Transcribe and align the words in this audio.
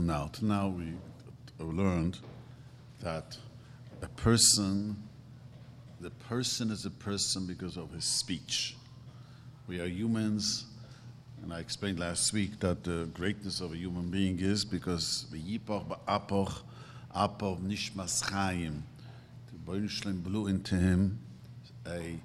now. 0.00 0.30
Till 0.32 0.48
now, 0.48 0.68
we 0.68 0.92
learned 1.58 2.18
that 3.00 3.36
a 4.02 4.08
person, 4.08 4.96
the 6.00 6.10
person 6.10 6.70
is 6.70 6.84
a 6.84 6.90
person 6.90 7.46
because 7.46 7.76
of 7.76 7.90
his 7.92 8.04
speech. 8.04 8.76
We 9.66 9.80
are 9.80 9.86
humans, 9.86 10.66
and 11.42 11.52
I 11.52 11.60
explained 11.60 11.98
last 11.98 12.32
week 12.32 12.60
that 12.60 12.84
the 12.84 13.08
greatness 13.14 13.60
of 13.60 13.72
a 13.72 13.76
human 13.76 14.10
being 14.10 14.40
is 14.40 14.64
because 14.64 15.26
v'yipoch 15.32 15.86
ba'apoch 15.86 16.62
apoch 17.14 17.60
nishmas 17.60 18.22
chayim. 18.24 18.82
The 19.52 19.72
Boinshlim 19.72 20.22
blew 20.22 20.46
into 20.48 20.74
him 20.74 21.18
a 21.86 22.18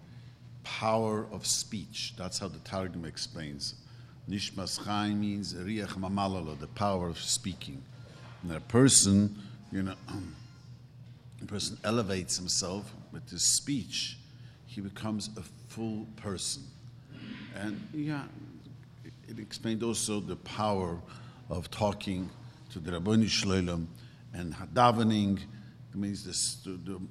power 0.64 1.28
of 1.32 1.46
speech. 1.46 2.14
That's 2.18 2.40
how 2.40 2.48
the 2.48 2.60
Targum 2.60 3.06
explains. 3.06 3.76
Nishmas 4.30 4.80
chayim 4.80 5.18
means 5.18 5.56
riach 5.56 5.98
mamalala, 5.98 6.60
the 6.60 6.68
power 6.68 7.10
of 7.10 7.18
speaking. 7.18 7.82
And 8.44 8.52
a 8.52 8.60
person, 8.60 9.36
you 9.72 9.82
know, 9.82 9.96
a 11.42 11.46
person 11.46 11.78
elevates 11.84 12.38
himself 12.38 12.94
with 13.12 13.28
his 13.30 13.44
speech, 13.44 14.20
he 14.68 14.82
becomes 14.82 15.32
a 15.36 15.42
full 15.70 16.06
person. 16.16 16.64
And 17.56 17.82
yeah, 17.92 18.24
it 19.28 19.40
explained 19.40 19.82
also 19.82 20.20
the 20.20 20.36
power 20.36 21.02
of 21.50 21.72
talking 21.72 22.30
to 22.72 22.80
the 22.80 22.92
Rabboni 22.92 23.26
Shloim 23.26 23.88
and 24.34 24.54
davening. 24.74 25.40
It 25.92 25.96
means 25.96 26.24
this, 26.24 26.58
the, 26.64 26.72
the, 26.72 27.02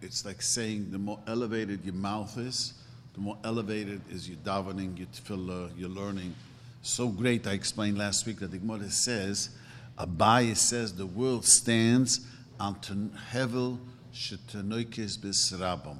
it's 0.00 0.24
like 0.24 0.42
saying 0.42 0.90
the 0.90 0.98
more 0.98 1.20
elevated 1.28 1.84
your 1.84 1.94
mouth 1.94 2.36
is, 2.38 2.74
the 3.14 3.20
more 3.20 3.38
elevated 3.44 4.00
is 4.10 4.28
your 4.28 4.38
davening, 4.38 4.98
your 4.98 5.06
tefillah, 5.06 5.70
your 5.78 5.88
learning. 5.88 6.34
So 6.82 7.08
great, 7.08 7.46
I 7.46 7.52
explained 7.52 7.96
last 7.96 8.26
week 8.26 8.40
that 8.40 8.50
the 8.50 8.58
Gemara 8.58 8.90
says, 8.90 9.50
Abaye 9.98 10.56
says 10.56 10.92
the 10.94 11.06
world 11.06 11.44
stands 11.44 12.26
on 12.58 12.76
hevel 13.32 13.78
shetanoikes 14.12 15.18
bisrabam. 15.18 15.98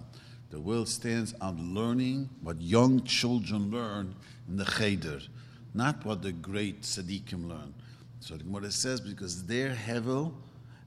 The 0.51 0.61
world 0.61 0.89
stands 0.89 1.35
on 1.41 1.75
learning 1.75 2.29
what 2.43 2.61
young 2.61 3.03
children 3.05 3.71
learn 3.71 4.15
in 4.49 4.57
the 4.57 4.65
cheder, 4.65 5.21
not 5.73 6.05
what 6.05 6.23
the 6.23 6.33
great 6.33 6.83
tzaddikim 6.83 7.49
learn. 7.49 7.75
So 8.21 8.37
the 8.37 8.45
Gemara 8.45 8.71
says 8.71 9.01
because 9.01 9.47
their 9.47 9.71
hevel 9.71 10.33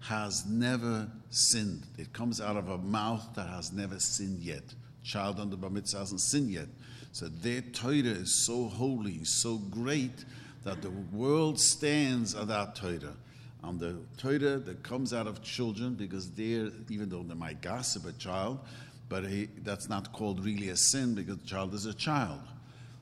has 0.02 0.46
never 0.46 1.10
sinned. 1.30 1.84
It 1.98 2.12
comes 2.14 2.42
out 2.42 2.58
of 2.58 2.70
a 2.70 2.78
mouth 2.78 3.28
that 3.36 3.48
has 3.48 3.72
never 3.72 4.00
sinned 4.00 4.42
yet. 4.42 4.64
Child 5.08 5.40
under 5.40 5.56
bar 5.56 5.70
mitzvah 5.70 6.00
hasn't 6.00 6.20
sinned 6.20 6.52
yet. 6.52 6.68
So 7.14 7.30
their 7.30 7.62
Torah 7.62 7.94
is 7.94 8.46
so 8.46 8.68
holy, 8.68 9.24
so 9.24 9.58
great 9.58 10.26
that 10.66 10.82
the 10.82 10.92
world 11.14 11.60
stands 11.60 12.36
on 12.36 12.50
that 12.50 12.76
Torah. 12.76 13.16
On 13.64 13.78
the 13.78 13.96
Torah 14.18 14.58
that 14.58 14.84
comes 14.84 15.14
out 15.14 15.26
of 15.26 15.42
children, 15.42 15.96
because 15.96 16.30
they're, 16.32 16.72
even 16.90 17.08
though 17.08 17.24
they 17.24 17.36
might 17.36 17.62
gossip 17.62 18.06
a 18.06 18.12
child, 18.14 18.60
but 19.08 19.24
he, 19.24 19.48
that's 19.64 19.88
not 19.88 20.12
called 20.12 20.44
really 20.44 20.70
a 20.70 20.76
sin 20.76 21.16
because 21.16 21.38
the 21.38 21.48
child 21.48 21.74
is 21.74 21.86
a 21.86 21.94
child. 21.94 22.42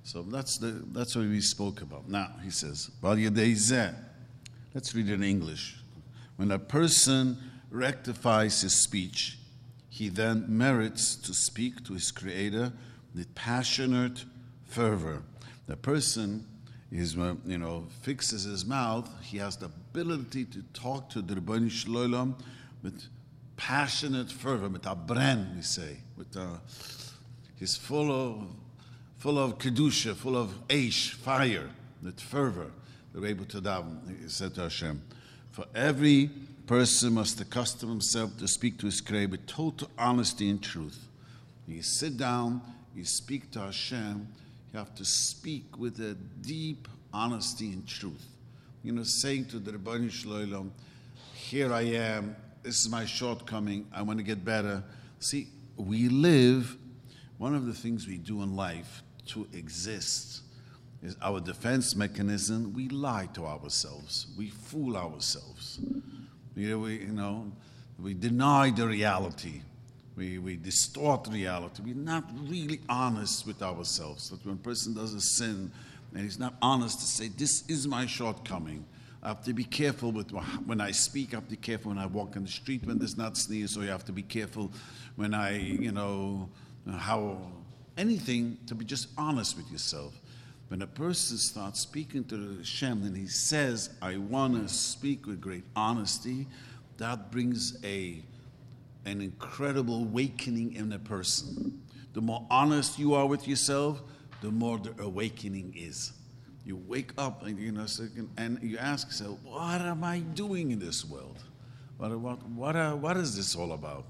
So 0.03 0.21
that's, 0.21 0.59
the, 0.59 0.83
that's 0.91 1.15
what 1.15 1.25
we 1.25 1.41
spoke 1.41 1.81
about. 1.81 2.07
Now, 2.07 2.29
he 2.43 2.51
says, 2.51 2.91
let's 3.01 4.93
read 4.93 5.09
it 5.09 5.13
in 5.13 5.23
English. 5.23 5.77
When 6.35 6.51
a 6.51 6.59
person 6.59 7.37
rectifies 7.71 8.61
his 8.61 8.83
speech, 8.83 9.39
he 9.95 10.09
then 10.09 10.45
merits 10.49 11.15
to 11.15 11.33
speak 11.33 11.81
to 11.85 11.93
his 11.93 12.11
Creator 12.11 12.73
with 13.15 13.33
passionate 13.33 14.25
fervor. 14.65 15.23
The 15.67 15.77
person 15.77 16.45
is, 16.91 17.17
uh, 17.17 17.35
you 17.45 17.57
know, 17.57 17.87
fixes 18.01 18.43
his 18.43 18.65
mouth, 18.65 19.09
he 19.23 19.37
has 19.37 19.55
the 19.55 19.67
ability 19.67 20.43
to 20.45 20.63
talk 20.73 21.09
to 21.11 21.21
the 21.21 21.35
Ribboni 21.35 21.69
Shloim 21.69 22.35
with 22.83 23.05
passionate 23.55 24.29
fervor, 24.29 24.67
with 24.67 24.85
a 24.85 24.95
brand, 24.95 25.55
we 25.55 25.61
say, 25.61 25.95
with 26.17 26.35
a, 26.35 26.59
he's 27.55 27.77
full 27.77 28.11
of, 28.11 28.47
full 29.15 29.39
of 29.39 29.57
kedusha, 29.59 30.13
full 30.13 30.35
of 30.35 30.49
aish, 30.67 31.11
fire, 31.13 31.69
with 32.03 32.19
fervor. 32.19 32.69
They're 33.13 33.29
able 33.29 33.45
to 33.45 33.61
daven. 33.61 34.21
He 34.21 34.27
said 34.27 34.55
to 34.55 34.63
Hashem, 34.63 35.01
for 35.51 35.63
every 35.73 36.31
person 36.67 37.13
must 37.13 37.39
accustom 37.39 37.89
himself 37.89 38.37
to 38.37 38.47
speak 38.47 38.79
to 38.79 38.87
his 38.87 39.01
Creator 39.01 39.31
with 39.31 39.45
total 39.45 39.89
honesty 39.97 40.49
and 40.49 40.61
truth. 40.61 41.07
You 41.67 41.81
sit 41.81 42.17
down, 42.17 42.61
you 42.95 43.05
speak 43.05 43.51
to 43.51 43.59
Hashem, 43.59 44.27
you 44.73 44.79
have 44.79 44.95
to 44.95 45.05
speak 45.05 45.77
with 45.77 45.99
a 45.99 46.15
deep 46.41 46.87
honesty 47.13 47.71
and 47.71 47.87
truth. 47.87 48.25
You 48.83 48.91
know, 48.91 49.03
saying 49.03 49.45
to 49.45 49.59
the 49.59 49.71
Ribboni 49.71 50.09
Shloim, 50.09 50.71
here 51.33 51.73
I 51.73 51.81
am, 51.81 52.35
this 52.63 52.81
is 52.81 52.89
my 52.89 53.05
shortcoming, 53.05 53.87
I 53.93 54.01
want 54.01 54.19
to 54.19 54.23
get 54.23 54.43
better. 54.43 54.83
See, 55.19 55.47
we 55.77 56.09
live, 56.09 56.77
one 57.37 57.55
of 57.55 57.65
the 57.65 57.73
things 57.73 58.07
we 58.07 58.17
do 58.17 58.41
in 58.41 58.55
life 58.55 59.03
to 59.27 59.47
exist 59.53 60.41
is 61.03 61.15
our 61.21 61.39
defense 61.39 61.95
mechanism. 61.95 62.73
We 62.73 62.89
lie 62.89 63.29
to 63.33 63.45
ourselves, 63.45 64.27
we 64.37 64.49
fool 64.49 64.97
ourselves. 64.97 65.79
You 66.55 66.79
we, 66.79 66.99
you 66.99 67.07
know, 67.07 67.51
we 67.99 68.13
deny 68.13 68.71
the 68.71 68.87
reality. 68.87 69.61
We, 70.15 70.37
we 70.37 70.55
distort 70.55 71.27
reality. 71.29 71.83
We're 71.85 71.95
not 71.95 72.23
really 72.47 72.79
honest 72.87 73.45
with 73.45 73.61
ourselves. 73.61 74.29
That 74.29 74.45
when 74.45 74.55
a 74.55 74.57
person 74.57 74.93
does 74.93 75.13
a 75.13 75.19
sin 75.19 75.71
and 76.13 76.23
he's 76.23 76.39
not 76.39 76.55
honest 76.61 76.99
to 76.99 77.05
say, 77.05 77.27
This 77.27 77.67
is 77.67 77.85
my 77.85 78.05
shortcoming, 78.05 78.85
I 79.21 79.29
have 79.29 79.43
to 79.45 79.53
be 79.53 79.63
careful 79.63 80.11
with 80.11 80.31
when 80.65 80.79
I 80.79 80.91
speak. 80.91 81.33
I 81.33 81.37
have 81.37 81.45
to 81.45 81.51
be 81.51 81.57
careful 81.57 81.89
when 81.89 81.97
I 81.97 82.05
walk 82.05 82.35
in 82.35 82.43
the 82.43 82.49
street 82.49 82.85
when 82.85 82.99
there's 82.99 83.17
not 83.17 83.35
sneeze. 83.35 83.71
So 83.73 83.81
you 83.81 83.89
have 83.89 84.05
to 84.05 84.13
be 84.13 84.21
careful 84.21 84.71
when 85.15 85.33
I, 85.33 85.57
you 85.57 85.91
know, 85.91 86.47
how 86.95 87.39
anything 87.97 88.57
to 88.67 88.75
be 88.75 88.85
just 88.85 89.07
honest 89.17 89.57
with 89.57 89.69
yourself. 89.71 90.13
When 90.67 90.81
a 90.81 90.87
person 90.87 91.37
starts 91.37 91.79
speaking 91.79 92.23
to 92.25 92.37
the 92.37 92.57
Hashem 92.57 93.03
and 93.03 93.15
he 93.15 93.27
says, 93.27 93.91
"I 94.01 94.17
want 94.17 94.55
to 94.55 94.73
speak 94.73 95.27
with 95.27 95.39
great 95.39 95.63
honesty," 95.75 96.47
that 96.97 97.31
brings 97.31 97.77
a 97.83 98.23
an 99.05 99.21
incredible 99.21 100.01
awakening 100.01 100.73
in 100.73 100.91
a 100.91 100.97
person. 100.97 101.81
The 102.13 102.21
more 102.21 102.47
honest 102.49 102.97
you 102.97 103.13
are 103.13 103.27
with 103.27 103.47
yourself, 103.47 104.01
the 104.41 104.49
more 104.49 104.79
the 104.79 104.99
awakening 105.03 105.75
is. 105.77 106.13
You 106.65 106.77
wake 106.77 107.11
up 107.15 107.43
and 107.43 107.59
you 107.59 107.71
know, 107.71 107.85
and 108.37 108.57
you 108.63 108.79
ask 108.79 109.07
yourself, 109.07 109.37
"What 109.43 109.81
am 109.81 110.03
I 110.03 110.19
doing 110.19 110.71
in 110.71 110.79
this 110.79 111.05
world? 111.05 111.43
What 111.97 112.19
what 112.19 112.49
what, 112.49 112.75
uh, 112.75 112.95
what 112.95 113.17
is 113.17 113.35
this 113.35 113.55
all 113.55 113.71
about?" 113.73 114.07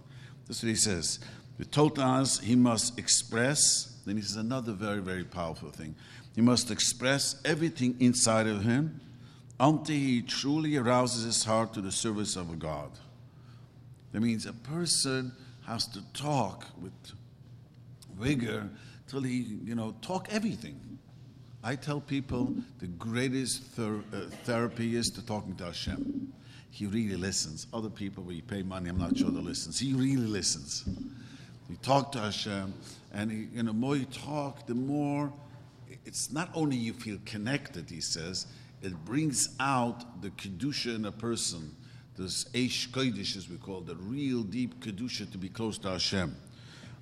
That's 0.48 0.64
what 0.64 0.70
he 0.70 0.76
says. 0.76 1.20
The 1.58 1.66
Totas 1.66 2.40
he 2.40 2.56
must 2.56 2.98
express. 2.98 3.92
Then 4.06 4.16
he 4.16 4.22
says 4.22 4.38
another 4.38 4.72
very 4.72 5.02
very 5.02 5.26
powerful 5.26 5.72
thing. 5.72 5.96
He 6.36 6.42
must 6.42 6.70
express 6.70 7.42
everything 7.46 7.96
inside 8.00 8.46
of 8.46 8.64
him 8.64 9.00
until 9.58 9.96
he 9.96 10.22
truly 10.22 10.76
arouses 10.76 11.24
his 11.24 11.44
heart 11.46 11.74
to 11.74 11.82
the 11.82 11.94
service 11.94 12.36
of 12.36 12.52
a 12.52 12.58
God. 12.58 12.92
That 14.12 14.20
means 14.22 14.46
a 14.46 14.54
person 14.54 15.32
has 15.66 15.88
to 15.88 16.02
talk 16.14 16.66
with 16.82 16.92
vigor 18.20 18.70
till 19.08 19.22
he, 19.22 19.60
you 19.64 19.76
know, 19.76 19.96
talk 20.02 20.28
everything. 20.30 20.80
I 21.64 21.76
tell 21.76 22.02
people 22.02 22.54
the 22.80 22.88
greatest 22.88 23.64
ther- 23.72 24.04
uh, 24.14 24.30
therapy 24.44 24.96
is 24.98 25.10
to 25.12 25.26
talking 25.26 25.56
to 25.56 25.66
Hashem. 25.66 26.34
He 26.70 26.86
really 26.86 27.16
listens. 27.16 27.68
Other 27.74 27.90
people, 27.90 28.24
we 28.24 28.42
pay 28.42 28.62
money, 28.62 28.90
I'm 28.90 28.98
not 28.98 29.18
sure 29.18 29.32
they 29.32 29.40
listen. 29.40 29.72
He 29.72 29.94
really 29.94 30.18
listens. 30.18 30.84
We 31.70 31.78
talk 31.78 32.12
to 32.12 32.20
Hashem, 32.20 32.74
and 33.14 33.32
he, 33.32 33.48
you 33.54 33.64
know, 33.64 33.72
the 33.72 33.78
more 33.78 33.96
you 33.96 34.06
talk, 34.06 34.68
the 34.68 34.76
more 34.76 35.32
it's 36.06 36.32
not 36.32 36.50
only 36.54 36.76
you 36.76 36.94
feel 36.94 37.18
connected. 37.26 37.90
He 37.90 38.02
says 38.02 38.48
it 38.82 38.94
brings 39.06 39.50
out 39.60 40.22
the 40.22 40.30
kedusha 40.30 40.96
in 40.96 41.06
a 41.06 41.12
person 41.12 41.76
this 42.18 42.46
Eish 42.54 42.90
Kodesh, 42.90 43.36
as 43.36 43.50
we 43.50 43.58
call 43.58 43.80
it, 43.80 43.88
the 43.88 43.96
real 43.96 44.44
deep 44.44 44.80
Kedusha 44.80 45.30
to 45.32 45.38
be 45.38 45.50
close 45.50 45.78
to 45.80 45.90
Hashem. 45.90 46.36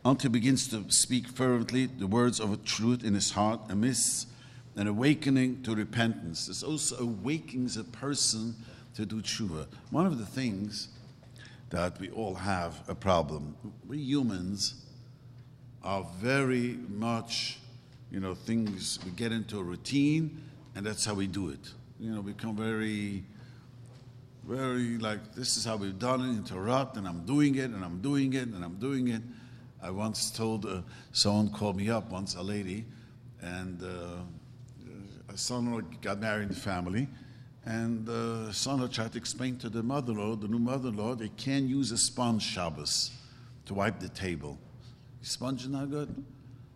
Until 0.04 0.32
begins 0.32 0.68
to 0.70 0.84
speak 0.90 1.28
fervently 1.28 1.86
the 1.86 2.08
words 2.08 2.40
of 2.40 2.52
a 2.52 2.58
truth 2.58 3.04
in 3.04 3.14
his 3.14 3.32
heart 3.32 3.62
amidst 3.70 4.28
an 4.76 4.88
awakening 4.88 5.62
to 5.64 5.76
repentance. 5.76 6.48
This 6.48 6.64
also 6.64 6.98
awakens 6.98 7.78
a 7.78 7.84
person 7.84 8.56
to 8.96 9.06
do 9.06 9.22
tshuva. 9.22 9.68
One 9.92 10.08
of 10.08 10.18
the 10.18 10.26
things 10.26 10.90
that 11.70 12.00
we 12.00 12.10
all 12.10 12.36
have 12.36 12.82
a 12.88 12.96
problem. 12.96 13.56
We 13.88 14.00
humans 14.00 14.84
are 15.84 16.06
very 16.18 16.80
much, 16.90 17.60
you 18.14 18.22
know, 18.22 18.34
things, 18.34 19.00
we 19.04 19.12
get 19.12 19.34
into 19.34 19.60
a 19.60 19.64
routine 19.64 20.42
and 20.76 20.86
that's 20.86 21.04
how 21.04 21.16
we 21.16 21.28
do 21.28 21.50
it. 21.50 21.74
You 22.00 22.12
know, 22.12 22.22
become 22.22 22.56
very 22.56 23.26
very 24.46 24.98
like 24.98 25.34
this 25.34 25.56
is 25.56 25.66
how 25.66 25.78
we've 25.78 25.98
done 25.98 26.44
it 26.46 26.54
rut, 26.54 26.98
and 26.98 27.08
I'm 27.08 27.26
doing 27.26 27.56
it, 27.56 27.70
and 27.72 27.84
I'm 27.84 28.02
doing 28.02 28.34
it, 28.34 28.50
and 28.50 28.64
I'm 28.64 28.76
doing 28.76 29.08
it. 29.08 29.22
I 29.82 29.90
once 29.90 30.32
told 30.32 30.66
uh, 30.66 30.82
someone 31.14 31.50
called 31.50 31.78
me 31.78 31.90
up 31.90 32.12
once, 32.12 32.36
a 32.36 32.42
lady, 32.42 32.86
and 33.42 33.82
uh, 33.82 35.34
a 35.34 35.38
son 35.38 35.86
got 36.02 36.20
married 36.20 36.44
in 36.44 36.50
the 36.50 36.56
family, 36.56 37.08
And 37.66 38.06
the 38.06 38.52
son 38.52 38.88
tried 38.90 39.14
to 39.14 39.18
explain 39.18 39.58
to 39.60 39.70
the 39.70 39.82
mother-in-law, 39.82 40.36
the 40.36 40.50
new 40.50 40.60
mother-in-law, 40.60 41.16
they 41.16 41.30
can't 41.30 41.66
use 41.66 41.92
a 41.92 41.98
sponge 41.98 42.44
Shabbos 42.44 43.12
to 43.66 43.74
wipe 43.74 44.00
the 44.00 44.10
table. 44.10 44.58
Sponge 45.22 45.64
is 45.64 45.70
not 45.70 45.90
good. 45.90 46.24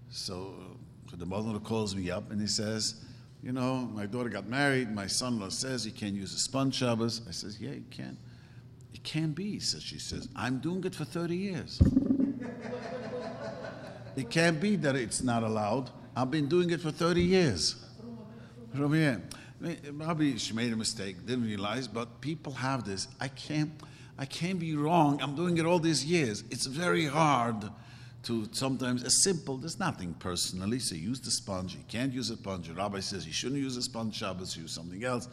So 0.09 0.76
the 1.15 1.25
mother-in-law 1.25 1.59
calls 1.59 1.95
me 1.95 2.11
up 2.11 2.31
and 2.31 2.39
he 2.39 2.47
says, 2.47 2.95
you 3.43 3.51
know, 3.51 3.89
my 3.93 4.05
daughter 4.05 4.29
got 4.29 4.47
married. 4.47 4.93
My 4.93 5.07
son-in-law 5.07 5.49
says 5.49 5.83
he 5.83 5.91
can't 5.91 6.15
use 6.15 6.33
a 6.33 6.37
sponge 6.37 6.75
Shabbos. 6.75 7.21
I 7.27 7.31
says, 7.31 7.59
yeah, 7.59 7.71
you 7.71 7.83
can. 7.89 8.17
It 8.93 9.03
can't 9.03 9.35
be, 9.35 9.59
says 9.59 9.83
she 9.83 9.99
says. 9.99 10.27
I'm 10.35 10.59
doing 10.59 10.83
it 10.83 10.95
for 10.95 11.05
30 11.05 11.35
years. 11.35 11.81
it 14.15 14.29
can't 14.29 14.59
be 14.59 14.75
that 14.77 14.95
it's 14.95 15.21
not 15.21 15.43
allowed. 15.43 15.91
I've 16.15 16.31
been 16.31 16.47
doing 16.47 16.71
it 16.71 16.81
for 16.81 16.91
30 16.91 17.21
years. 17.21 17.75
Maybe 19.59 20.37
she 20.37 20.53
made 20.53 20.73
a 20.73 20.75
mistake, 20.75 21.25
didn't 21.25 21.45
realize, 21.45 21.87
but 21.87 22.21
people 22.21 22.53
have 22.53 22.85
this. 22.85 23.07
I 23.19 23.27
can't, 23.27 23.71
I 24.17 24.25
can't 24.25 24.59
be 24.59 24.75
wrong. 24.75 25.21
I'm 25.21 25.35
doing 25.35 25.57
it 25.57 25.65
all 25.65 25.79
these 25.79 26.05
years. 26.05 26.43
It's 26.49 26.65
very 26.65 27.05
hard 27.05 27.69
to 28.23 28.47
sometimes 28.51 29.03
a 29.03 29.09
simple. 29.09 29.57
There's 29.57 29.79
nothing 29.79 30.13
personally. 30.15 30.79
So 30.79 30.95
use 30.95 31.21
the 31.21 31.31
sponge. 31.31 31.75
You 31.75 31.83
can't 31.87 32.13
use 32.13 32.29
a 32.29 32.35
sponge. 32.35 32.67
The 32.67 32.73
rabbi 32.73 32.99
says 32.99 33.25
you 33.25 33.33
shouldn't 33.33 33.61
use 33.61 33.77
a 33.77 33.81
sponge. 33.81 34.15
Shabbos 34.15 34.57
use 34.57 34.71
something 34.71 35.03
else. 35.03 35.27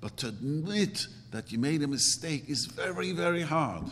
But 0.00 0.16
to 0.18 0.28
admit 0.28 1.06
that 1.30 1.50
you 1.52 1.58
made 1.58 1.82
a 1.82 1.88
mistake 1.88 2.48
is 2.48 2.66
very, 2.66 3.12
very 3.12 3.42
hard. 3.42 3.84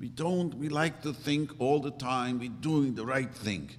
We 0.00 0.08
don't. 0.08 0.54
We 0.54 0.68
like 0.68 1.02
to 1.02 1.12
think 1.12 1.52
all 1.58 1.80
the 1.80 1.90
time 1.92 2.38
we're 2.38 2.48
doing 2.48 2.94
the 2.94 3.06
right 3.06 3.32
thing 3.32 3.70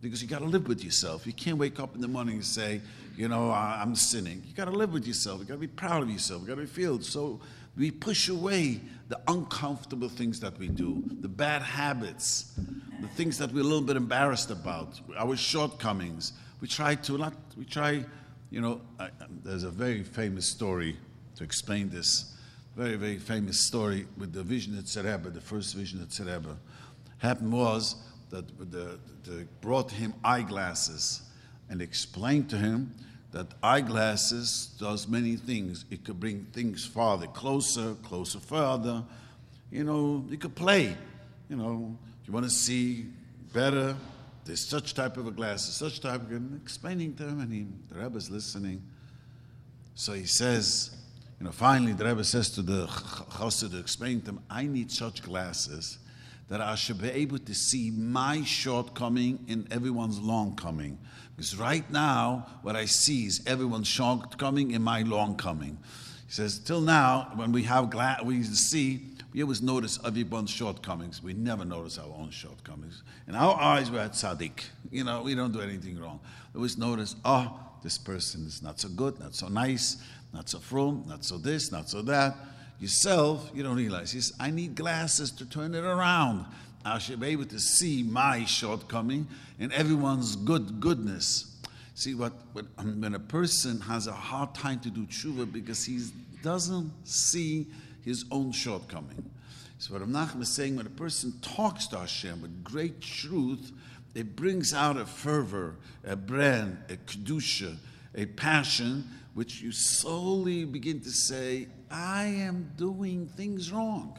because 0.00 0.22
you 0.22 0.28
got 0.28 0.40
to 0.40 0.46
live 0.46 0.68
with 0.68 0.84
yourself. 0.84 1.26
You 1.26 1.32
can't 1.32 1.58
wake 1.58 1.80
up 1.80 1.94
in 1.94 2.00
the 2.00 2.08
morning 2.08 2.36
and 2.36 2.44
say, 2.44 2.80
you 3.16 3.28
know, 3.28 3.50
I'm 3.50 3.96
sinning. 3.96 4.42
You 4.46 4.54
got 4.54 4.66
to 4.66 4.70
live 4.70 4.92
with 4.92 5.06
yourself. 5.06 5.40
You 5.40 5.46
got 5.46 5.54
to 5.54 5.60
be 5.60 5.66
proud 5.66 6.02
of 6.02 6.10
yourself. 6.10 6.42
You 6.42 6.48
got 6.48 6.60
to 6.60 6.66
feel 6.66 7.00
so. 7.00 7.40
We 7.78 7.92
push 7.92 8.28
away 8.28 8.80
the 9.08 9.20
uncomfortable 9.28 10.08
things 10.08 10.40
that 10.40 10.58
we 10.58 10.68
do, 10.68 11.02
the 11.20 11.28
bad 11.28 11.62
habits, 11.62 12.52
the 13.00 13.08
things 13.08 13.38
that 13.38 13.52
we're 13.52 13.60
a 13.60 13.64
little 13.64 13.80
bit 13.80 13.96
embarrassed 13.96 14.50
about, 14.50 15.00
our 15.16 15.36
shortcomings. 15.36 16.32
We 16.60 16.66
try 16.66 16.96
to 16.96 17.16
not. 17.16 17.34
We 17.56 17.64
try. 17.64 18.04
You 18.50 18.60
know, 18.60 18.80
I, 18.98 19.10
there's 19.44 19.62
a 19.62 19.70
very 19.70 20.02
famous 20.02 20.46
story 20.46 20.96
to 21.36 21.44
explain 21.44 21.88
this. 21.88 22.34
Very, 22.76 22.96
very 22.96 23.18
famous 23.18 23.60
story 23.60 24.06
with 24.16 24.32
the 24.32 24.42
Vizhnitzer 24.42 25.02
Rebbe, 25.02 25.30
the 25.30 25.40
first 25.40 25.76
Vizhnitzer 25.76 26.24
Rebbe. 26.24 26.56
Happened 27.18 27.52
was 27.52 27.96
that 28.30 28.46
the, 28.70 28.98
the, 29.24 29.46
brought 29.60 29.90
him 29.90 30.14
eyeglasses 30.24 31.22
and 31.68 31.82
explained 31.82 32.48
to 32.50 32.56
him 32.56 32.94
that 33.32 33.46
eyeglasses 33.62 34.74
does 34.78 35.06
many 35.06 35.36
things. 35.36 35.84
It 35.90 36.04
could 36.04 36.18
bring 36.18 36.44
things 36.52 36.86
farther, 36.86 37.26
closer, 37.26 37.94
closer, 38.02 38.40
further. 38.40 39.04
You 39.70 39.84
know, 39.84 40.24
you 40.28 40.38
could 40.38 40.54
play. 40.54 40.96
You 41.48 41.56
know, 41.56 41.96
you 42.26 42.32
want 42.32 42.46
to 42.46 42.50
see 42.50 43.06
better. 43.52 43.96
There's 44.44 44.64
such 44.64 44.94
type 44.94 45.18
of 45.18 45.26
a 45.26 45.30
glasses, 45.30 45.74
such 45.74 46.00
type 46.00 46.22
of 46.22 46.32
and 46.32 46.60
explaining 46.62 47.14
to 47.16 47.24
him, 47.24 47.40
and 47.40 47.52
he, 47.52 47.66
the 47.90 48.00
Rebbe's 48.00 48.30
listening. 48.30 48.82
So 49.94 50.14
he 50.14 50.24
says, 50.24 50.96
you 51.38 51.44
know, 51.44 51.52
finally 51.52 51.92
the 51.92 52.06
Rebbe 52.06 52.24
says 52.24 52.50
to 52.50 52.62
the 52.62 52.86
chassid 52.86 53.72
to 53.72 53.78
explain 53.78 54.22
to 54.22 54.30
him, 54.30 54.40
I 54.48 54.64
need 54.64 54.90
such 54.90 55.22
glasses 55.22 55.98
that 56.48 56.62
I 56.62 56.76
should 56.76 57.00
be 57.00 57.10
able 57.10 57.38
to 57.38 57.54
see 57.54 57.90
my 57.90 58.42
shortcoming 58.42 59.44
in 59.48 59.68
everyone's 59.70 60.18
longcoming. 60.18 60.98
Because 61.38 61.56
right 61.56 61.88
now, 61.92 62.48
what 62.62 62.74
I 62.74 62.86
see 62.86 63.26
is 63.26 63.42
everyone's 63.46 63.86
shortcoming 63.86 64.72
in 64.72 64.82
my 64.82 65.02
longcoming. 65.02 65.78
He 66.26 66.32
says, 66.32 66.58
till 66.58 66.80
now, 66.80 67.30
when 67.36 67.52
we 67.52 67.62
have 67.62 67.90
gla- 67.90 68.18
we 68.24 68.42
see, 68.42 69.02
we 69.32 69.42
always 69.42 69.62
notice 69.62 70.00
everyone's 70.04 70.50
shortcomings. 70.50 71.22
We 71.22 71.34
never 71.34 71.64
notice 71.64 71.96
our 71.96 72.12
own 72.12 72.30
shortcomings. 72.30 73.04
In 73.28 73.36
our 73.36 73.54
eyes, 73.54 73.88
we're 73.88 74.00
at 74.00 74.14
tzaddik. 74.14 74.64
You 74.90 75.04
know, 75.04 75.22
we 75.22 75.36
don't 75.36 75.52
do 75.52 75.60
anything 75.60 76.00
wrong. 76.00 76.18
We 76.54 76.58
always 76.58 76.76
notice, 76.76 77.14
oh, 77.24 77.56
this 77.84 77.98
person 77.98 78.44
is 78.44 78.60
not 78.60 78.80
so 78.80 78.88
good, 78.88 79.20
not 79.20 79.36
so 79.36 79.46
nice, 79.46 79.98
not 80.34 80.48
so 80.48 80.58
frum, 80.58 81.04
not 81.06 81.24
so 81.24 81.38
this, 81.38 81.70
not 81.70 81.88
so 81.88 82.02
that. 82.02 82.34
Yourself, 82.80 83.48
you 83.54 83.62
don't 83.62 83.76
realize. 83.76 84.10
He 84.10 84.20
says, 84.20 84.36
I 84.40 84.50
need 84.50 84.74
glasses 84.74 85.30
to 85.30 85.46
turn 85.48 85.72
it 85.76 85.84
around. 85.84 86.46
I 86.88 86.98
should 86.98 87.20
be 87.20 87.28
able 87.28 87.46
to 87.46 87.58
see 87.58 88.02
my 88.02 88.44
shortcoming 88.44 89.26
and 89.58 89.72
everyone's 89.72 90.36
good 90.36 90.80
goodness. 90.80 91.56
See, 91.94 92.14
what, 92.14 92.32
what, 92.52 92.66
um, 92.78 93.00
when 93.00 93.14
a 93.14 93.18
person 93.18 93.80
has 93.80 94.06
a 94.06 94.12
hard 94.12 94.54
time 94.54 94.78
to 94.80 94.90
do 94.90 95.04
tshuva 95.06 95.52
because 95.52 95.84
he 95.84 96.00
doesn't 96.42 96.92
see 97.04 97.66
his 98.04 98.24
own 98.30 98.52
shortcoming. 98.52 99.30
So 99.78 99.94
what 99.94 100.02
Nachman 100.08 100.42
is 100.42 100.54
saying, 100.54 100.76
when 100.76 100.86
a 100.86 100.90
person 100.90 101.32
talks 101.42 101.86
to 101.88 101.98
Hashem 101.98 102.42
with 102.42 102.64
great 102.64 103.00
truth, 103.00 103.72
it 104.14 104.34
brings 104.34 104.72
out 104.72 104.96
a 104.96 105.06
fervor, 105.06 105.76
a 106.04 106.16
brand, 106.16 106.78
a 106.88 106.96
kedusha, 106.96 107.76
a 108.14 108.26
passion, 108.26 109.04
which 109.34 109.60
you 109.60 109.70
slowly 109.70 110.64
begin 110.64 111.00
to 111.00 111.10
say, 111.10 111.68
I 111.90 112.24
am 112.24 112.72
doing 112.76 113.28
things 113.36 113.70
wrong. 113.70 114.18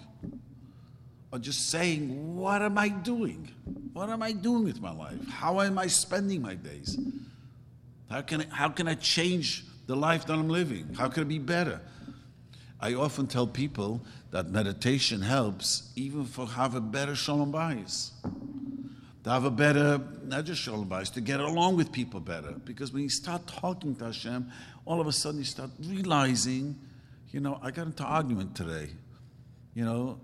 Or 1.31 1.39
just 1.39 1.69
saying, 1.69 2.35
What 2.35 2.61
am 2.61 2.77
I 2.77 2.89
doing? 2.89 3.49
What 3.93 4.09
am 4.09 4.21
I 4.23 4.31
doing 4.31 4.63
with 4.63 4.81
my 4.81 4.91
life? 4.91 5.27
How 5.29 5.61
am 5.61 5.77
I 5.77 5.87
spending 5.87 6.41
my 6.41 6.55
days? 6.55 6.99
How 8.09 8.21
can 8.21 8.41
I, 8.41 8.45
how 8.49 8.69
can 8.69 8.87
I 8.87 8.95
change 8.95 9.65
the 9.85 9.95
life 9.95 10.25
that 10.25 10.33
I'm 10.33 10.49
living? 10.49 10.93
How 10.97 11.07
can 11.07 11.23
it 11.23 11.27
be 11.27 11.39
better? 11.39 11.81
I 12.79 12.93
often 12.93 13.27
tell 13.27 13.45
people 13.45 14.01
that 14.31 14.49
meditation 14.49 15.21
helps 15.21 15.91
even 15.95 16.25
for 16.25 16.47
have 16.47 16.75
a 16.75 16.81
better 16.81 17.15
shalom 17.15 17.51
bayis. 17.51 18.11
To 19.25 19.29
have 19.29 19.43
a 19.43 19.51
better, 19.51 19.99
not 20.23 20.45
just 20.45 20.61
shalom 20.61 20.87
bayis, 20.87 21.13
to 21.13 21.21
get 21.21 21.39
along 21.39 21.75
with 21.75 21.91
people 21.91 22.19
better. 22.19 22.53
Because 22.63 22.93
when 22.93 23.03
you 23.03 23.09
start 23.09 23.45
talking 23.45 23.95
to 23.95 24.05
Hashem, 24.05 24.49
all 24.85 25.01
of 25.01 25.07
a 25.07 25.11
sudden 25.11 25.39
you 25.39 25.45
start 25.45 25.71
realizing 25.85 26.79
you 27.31 27.39
know, 27.39 27.59
I 27.61 27.71
got 27.71 27.85
into 27.85 28.03
argument 28.03 28.55
today. 28.55 28.89
You 29.75 29.85
know, 29.85 30.19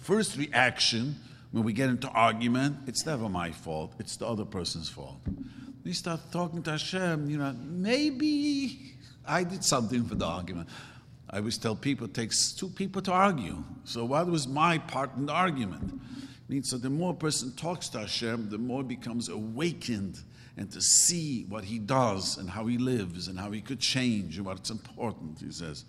first 0.00 0.36
reaction 0.36 1.16
when 1.52 1.64
we 1.64 1.72
get 1.72 1.88
into 1.88 2.08
argument, 2.08 2.76
it's 2.86 3.04
never 3.06 3.28
my 3.28 3.50
fault. 3.50 3.92
It's 3.98 4.16
the 4.16 4.26
other 4.26 4.44
person's 4.44 4.88
fault. 4.88 5.18
We 5.84 5.92
start 5.92 6.20
talking 6.30 6.62
to 6.64 6.72
Hashem, 6.72 7.30
you 7.30 7.38
know, 7.38 7.54
maybe 7.58 8.94
I 9.26 9.44
did 9.44 9.64
something 9.64 10.04
for 10.04 10.14
the 10.14 10.26
argument. 10.26 10.68
I 11.28 11.38
always 11.38 11.58
tell 11.58 11.76
people 11.76 12.06
it 12.06 12.14
takes 12.14 12.52
two 12.52 12.68
people 12.68 13.02
to 13.02 13.12
argue. 13.12 13.62
So 13.84 14.04
what 14.04 14.26
was 14.26 14.46
my 14.46 14.78
part 14.78 15.16
in 15.16 15.26
the 15.26 15.32
argument? 15.32 16.00
It 16.16 16.50
means 16.50 16.70
so 16.70 16.76
the 16.76 16.90
more 16.90 17.12
a 17.12 17.16
person 17.16 17.52
talks 17.52 17.88
to 17.90 18.00
Hashem, 18.00 18.50
the 18.50 18.58
more 18.58 18.82
becomes 18.82 19.28
awakened 19.28 20.18
and 20.56 20.70
to 20.72 20.80
see 20.80 21.46
what 21.48 21.64
he 21.64 21.78
does 21.78 22.36
and 22.36 22.50
how 22.50 22.66
he 22.66 22.76
lives 22.78 23.28
and 23.28 23.38
how 23.38 23.50
he 23.50 23.60
could 23.60 23.80
change 23.80 24.36
and 24.36 24.46
what's 24.46 24.70
important, 24.70 25.40
he 25.40 25.50
says. 25.50 25.84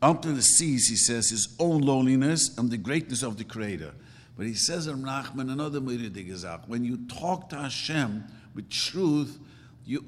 The 0.00 0.42
sees, 0.42 0.88
he 0.88 0.96
says, 0.96 1.30
his 1.30 1.54
own 1.58 1.80
loneliness 1.80 2.56
and 2.58 2.70
the 2.70 2.76
greatness 2.76 3.22
of 3.22 3.38
the 3.38 3.44
Creator. 3.44 3.92
But 4.36 4.46
he 4.46 4.54
says 4.54 4.86
in 4.86 5.02
Nachman, 5.02 5.50
another 5.50 5.80
gesagt, 5.80 6.68
when 6.68 6.84
you 6.84 6.98
talk 7.06 7.48
to 7.50 7.56
Hashem 7.56 8.24
with 8.54 8.68
truth, 8.68 9.38
you, 9.86 10.04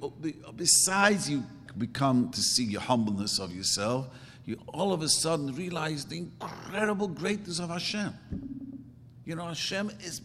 besides 0.57 1.31
you 1.31 1.45
become 1.79 2.31
to 2.31 2.41
see 2.41 2.65
your 2.65 2.83
humbleness 2.83 3.39
of 3.39 3.55
yourself, 3.55 4.09
you 4.45 4.59
all 4.69 4.93
of 4.93 5.03
a 5.03 5.09
sudden 5.09 5.55
realize 5.55 6.05
the 6.05 6.19
incredible 6.19 7.09
greatness 7.09 7.59
of 7.59 7.71
Hashem. 7.71 8.13
You 9.25 9.37
know, 9.37 9.47
Hashem 9.47 9.91
is 10.03 10.21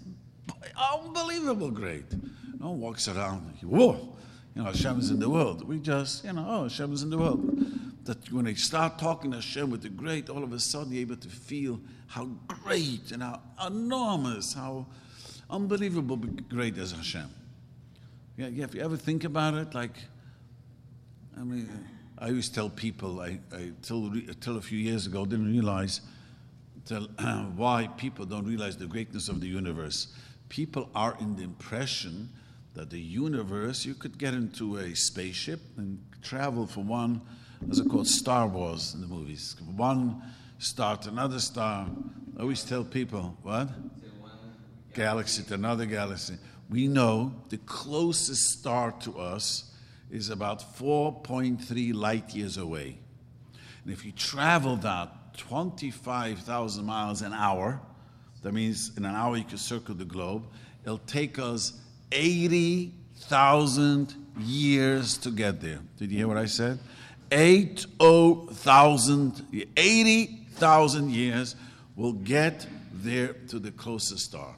unbelievable 0.93 1.71
great. 1.71 2.05
No 2.59 2.71
one 2.71 2.81
walks 2.81 3.07
around, 3.07 3.57
whoa, 3.61 4.15
you 4.55 4.61
know, 4.61 4.65
Hashem 4.65 4.99
is 4.99 5.11
in 5.11 5.19
the 5.19 5.29
world. 5.29 5.67
We 5.67 5.79
just, 5.79 6.25
you 6.25 6.33
know, 6.33 6.45
oh, 6.47 6.63
Hashem 6.63 6.93
is 6.93 7.03
in 7.03 7.09
the 7.09 7.17
world 7.17 7.73
that 8.05 8.31
when 8.31 8.47
I 8.47 8.53
start 8.53 8.99
talking 8.99 9.31
to 9.31 9.37
Hashem 9.37 9.69
with 9.69 9.81
the 9.81 9.89
great, 9.89 10.29
all 10.29 10.43
of 10.43 10.51
a 10.53 10.59
sudden 10.59 10.91
you're 10.91 11.01
able 11.01 11.15
to 11.15 11.29
feel 11.29 11.79
how 12.07 12.25
great 12.47 13.11
and 13.11 13.23
how 13.23 13.41
enormous, 13.65 14.53
how 14.53 14.85
unbelievable 15.49 16.17
great 16.17 16.77
is 16.77 16.91
Hashem. 16.91 17.29
Yeah, 18.37 18.47
yeah, 18.47 18.65
if 18.65 18.75
you 18.75 18.81
ever 18.81 18.97
think 18.97 19.23
about 19.23 19.53
it, 19.53 19.73
like, 19.73 19.95
I 21.39 21.43
mean, 21.43 21.69
I 22.17 22.29
always 22.29 22.49
tell 22.49 22.69
people, 22.69 23.21
I, 23.21 23.39
I 23.53 23.71
till, 23.81 24.11
till 24.41 24.57
a 24.57 24.61
few 24.61 24.79
years 24.79 25.07
ago 25.07 25.25
didn't 25.25 25.51
realize 25.51 26.01
till, 26.85 27.07
uh, 27.19 27.43
why 27.55 27.87
people 27.97 28.25
don't 28.25 28.45
realize 28.45 28.77
the 28.77 28.87
greatness 28.87 29.29
of 29.29 29.39
the 29.39 29.47
universe. 29.47 30.07
People 30.49 30.89
are 30.93 31.15
in 31.19 31.35
the 31.35 31.43
impression 31.43 32.29
that 32.73 32.89
the 32.89 32.99
universe, 32.99 33.85
you 33.85 33.93
could 33.93 34.17
get 34.17 34.33
into 34.33 34.77
a 34.77 34.95
spaceship 34.95 35.61
and 35.77 36.03
travel 36.21 36.65
from 36.65 36.87
one 36.87 37.21
as 37.69 37.79
it 37.79 37.89
called 37.89 38.07
Star 38.07 38.47
Wars 38.47 38.93
in 38.93 39.01
the 39.01 39.07
movies. 39.07 39.55
One 39.75 40.21
star 40.59 40.97
to 40.97 41.09
another 41.09 41.39
star. 41.39 41.87
I 42.37 42.41
always 42.41 42.63
tell 42.63 42.83
people, 42.83 43.37
what? 43.41 43.69
Galaxy 44.93 45.43
to 45.43 45.55
another 45.55 45.85
galaxy. 45.85 46.35
We 46.69 46.87
know 46.87 47.33
the 47.49 47.57
closest 47.57 48.59
star 48.59 48.91
to 49.01 49.19
us 49.19 49.71
is 50.11 50.29
about 50.29 50.77
4.3 50.77 51.93
light 51.93 52.35
years 52.35 52.57
away. 52.57 52.99
And 53.83 53.91
if 53.91 54.05
you 54.05 54.11
travel 54.11 54.75
that 54.77 55.37
25,000 55.37 56.85
miles 56.85 57.21
an 57.21 57.33
hour, 57.33 57.81
that 58.43 58.53
means 58.53 58.91
in 58.97 59.05
an 59.05 59.15
hour 59.15 59.37
you 59.37 59.43
can 59.43 59.57
circle 59.57 59.95
the 59.95 60.05
globe, 60.05 60.43
it'll 60.83 60.99
take 60.99 61.39
us 61.39 61.73
80,000 62.11 64.13
years 64.39 65.17
to 65.17 65.31
get 65.31 65.61
there. 65.61 65.79
Did 65.97 66.11
you 66.11 66.19
hear 66.19 66.27
what 66.27 66.37
I 66.37 66.45
said? 66.45 66.77
80,000, 67.33 69.65
80,000 69.75 71.09
years 71.09 71.55
will 71.95 72.13
get 72.13 72.67
there 72.93 73.33
to 73.47 73.57
the 73.59 73.71
closest 73.71 74.25
star. 74.25 74.55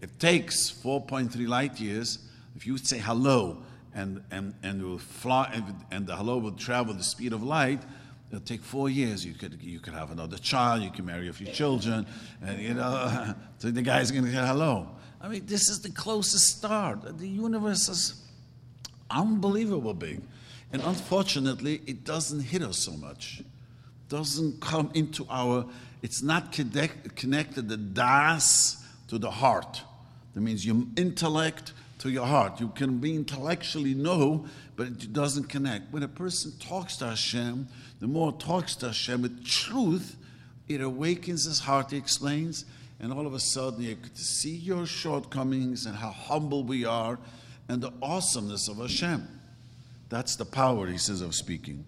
It 0.00 0.18
takes 0.18 0.70
4.3 0.70 1.48
light 1.48 1.78
years. 1.80 2.18
If 2.56 2.66
you 2.66 2.78
say 2.78 2.98
hello 2.98 3.62
and, 3.94 4.22
and, 4.30 4.54
and, 4.62 4.82
will 4.82 4.98
fly, 4.98 5.62
and, 5.90 6.06
the 6.06 6.16
hello 6.16 6.38
will 6.38 6.52
travel 6.52 6.94
the 6.94 7.02
speed 7.02 7.32
of 7.32 7.42
light, 7.42 7.82
it'll 8.30 8.40
take 8.40 8.62
four 8.62 8.88
years. 8.88 9.26
You 9.26 9.34
could, 9.34 9.60
you 9.60 9.80
could 9.80 9.94
have 9.94 10.12
another 10.12 10.38
child, 10.38 10.82
you 10.82 10.90
can 10.90 11.04
marry 11.04 11.28
a 11.28 11.32
few 11.32 11.48
children, 11.48 12.06
and 12.40 12.60
you 12.60 12.74
know, 12.74 13.34
so 13.58 13.70
the 13.70 13.82
guy's 13.82 14.12
going 14.12 14.24
to 14.24 14.30
get 14.30 14.46
hello. 14.46 14.88
I 15.20 15.28
mean, 15.28 15.44
this 15.44 15.68
is 15.68 15.82
the 15.82 15.90
closest 15.90 16.58
star. 16.58 16.96
The 16.96 17.28
universe 17.28 17.88
is 17.88 18.14
unbelievable 19.10 19.92
big. 19.92 20.22
And 20.72 20.82
unfortunately, 20.82 21.82
it 21.86 22.04
doesn't 22.04 22.40
hit 22.40 22.62
us 22.62 22.78
so 22.78 22.92
much. 22.92 23.42
Doesn't 24.08 24.60
come 24.60 24.90
into 24.94 25.26
our, 25.28 25.66
it's 26.02 26.22
not 26.22 26.52
connect, 26.52 27.16
connected 27.16 27.68
the 27.68 27.76
das 27.76 28.84
to 29.08 29.18
the 29.18 29.30
heart. 29.30 29.82
That 30.34 30.40
means 30.40 30.64
your 30.64 30.84
intellect 30.96 31.72
to 31.98 32.10
your 32.10 32.26
heart. 32.26 32.60
You 32.60 32.68
can 32.68 32.98
be 32.98 33.14
intellectually 33.14 33.94
know, 33.94 34.46
but 34.76 34.86
it 34.86 35.12
doesn't 35.12 35.48
connect. 35.48 35.92
When 35.92 36.02
a 36.02 36.08
person 36.08 36.52
talks 36.60 36.96
to 36.98 37.06
Hashem, 37.06 37.68
the 37.98 38.06
more 38.06 38.32
talks 38.32 38.76
to 38.76 38.86
Hashem 38.86 39.22
with 39.22 39.44
truth, 39.44 40.16
it 40.68 40.80
awakens 40.80 41.46
his 41.46 41.60
heart, 41.60 41.90
he 41.90 41.96
explains, 41.96 42.64
and 43.00 43.12
all 43.12 43.26
of 43.26 43.34
a 43.34 43.40
sudden 43.40 43.82
you 43.82 43.96
to 43.96 44.22
see 44.22 44.54
your 44.54 44.86
shortcomings 44.86 45.84
and 45.86 45.96
how 45.96 46.10
humble 46.10 46.62
we 46.62 46.84
are 46.84 47.18
and 47.68 47.82
the 47.82 47.92
awesomeness 48.00 48.68
of 48.68 48.76
Hashem. 48.78 49.39
That's 50.10 50.36
the 50.36 50.44
power, 50.44 50.88
he 50.88 50.98
says, 50.98 51.22
of 51.22 51.34
speaking. 51.34 51.84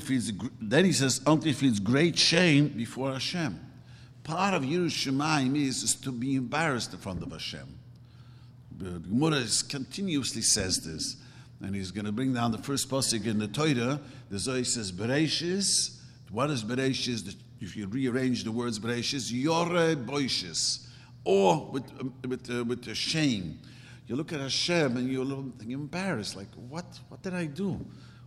Feels, 0.00 0.30
Then 0.60 0.84
he 0.84 0.92
says, 0.92 1.20
he 1.42 1.52
feels 1.52 1.80
great 1.80 2.16
shame 2.16 2.68
before 2.68 3.12
Hashem. 3.12 3.58
Part 4.22 4.54
of 4.54 4.62
yiras 4.62 4.90
Shamayim 4.90 5.56
is, 5.56 5.82
is 5.82 5.94
to 5.96 6.12
be 6.12 6.36
embarrassed 6.36 6.92
in 6.92 6.98
front 6.98 7.22
of 7.22 7.32
Hashem. 7.32 7.66
The 8.78 8.98
Gemara 9.00 9.44
continuously 9.68 10.42
says 10.42 10.78
this, 10.84 11.16
and 11.62 11.74
he's 11.74 11.90
going 11.90 12.04
to 12.04 12.12
bring 12.12 12.34
down 12.34 12.52
the 12.52 12.58
first 12.58 12.90
pasuk 12.90 13.24
in 13.24 13.38
the 13.38 13.48
Torah. 13.48 14.00
The 14.30 14.38
Zohar 14.38 14.64
says, 14.64 14.92
Bereshis. 14.92 15.98
What 16.30 16.50
is 16.50 16.62
Bereshis? 16.62 17.36
If 17.60 17.74
you 17.74 17.86
rearrange 17.86 18.44
the 18.44 18.52
words 18.52 18.78
Bereshis, 18.78 19.32
Yore 19.32 19.96
Boishis, 19.96 20.86
or 21.24 21.70
with, 21.70 21.90
with, 22.28 22.50
uh, 22.50 22.64
with 22.64 22.86
a 22.88 22.94
shame 22.94 23.60
you 24.06 24.16
look 24.16 24.32
at 24.32 24.40
Hashem 24.40 24.96
and 24.96 25.10
you're 25.10 25.24
embarrassed, 25.68 26.36
like, 26.36 26.48
what, 26.68 26.84
what 27.08 27.22
did 27.22 27.34
I 27.34 27.46
do? 27.46 27.84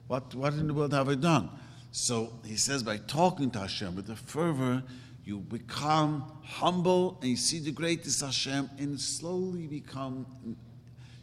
What, 0.08 0.34
what 0.36 0.54
in 0.54 0.68
the 0.68 0.74
world 0.74 0.94
have 0.94 1.10
I 1.10 1.16
done? 1.16 1.50
So 1.92 2.34
he 2.46 2.56
says, 2.56 2.84
by 2.84 2.98
talking 2.98 3.50
to 3.52 3.60
Hashem 3.60 3.96
with 3.96 4.10
a 4.10 4.16
fervor, 4.16 4.84
you 5.24 5.40
become 5.40 6.32
humble 6.44 7.18
and 7.22 7.32
you 7.32 7.38
see 7.38 7.60
the 7.60 7.72
greatest 7.72 8.22
Hashem 8.22 8.70
and 8.78 9.00
slowly 9.00 9.68
become 9.68 10.26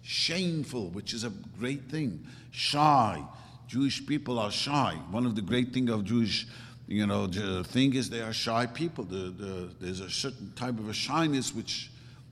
shameful, 0.02 0.90
which 0.90 1.12
is 1.12 1.24
a 1.24 1.30
great 1.58 1.90
thing. 1.90 2.26
Shy. 2.50 3.22
Jewish 3.66 4.06
people 4.06 4.38
are 4.38 4.50
shy. 4.50 4.96
One 5.10 5.26
of 5.26 5.34
the 5.34 5.42
great 5.42 5.72
things 5.72 5.90
of 5.90 6.04
Jewish 6.04 6.46
you 6.88 7.06
know, 7.06 7.26
the 7.26 7.64
thing 7.64 7.94
is 7.94 8.08
they 8.08 8.20
are 8.20 8.32
shy 8.32 8.66
people. 8.66 9.04
The, 9.04 9.30
the, 9.30 9.70
there's 9.80 10.00
a 10.00 10.10
certain 10.10 10.52
type 10.54 10.78
of 10.78 10.88
a 10.88 10.92
shyness 10.92 11.54
which 11.54 11.90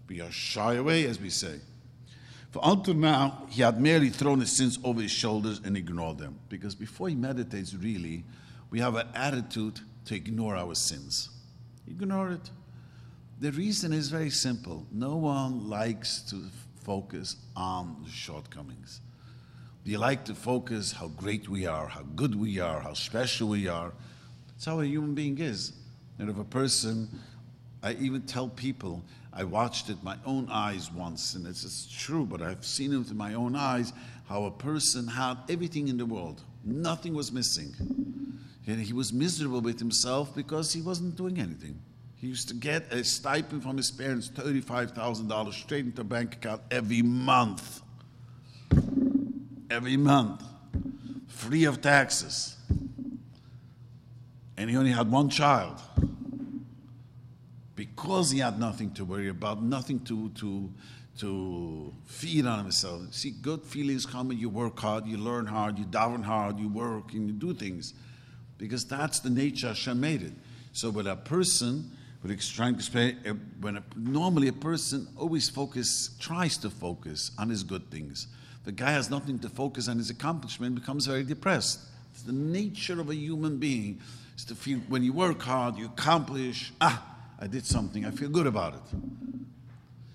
we 0.09 0.21
are 0.21 0.31
shy 0.31 0.75
away, 0.75 1.07
as 1.07 1.21
we 1.21 1.31
say. 1.31 1.59
For 2.54 2.61
until 2.62 2.94
now, 2.94 3.49
he 3.50 3.62
had 3.62 3.80
merely 3.80 4.11
thrown 4.11 4.38
his 4.38 4.52
sins 4.52 4.78
over 4.84 5.02
his 5.02 5.11
shoulders 5.11 5.61
and 5.64 5.76
ignored 5.76 6.18
them. 6.18 6.38
Because 6.49 6.76
before 6.76 7.08
he 7.08 7.16
meditates, 7.16 7.75
really, 7.75 8.23
we 8.70 8.78
have 8.78 8.94
an 8.94 9.08
attitude 9.12 9.80
to 10.04 10.14
ignore 10.14 10.54
our 10.54 10.76
sins. 10.76 11.30
Ignore 11.88 12.30
it. 12.30 12.50
The 13.40 13.50
reason 13.50 13.92
is 13.92 14.08
very 14.08 14.30
simple 14.30 14.87
no 14.92 15.16
one 15.16 15.68
likes 15.68 16.20
to 16.30 16.44
focus 16.84 17.34
on 17.56 18.06
shortcomings. 18.08 19.00
We 19.84 19.96
like 19.96 20.25
to 20.26 20.34
focus 20.37 20.92
how 20.92 21.08
great 21.08 21.49
we 21.49 21.66
are, 21.66 21.88
how 21.88 22.02
good 22.14 22.37
we 22.37 22.61
are, 22.61 22.78
how 22.78 22.94
special 22.94 23.49
we 23.49 23.66
are. 23.66 23.92
That's 24.46 24.66
how 24.66 24.78
a 24.78 24.87
human 24.87 25.16
being 25.16 25.38
is. 25.38 25.73
And 26.20 26.30
if 26.30 26.38
a 26.38 26.44
person, 26.44 27.08
I 27.82 27.94
even 27.94 28.23
tell 28.23 28.49
people, 28.49 29.02
I 29.37 29.43
watched 29.43 29.91
it 29.91 30.03
my 30.03 30.17
own 30.25 30.49
eyes 30.49 30.93
once, 30.93 31.35
and 31.35 31.45
it's, 31.47 31.87
true, 31.91 32.25
but 32.25 32.41
I've 32.41 32.64
seen 32.64 32.93
it 32.93 32.99
with 32.99 33.12
my 33.14 33.35
own 33.35 33.57
eyes 33.57 33.93
how 34.29 34.45
a 34.45 34.50
person 34.50 35.09
had 35.09 35.38
everything 35.49 35.88
in 35.88 35.97
the 35.97 36.07
world, 36.07 36.41
nothing 36.64 37.14
was 37.14 37.33
missing. 37.33 37.75
And 38.67 38.81
he 38.81 38.93
was 38.93 39.12
miserable 39.12 39.61
with 39.61 39.79
himself 39.79 40.35
because 40.35 40.73
he 40.73 40.81
wasn't 40.81 41.17
doing 41.17 41.38
anything. 41.38 41.81
He 42.17 42.29
used 42.29 42.49
to 42.49 42.55
get 42.55 42.91
a 42.93 43.05
stipend 43.05 43.62
from 43.62 43.76
his 43.76 43.91
parents, 43.91 44.31
$35,000 44.31 45.53
straight 45.53 45.85
into 45.85 46.05
bank 46.05 46.37
account 46.37 46.62
every 46.71 47.03
month. 47.03 47.83
Every 49.69 49.97
month. 49.97 50.43
Free 51.26 51.64
of 51.64 51.83
taxes. 51.83 52.57
And 54.57 54.71
he 54.71 54.76
only 54.76 54.93
had 54.93 55.11
one 55.11 55.29
child 55.29 55.83
because 57.76 58.31
he 58.31 58.38
had 58.38 58.59
nothing 58.59 58.93
to 58.93 59.04
worry 59.04 59.28
about, 59.28 59.62
nothing 59.62 60.00
to, 60.00 60.28
to, 60.31 60.71
to 61.19 61.93
feed 62.04 62.47
on 62.47 62.61
himself. 62.61 63.12
See, 63.12 63.31
good 63.31 63.62
feelings 63.64 64.07
come 64.07 64.28
when 64.28 64.38
you 64.38 64.49
work 64.49 64.78
hard, 64.78 65.07
you 65.07 65.16
learn 65.16 65.47
hard, 65.47 65.78
you 65.78 65.85
daven 65.85 66.23
hard, 66.23 66.59
you 66.59 66.69
work, 66.69 67.12
and 67.12 67.26
you 67.26 67.33
do 67.33 67.54
things. 67.54 67.95
Because 68.59 68.85
that's 68.85 69.21
the 69.21 69.31
nature 69.31 69.69
Hashem 69.69 70.00
made 70.00 70.23
it. 70.23 70.33
So 70.73 70.90
when 70.90 71.07
a 71.07 71.16
person, 71.16 71.90
with 72.23 72.40
trying 72.52 72.76
to 72.76 73.14
uh, 73.26 73.35
when 73.61 73.76
a, 73.76 73.83
normally 73.97 74.49
a 74.49 74.52
person 74.52 75.09
always 75.16 75.49
focus, 75.49 76.11
tries 76.19 76.57
to 76.59 76.71
focus 76.71 77.33
on 77.38 77.50
his 77.50 77.62
good 77.62 77.90
things. 77.90 78.28
The 78.64 78.73
guy 78.73 78.93
has 78.93 79.11
nothing 79.11 79.38
to 79.40 79.49
focus 79.49 79.88
on 79.88 79.99
his 79.99 80.11
accomplishment, 80.11 80.75
becomes 80.75 81.07
very 81.07 81.23
depressed. 81.23 81.81
It's 82.12 82.23
the 82.23 82.33
nature 82.33 83.00
of 83.00 83.11
a 83.11 83.14
human 83.14 83.59
being 83.59 84.00
is 84.37 84.45
to 84.47 84.54
feel 84.54 84.78
when 84.88 85.02
you 85.02 85.12
work 85.12 85.43
hard, 85.43 85.76
you 85.76 85.87
accomplish, 85.87 86.73
ah, 86.81 87.13
I 87.38 87.47
did 87.47 87.67
something, 87.67 88.05
I 88.05 88.11
feel 88.11 88.29
good 88.29 88.47
about 88.47 88.75
it. 88.75 88.99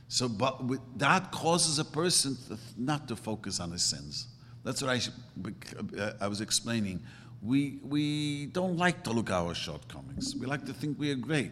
So, 0.07 0.27
but 0.27 0.63
with, 0.63 0.79
that 0.97 1.31
causes 1.31 1.77
a 1.77 1.85
person 1.85 2.35
to, 2.47 2.57
not 2.77 3.07
to 3.09 3.15
focus 3.15 3.59
on 3.59 3.71
his 3.71 3.83
sins. 3.83 4.27
That's 4.63 4.81
what 4.81 4.89
I, 4.89 6.01
uh, 6.01 6.13
I 6.19 6.27
was 6.27 6.41
explaining. 6.41 7.01
We, 7.41 7.79
we 7.83 8.47
don't 8.47 8.77
like 8.77 9.03
to 9.03 9.11
look 9.11 9.29
at 9.29 9.35
our 9.35 9.53
shortcomings. 9.53 10.35
We 10.35 10.45
like 10.47 10.65
to 10.65 10.73
think 10.73 10.99
we 10.99 11.11
are 11.11 11.15
great. 11.15 11.51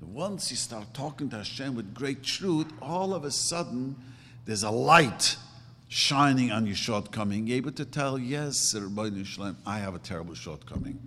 But 0.00 0.08
once 0.08 0.50
you 0.50 0.56
start 0.56 0.92
talking 0.92 1.30
to 1.30 1.36
Hashem 1.36 1.76
with 1.76 1.94
great 1.94 2.22
truth, 2.22 2.66
all 2.82 3.14
of 3.14 3.24
a 3.24 3.30
sudden 3.30 3.96
there's 4.44 4.64
a 4.64 4.70
light 4.70 5.36
shining 5.88 6.50
on 6.50 6.66
your 6.66 6.74
shortcoming, 6.74 7.50
able 7.50 7.70
to 7.72 7.84
tell, 7.84 8.18
yes, 8.18 8.74
I 8.74 9.78
have 9.78 9.94
a 9.94 9.98
terrible 9.98 10.34
shortcoming. 10.34 10.98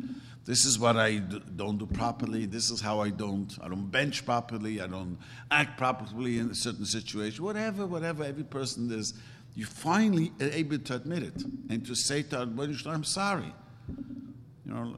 This 0.45 0.63
is 0.63 0.77
what 0.77 0.95
I 0.95 1.17
don't 1.17 1.79
do 1.79 1.87
properly. 1.87 2.45
This 2.45 2.69
is 2.69 2.79
how 2.79 2.99
I 2.99 3.09
don't. 3.09 3.51
I 3.61 3.67
don't 3.67 3.89
bench 3.89 4.25
properly. 4.25 4.79
I 4.79 4.85
don't 4.85 5.17
act 5.49 5.77
properly 5.77 6.37
in 6.37 6.51
a 6.51 6.55
certain 6.55 6.85
situation. 6.85 7.43
Whatever, 7.43 7.87
whatever. 7.87 8.23
Every 8.23 8.43
person 8.43 8.91
is. 8.91 9.15
You 9.55 9.65
finally 9.65 10.33
are 10.39 10.49
able 10.49 10.77
to 10.77 10.95
admit 10.95 11.23
it 11.23 11.43
and 11.69 11.83
to 11.85 11.95
say 11.95 12.21
to 12.23 12.41
I'm 12.41 13.03
sorry. 13.03 13.53
You 14.65 14.73
know. 14.73 14.97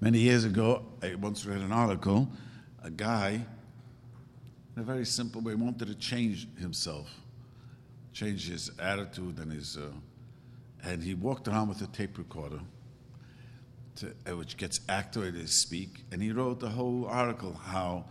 Many 0.00 0.18
years 0.18 0.44
ago, 0.44 0.84
I 1.02 1.14
once 1.14 1.46
read 1.46 1.60
an 1.60 1.72
article. 1.72 2.28
A 2.82 2.90
guy, 2.90 3.46
in 4.76 4.82
a 4.82 4.84
very 4.84 5.06
simple 5.06 5.40
way, 5.40 5.54
wanted 5.54 5.86
to 5.86 5.94
change 5.94 6.48
himself, 6.58 7.08
change 8.12 8.50
his 8.50 8.70
attitude 8.80 9.38
and 9.38 9.50
his. 9.52 9.78
Uh, 9.78 9.92
and 10.82 11.02
he 11.02 11.14
walked 11.14 11.46
around 11.46 11.68
with 11.68 11.80
a 11.82 11.86
tape 11.86 12.18
recorder 12.18 12.58
to, 13.96 14.12
uh, 14.28 14.36
which 14.36 14.56
gets 14.56 14.80
activated 14.88 15.40
to 15.40 15.46
speak. 15.48 16.04
And 16.10 16.22
he 16.22 16.32
wrote 16.32 16.60
the 16.60 16.68
whole 16.68 17.06
article 17.06 17.54
how 17.54 18.04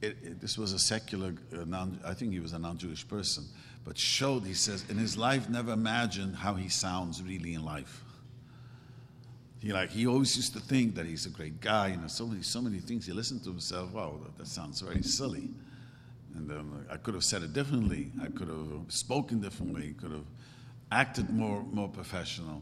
it, 0.00 0.16
it, 0.22 0.40
this 0.40 0.58
was 0.58 0.72
a 0.72 0.78
secular, 0.78 1.34
uh, 1.52 1.64
non, 1.64 2.00
I 2.04 2.14
think 2.14 2.32
he 2.32 2.40
was 2.40 2.52
a 2.52 2.58
non 2.58 2.78
Jewish 2.78 3.06
person, 3.06 3.44
but 3.84 3.96
showed, 3.96 4.44
he 4.44 4.54
says, 4.54 4.84
in 4.88 4.96
his 4.96 5.16
life, 5.16 5.48
never 5.48 5.72
imagined 5.72 6.36
how 6.36 6.54
he 6.54 6.68
sounds 6.68 7.22
really 7.22 7.54
in 7.54 7.64
life. 7.64 8.02
He 9.60 9.72
like 9.72 9.90
he 9.90 10.08
always 10.08 10.36
used 10.36 10.54
to 10.54 10.60
think 10.60 10.96
that 10.96 11.06
he's 11.06 11.24
a 11.24 11.30
great 11.30 11.60
guy, 11.60 11.88
you 11.88 11.96
know, 11.96 12.08
so 12.08 12.26
many 12.26 12.42
so 12.42 12.60
many 12.60 12.80
things. 12.80 13.06
He 13.06 13.12
listened 13.12 13.44
to 13.44 13.50
himself. 13.50 13.92
Wow, 13.92 14.18
that, 14.24 14.36
that 14.38 14.48
sounds 14.48 14.80
very 14.80 15.02
silly. 15.02 15.50
And 16.34 16.50
um, 16.50 16.84
I 16.90 16.96
could 16.96 17.14
have 17.14 17.22
said 17.22 17.42
it 17.42 17.52
differently. 17.52 18.10
I 18.20 18.26
could 18.26 18.48
have 18.48 18.66
spoken 18.88 19.40
differently. 19.40 19.94
Could 20.00 20.10
have 20.10 20.26
acted 20.90 21.30
more 21.30 21.62
more 21.70 21.88
professional. 21.88 22.60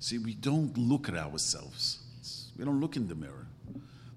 See, 0.00 0.18
we 0.18 0.34
don't 0.34 0.76
look 0.76 1.08
at 1.08 1.16
ourselves. 1.16 1.98
We 2.56 2.64
don't 2.64 2.80
look 2.80 2.96
in 2.96 3.08
the 3.08 3.14
mirror. 3.14 3.46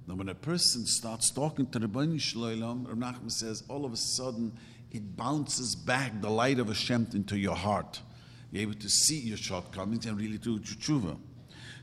Now, 0.07 0.15
when 0.15 0.29
a 0.29 0.35
person 0.35 0.85
starts 0.85 1.31
talking 1.31 1.67
to 1.67 1.87
Bani 1.87 2.17
Shloilam, 2.17 2.87
Rav 2.87 2.97
Nachman 2.97 3.31
says, 3.31 3.63
all 3.69 3.85
of 3.85 3.93
a 3.93 3.97
sudden, 3.97 4.51
it 4.91 5.15
bounces 5.15 5.75
back 5.75 6.21
the 6.21 6.29
light 6.29 6.59
of 6.59 6.67
Hashem 6.67 7.07
into 7.13 7.37
your 7.37 7.55
heart. 7.55 8.01
You're 8.51 8.63
able 8.63 8.73
to 8.73 8.89
see 8.89 9.19
your 9.19 9.37
shortcomings 9.37 10.05
and 10.05 10.19
really 10.19 10.37
do 10.37 10.59
tshuva. 10.59 11.17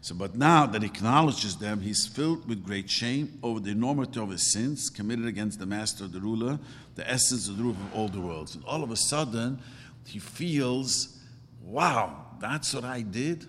So, 0.00 0.14
but 0.14 0.37
now 0.37 0.67
that 0.67 0.83
he 0.83 0.88
acknowledges 0.88 1.57
them, 1.57 1.81
he's 1.81 2.07
filled 2.07 2.49
with 2.49 2.64
great 2.64 2.88
shame 2.88 3.38
over 3.43 3.59
the 3.59 3.71
enormity 3.71 4.21
of 4.21 4.31
his 4.31 4.52
sins 4.52 4.90
committed 4.90 5.26
against 5.26 5.59
the 5.59 5.67
master, 5.67 6.07
the 6.07 6.21
ruler, 6.21 6.59
the 6.95 7.11
essence 7.11 7.49
of 7.49 7.57
the 7.57 7.64
roof 7.64 7.76
of 7.76 7.95
all 7.95 8.09
the 8.09 8.21
worlds. 8.21 8.55
And 8.55 8.64
all 8.64 8.85
of 8.85 8.90
a 8.90 8.97
sudden, 8.97 9.61
he 10.07 10.19
feels, 10.19 11.19
wow, 11.62 12.26
that's 12.38 12.75
what 12.75 12.85
I 12.85 13.00
did. 13.00 13.47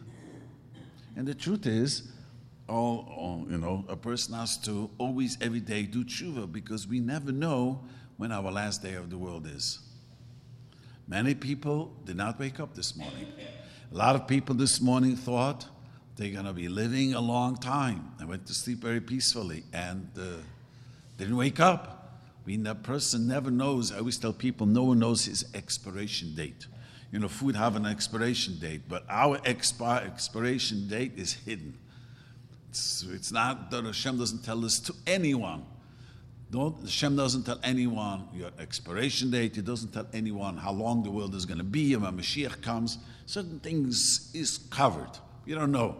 And 1.15 1.27
the 1.27 1.35
truth 1.35 1.65
is, 1.65 2.11
all, 2.67 3.11
all, 3.17 3.47
you 3.49 3.57
know, 3.57 3.83
a 3.89 3.95
person 3.95 4.35
has 4.35 4.57
to 4.59 4.89
always, 4.97 5.37
every 5.41 5.59
day, 5.59 5.83
do 5.83 6.03
tshuva 6.03 6.51
because 6.51 6.87
we 6.87 6.99
never 6.99 7.31
know 7.31 7.83
when 8.17 8.31
our 8.31 8.51
last 8.51 8.83
day 8.83 8.93
of 8.93 9.09
the 9.09 9.17
world 9.17 9.47
is. 9.47 9.79
Many 11.07 11.33
people 11.33 11.91
did 12.05 12.15
not 12.15 12.39
wake 12.39 12.59
up 12.59 12.75
this 12.75 12.95
morning. 12.95 13.27
A 13.91 13.95
lot 13.95 14.15
of 14.15 14.27
people 14.27 14.53
this 14.53 14.79
morning 14.79 15.15
thought 15.15 15.65
they're 16.15 16.31
going 16.31 16.45
to 16.45 16.53
be 16.53 16.67
living 16.67 17.15
a 17.15 17.21
long 17.21 17.55
time. 17.55 18.11
They 18.19 18.25
went 18.25 18.45
to 18.47 18.53
sleep 18.53 18.79
very 18.79 19.01
peacefully 19.01 19.63
and 19.73 20.07
uh, 20.19 20.41
didn't 21.17 21.37
wake 21.37 21.59
up. 21.59 22.19
I 22.43 22.47
mean, 22.47 22.63
that 22.63 22.83
person 22.83 23.27
never 23.27 23.49
knows. 23.49 23.91
I 23.91 23.97
always 23.97 24.17
tell 24.17 24.33
people 24.33 24.67
no 24.67 24.83
one 24.83 24.99
knows 24.99 25.25
his 25.25 25.45
expiration 25.53 26.35
date. 26.35 26.67
You 27.11 27.19
know, 27.19 27.27
food 27.27 27.55
have 27.55 27.75
an 27.75 27.85
expiration 27.85 28.59
date, 28.59 28.83
but 28.87 29.03
our 29.09 29.39
expi- 29.39 30.05
expiration 30.05 30.87
date 30.87 31.13
is 31.17 31.33
hidden. 31.33 31.77
It's, 32.69 33.03
it's 33.09 33.31
not 33.31 33.71
that 33.71 33.83
Hashem 33.83 34.17
doesn't 34.19 34.43
tell 34.43 34.61
this 34.61 34.79
to 34.81 34.93
anyone. 35.07 35.65
Don't, 36.51 36.79
Hashem 36.81 37.15
doesn't 37.15 37.43
tell 37.43 37.59
anyone 37.63 38.27
your 38.33 38.51
expiration 38.59 39.31
date. 39.31 39.55
He 39.55 39.61
doesn't 39.61 39.91
tell 39.91 40.07
anyone 40.13 40.57
how 40.57 40.71
long 40.71 41.03
the 41.03 41.11
world 41.11 41.35
is 41.35 41.45
going 41.45 41.57
to 41.57 41.63
be 41.63 41.93
and 41.93 42.03
when 42.03 42.17
Mashiach 42.17 42.61
comes. 42.61 42.99
Certain 43.25 43.59
things 43.59 44.31
is 44.33 44.59
covered. 44.69 45.11
We 45.45 45.53
don't 45.53 45.71
know. 45.71 45.97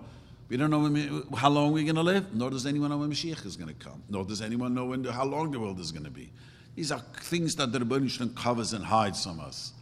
We 0.47 0.57
don't 0.57 0.71
know 0.71 0.79
when, 0.79 1.23
how 1.35 1.49
long 1.49 1.71
we're 1.71 1.83
going 1.83 1.95
to 1.95 2.03
live, 2.03 2.33
nor 2.33 2.49
does 2.49 2.65
anyone 2.65 2.89
know 2.89 2.97
when 2.97 3.11
Mashiach 3.11 3.45
is 3.45 3.55
going 3.55 3.67
to 3.67 3.75
come, 3.75 4.01
nor 4.09 4.25
does 4.25 4.41
anyone 4.41 4.73
know 4.73 4.85
when 4.85 5.03
how 5.03 5.25
long 5.25 5.51
the 5.51 5.59
world 5.59 5.79
is 5.79 5.91
going 5.91 6.05
to 6.05 6.11
be. 6.11 6.31
These 6.75 6.91
are 6.91 6.99
things 7.21 7.55
that 7.57 7.71
the 7.71 7.79
Rebbeinu 7.79 8.35
covers 8.35 8.73
and 8.73 8.83
hides 8.83 9.23
from 9.23 9.39
us. 9.39 9.73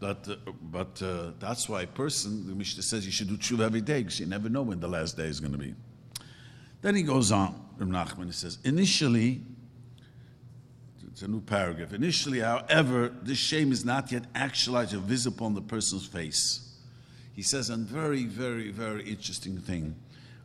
But, 0.00 0.26
uh, 0.28 0.52
but 0.62 1.02
uh, 1.02 1.32
that's 1.38 1.68
why 1.68 1.82
a 1.82 1.86
person, 1.86 2.46
the 2.46 2.54
Mishnah 2.54 2.82
says 2.82 3.04
you 3.04 3.12
should 3.12 3.28
do 3.28 3.36
tshuva 3.36 3.66
every 3.66 3.82
day 3.82 4.02
because 4.02 4.18
you 4.18 4.26
never 4.26 4.48
know 4.48 4.62
when 4.62 4.80
the 4.80 4.88
last 4.88 5.16
day 5.16 5.26
is 5.26 5.40
going 5.40 5.52
to 5.52 5.58
be. 5.58 5.74
Then 6.80 6.94
he 6.94 7.02
goes 7.02 7.30
on, 7.30 7.54
Reb 7.78 7.90
Nachman, 7.90 8.26
he 8.26 8.32
says, 8.32 8.58
initially, 8.64 9.42
it's 11.12 11.20
a 11.20 11.28
new 11.28 11.42
paragraph. 11.42 11.92
Initially, 11.92 12.40
however, 12.40 13.14
this 13.22 13.36
shame 13.36 13.72
is 13.72 13.84
not 13.84 14.10
yet 14.10 14.24
actualized 14.34 14.94
or 14.94 14.98
visible 14.98 15.44
on 15.44 15.54
the 15.54 15.60
person's 15.60 16.06
face. 16.06 16.66
He 17.34 17.42
says 17.42 17.68
a 17.68 17.76
very, 17.76 18.24
very, 18.24 18.70
very 18.70 19.04
interesting 19.04 19.58
thing. 19.58 19.96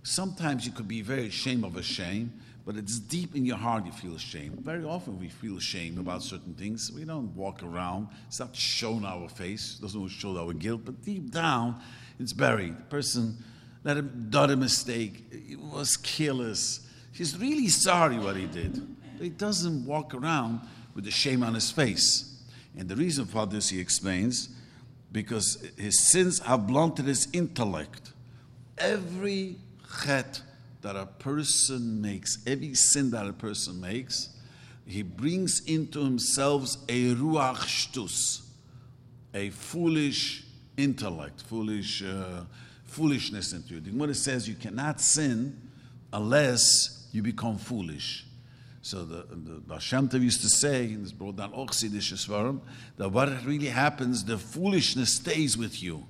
Sometimes 0.04 0.66
you 0.66 0.74
could 0.74 0.88
be 0.88 1.02
very 1.02 1.28
ashamed 1.28 1.64
of 1.64 1.78
a 1.78 1.84
shame, 1.84 2.34
but 2.66 2.76
it's 2.76 3.00
deep 3.00 3.36
in 3.36 3.46
your 3.46 3.58
heart 3.58 3.86
you 3.86 3.92
feel 3.92 4.16
ashamed. 4.16 4.60
Very 4.62 4.84
often 4.84 5.20
we 5.20 5.30
feel 5.30 5.58
ashamed 5.58 6.00
about 6.00 6.24
certain 6.24 6.56
things. 6.56 6.92
We 6.92 7.06
don't 7.06 7.36
walk 7.36 7.62
around. 7.62 8.08
It's 8.28 8.40
not 8.40 8.56
shown 8.56 9.06
our 9.06 9.30
face. 9.30 9.78
It 9.78 9.84
doesn't 9.84 10.10
show 10.10 10.36
our 10.38 10.54
guilt, 10.54 10.82
but 10.84 11.04
deep 11.04 11.32
down, 11.32 11.80
it's 12.20 12.34
buried. 12.34 12.78
The 12.78 12.84
person 12.84 13.38
him 13.86 14.28
done 14.30 14.50
a 14.50 14.56
mistake. 14.56 15.32
He 15.48 15.56
was 15.56 15.96
careless. 15.98 16.88
He's 17.12 17.38
really 17.38 17.68
sorry 17.68 18.18
what 18.18 18.36
he 18.36 18.48
did. 18.48 18.82
But 19.18 19.24
he 19.24 19.30
doesn't 19.30 19.86
walk 19.86 20.14
around 20.16 20.62
with 20.96 21.06
the 21.06 21.12
shame 21.12 21.44
on 21.44 21.54
his 21.54 21.70
face. 21.70 22.42
And 22.78 22.90
the 22.90 22.96
reason 22.96 23.26
for 23.26 23.46
this, 23.46 23.70
he 23.70 23.80
explains, 23.80 24.50
because 25.12 25.66
his 25.78 26.12
sins 26.12 26.40
have 26.40 26.68
blunted 26.68 27.06
his 27.06 27.28
intellect. 27.32 28.12
Every 28.78 29.58
chet 30.04 30.42
that 30.86 30.96
a 30.96 31.06
person 31.06 32.02
makes, 32.02 32.40
every 32.48 32.74
sin 32.74 33.12
that 33.12 33.28
a 33.28 33.34
person 33.34 33.82
makes, 33.82 34.30
he 34.86 35.02
brings 35.02 35.62
into 35.66 36.04
himself 36.04 36.76
a 36.88 37.14
ruach 37.16 37.58
shtus, 37.58 38.46
a 39.34 39.50
foolish 39.50 40.46
intellect, 40.78 41.42
foolish. 41.42 42.02
Uh, 42.02 42.46
foolishness 42.96 43.52
into 43.52 43.74
you. 43.74 43.82
The 43.82 43.90
Gemara 43.90 44.14
says 44.14 44.48
you 44.48 44.56
cannot 44.56 45.02
sin 45.02 45.60
unless 46.14 47.10
you 47.12 47.22
become 47.22 47.58
foolish. 47.58 48.26
So 48.82 49.04
the, 49.04 49.26
the, 49.68 49.74
Hashem 49.74 50.10
used 50.14 50.42
to 50.42 50.50
say, 50.50 50.86
in 50.86 51.04
this 51.04 51.12
brought 51.12 51.36
down 51.36 51.52
Svarim, 51.52 52.62
that 52.96 53.10
what 53.10 53.30
really 53.44 53.68
happens, 53.68 54.24
the 54.24 54.38
foolishness 54.38 55.16
stays 55.16 55.58
with 55.58 55.84
you. 55.84 56.06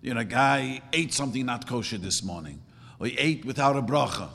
You 0.00 0.14
know, 0.14 0.20
a 0.20 0.24
guy 0.24 0.80
ate 0.92 1.12
something 1.12 1.44
not 1.44 1.66
kosher 1.66 1.98
this 1.98 2.22
morning, 2.22 2.62
or 2.98 3.06
he 3.06 3.18
ate 3.18 3.44
without 3.44 3.76
a 3.76 3.82
bracha. 3.82 4.28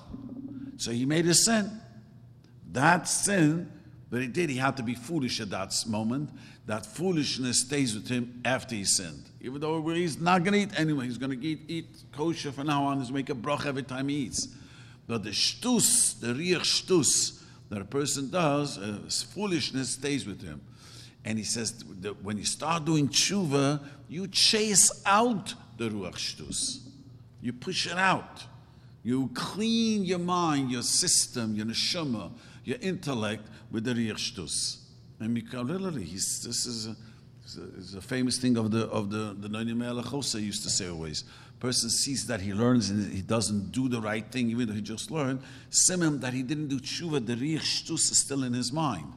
So 0.77 0.91
he 0.91 1.05
made 1.05 1.25
a 1.27 1.33
sin. 1.33 1.69
That 2.71 3.07
sin 3.07 3.71
that 4.09 4.21
he 4.21 4.27
did, 4.27 4.49
he 4.49 4.57
had 4.57 4.77
to 4.77 4.83
be 4.83 4.95
foolish 4.95 5.39
at 5.39 5.49
that 5.51 5.73
moment. 5.87 6.29
That 6.65 6.85
foolishness 6.85 7.61
stays 7.61 7.95
with 7.95 8.07
him 8.07 8.41
after 8.45 8.75
he 8.75 8.83
sinned. 8.83 9.23
Even 9.41 9.61
though 9.61 9.81
he's 9.89 10.19
not 10.19 10.43
going 10.43 10.53
to 10.53 10.59
eat 10.59 10.79
anyway, 10.79 11.05
he's 11.05 11.17
going 11.17 11.39
to 11.39 11.45
eat, 11.45 11.61
eat 11.67 11.87
kosher 12.11 12.51
from 12.51 12.67
now 12.67 12.83
on. 12.85 12.99
He's 12.99 13.11
make 13.11 13.29
a 13.29 13.35
brach 13.35 13.65
every 13.65 13.83
time 13.83 14.09
he 14.09 14.15
eats. 14.15 14.47
But 15.07 15.23
the 15.23 15.31
shtus, 15.31 16.19
the 16.19 16.27
riach 16.27 16.61
shtus 16.61 17.41
that 17.69 17.81
a 17.81 17.85
person 17.85 18.29
does, 18.29 18.77
uh, 18.77 18.99
foolishness 19.33 19.91
stays 19.91 20.25
with 20.25 20.41
him. 20.41 20.61
And 21.25 21.37
he 21.37 21.43
says 21.43 21.83
that 22.01 22.23
when 22.23 22.37
you 22.37 22.45
start 22.45 22.85
doing 22.85 23.09
tshuva, 23.09 23.81
you 24.07 24.27
chase 24.27 25.01
out 25.05 25.53
the 25.77 25.89
ruach 25.89 26.15
shtus. 26.15 26.88
You 27.41 27.53
push 27.53 27.87
it 27.87 27.97
out. 27.97 28.43
You 29.03 29.29
clean 29.33 30.03
your 30.03 30.19
mind, 30.19 30.71
your 30.71 30.81
system, 30.81 31.55
your 31.55 31.65
neshama, 31.65 32.31
your 32.65 32.77
intellect 32.81 33.47
with 33.71 33.85
the 33.85 33.93
shtus. 33.93 34.77
And 35.19 35.35
literally, 35.53 36.03
he's, 36.03 36.43
this 36.43 36.65
is. 36.65 36.87
A, 36.87 36.95
it's 37.77 37.95
a 37.95 38.01
famous 38.01 38.37
thing 38.37 38.57
of 38.57 38.69
the 38.69 38.85
of 38.89 39.09
the 39.09 39.35
the 39.39 39.47
Noini 39.47 40.41
used 40.41 40.63
to 40.63 40.69
say 40.69 40.87
always. 40.87 41.23
Person 41.59 41.89
sees 41.89 42.25
that 42.27 42.39
he 42.39 42.53
learns 42.53 42.89
and 42.89 43.11
he 43.11 43.21
doesn't 43.21 43.71
do 43.71 43.89
the 43.89 43.99
right 43.99 44.25
thing, 44.31 44.49
even 44.49 44.67
though 44.67 44.73
he 44.73 44.81
just 44.81 45.11
learned. 45.11 45.41
Simim 45.71 46.21
that 46.21 46.33
he 46.33 46.41
didn't 46.41 46.67
do 46.67 46.79
tshuva, 46.79 47.25
the 47.25 47.35
riach 47.35 47.89
is 47.91 48.17
still 48.17 48.43
in 48.43 48.53
his 48.53 48.71
mind. 48.71 49.11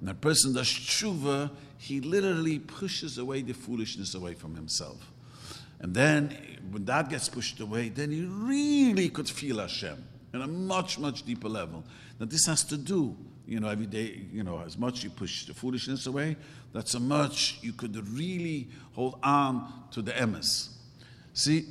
When 0.00 0.10
a 0.10 0.14
person 0.14 0.54
does 0.54 0.66
tshuva, 0.66 1.50
he 1.78 2.00
literally 2.00 2.58
pushes 2.58 3.18
away 3.18 3.42
the 3.42 3.52
foolishness 3.52 4.14
away 4.14 4.34
from 4.34 4.56
himself. 4.56 5.12
And 5.84 5.92
then 5.92 6.34
when 6.70 6.86
that 6.86 7.10
gets 7.10 7.28
pushed 7.28 7.60
away, 7.60 7.90
then 7.90 8.10
he 8.10 8.24
really 8.24 9.10
could 9.10 9.28
feel 9.28 9.58
Hashem 9.58 10.02
on 10.32 10.40
a 10.40 10.46
much, 10.46 10.98
much 10.98 11.26
deeper 11.26 11.46
level. 11.46 11.84
Now 12.18 12.24
this 12.24 12.46
has 12.46 12.64
to 12.64 12.78
do 12.78 13.14
you 13.46 13.60
know, 13.60 13.68
every 13.68 13.84
day, 13.84 14.22
you 14.32 14.42
know, 14.42 14.62
as 14.64 14.78
much 14.78 15.04
you 15.04 15.10
push 15.10 15.44
the 15.44 15.52
foolishness 15.52 16.06
away, 16.06 16.38
that's 16.72 16.94
how 16.94 17.00
much 17.00 17.58
you 17.60 17.74
could 17.74 17.94
really 18.08 18.68
hold 18.94 19.18
on 19.22 19.84
to 19.90 20.00
the 20.00 20.12
emes. 20.12 20.70
See, 21.34 21.66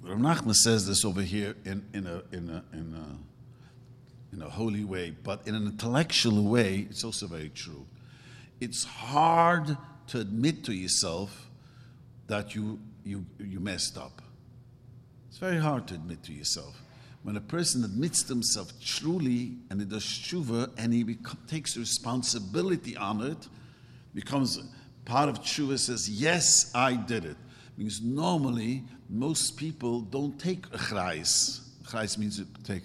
Rav 0.00 0.16
Nachman 0.16 0.54
says 0.54 0.86
this 0.86 1.04
over 1.04 1.20
here 1.20 1.54
in, 1.66 1.84
in, 1.92 2.06
a, 2.06 2.22
in, 2.32 2.48
a, 2.48 2.64
in, 2.72 2.94
a, 2.94 4.34
in 4.34 4.40
a 4.40 4.48
holy 4.48 4.84
way, 4.84 5.10
but 5.22 5.46
in 5.46 5.54
an 5.54 5.66
intellectual 5.66 6.44
way, 6.44 6.86
it's 6.88 7.04
also 7.04 7.26
very 7.26 7.50
true. 7.50 7.84
It's 8.58 8.84
hard 8.84 9.76
to 10.06 10.20
admit 10.20 10.64
to 10.64 10.72
yourself 10.72 11.47
that 12.28 12.54
you, 12.54 12.78
you, 13.04 13.26
you 13.38 13.60
messed 13.60 13.98
up. 13.98 14.22
It's 15.28 15.38
very 15.38 15.58
hard 15.58 15.88
to 15.88 15.94
admit 15.94 16.22
to 16.24 16.32
yourself 16.32 16.82
when 17.22 17.36
a 17.36 17.40
person 17.40 17.84
admits 17.84 18.22
to 18.22 18.32
himself 18.32 18.72
truly 18.80 19.56
and 19.70 19.80
he 19.80 19.86
does 19.86 20.02
tshuva 20.02 20.70
and 20.78 20.92
he 20.92 21.18
takes 21.46 21.76
responsibility 21.76 22.96
on 22.96 23.20
it, 23.22 23.48
becomes 24.14 24.58
part 25.04 25.28
of 25.28 25.40
tshuva, 25.42 25.78
says, 25.78 26.08
Yes, 26.08 26.70
I 26.74 26.94
did 26.94 27.24
it. 27.24 27.36
Because 27.76 28.00
normally, 28.00 28.84
most 29.08 29.56
people 29.56 30.00
don't 30.00 30.38
take 30.38 30.68
chrais. 30.70 31.60
Chrais 31.84 32.18
means 32.18 32.38
to 32.38 32.46
take 32.64 32.84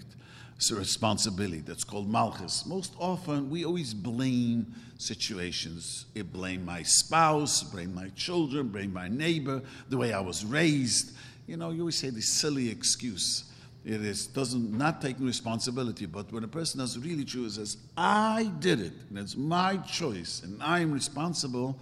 responsibility. 0.70 1.60
That's 1.60 1.84
called 1.84 2.08
malchus. 2.08 2.64
Most 2.66 2.94
often, 2.98 3.50
we 3.50 3.64
always 3.64 3.92
blame 3.92 4.74
situations. 4.98 6.06
I 6.16 6.22
blame 6.22 6.64
my 6.64 6.82
spouse, 6.82 7.62
blame 7.62 7.94
my 7.94 8.08
children, 8.10 8.68
blame 8.68 8.92
my 8.92 9.08
neighbor, 9.08 9.62
the 9.88 9.96
way 9.96 10.12
I 10.12 10.20
was 10.20 10.44
raised. 10.44 11.12
You 11.46 11.56
know, 11.56 11.70
you 11.70 11.80
always 11.80 11.96
say 11.96 12.10
this 12.10 12.28
silly 12.28 12.70
excuse. 12.70 13.44
It 13.84 14.02
is 14.02 14.26
doesn't 14.26 14.72
not 14.72 15.02
taking 15.02 15.26
responsibility, 15.26 16.06
but 16.06 16.32
when 16.32 16.42
a 16.42 16.48
person 16.48 16.80
does 16.80 16.98
really 16.98 17.24
true 17.24 17.48
says, 17.50 17.76
I 17.96 18.50
did 18.60 18.80
it, 18.80 18.94
and 19.10 19.18
it's 19.18 19.36
my 19.36 19.76
choice, 19.78 20.42
and 20.42 20.62
I 20.62 20.80
am 20.80 20.90
responsible, 20.90 21.78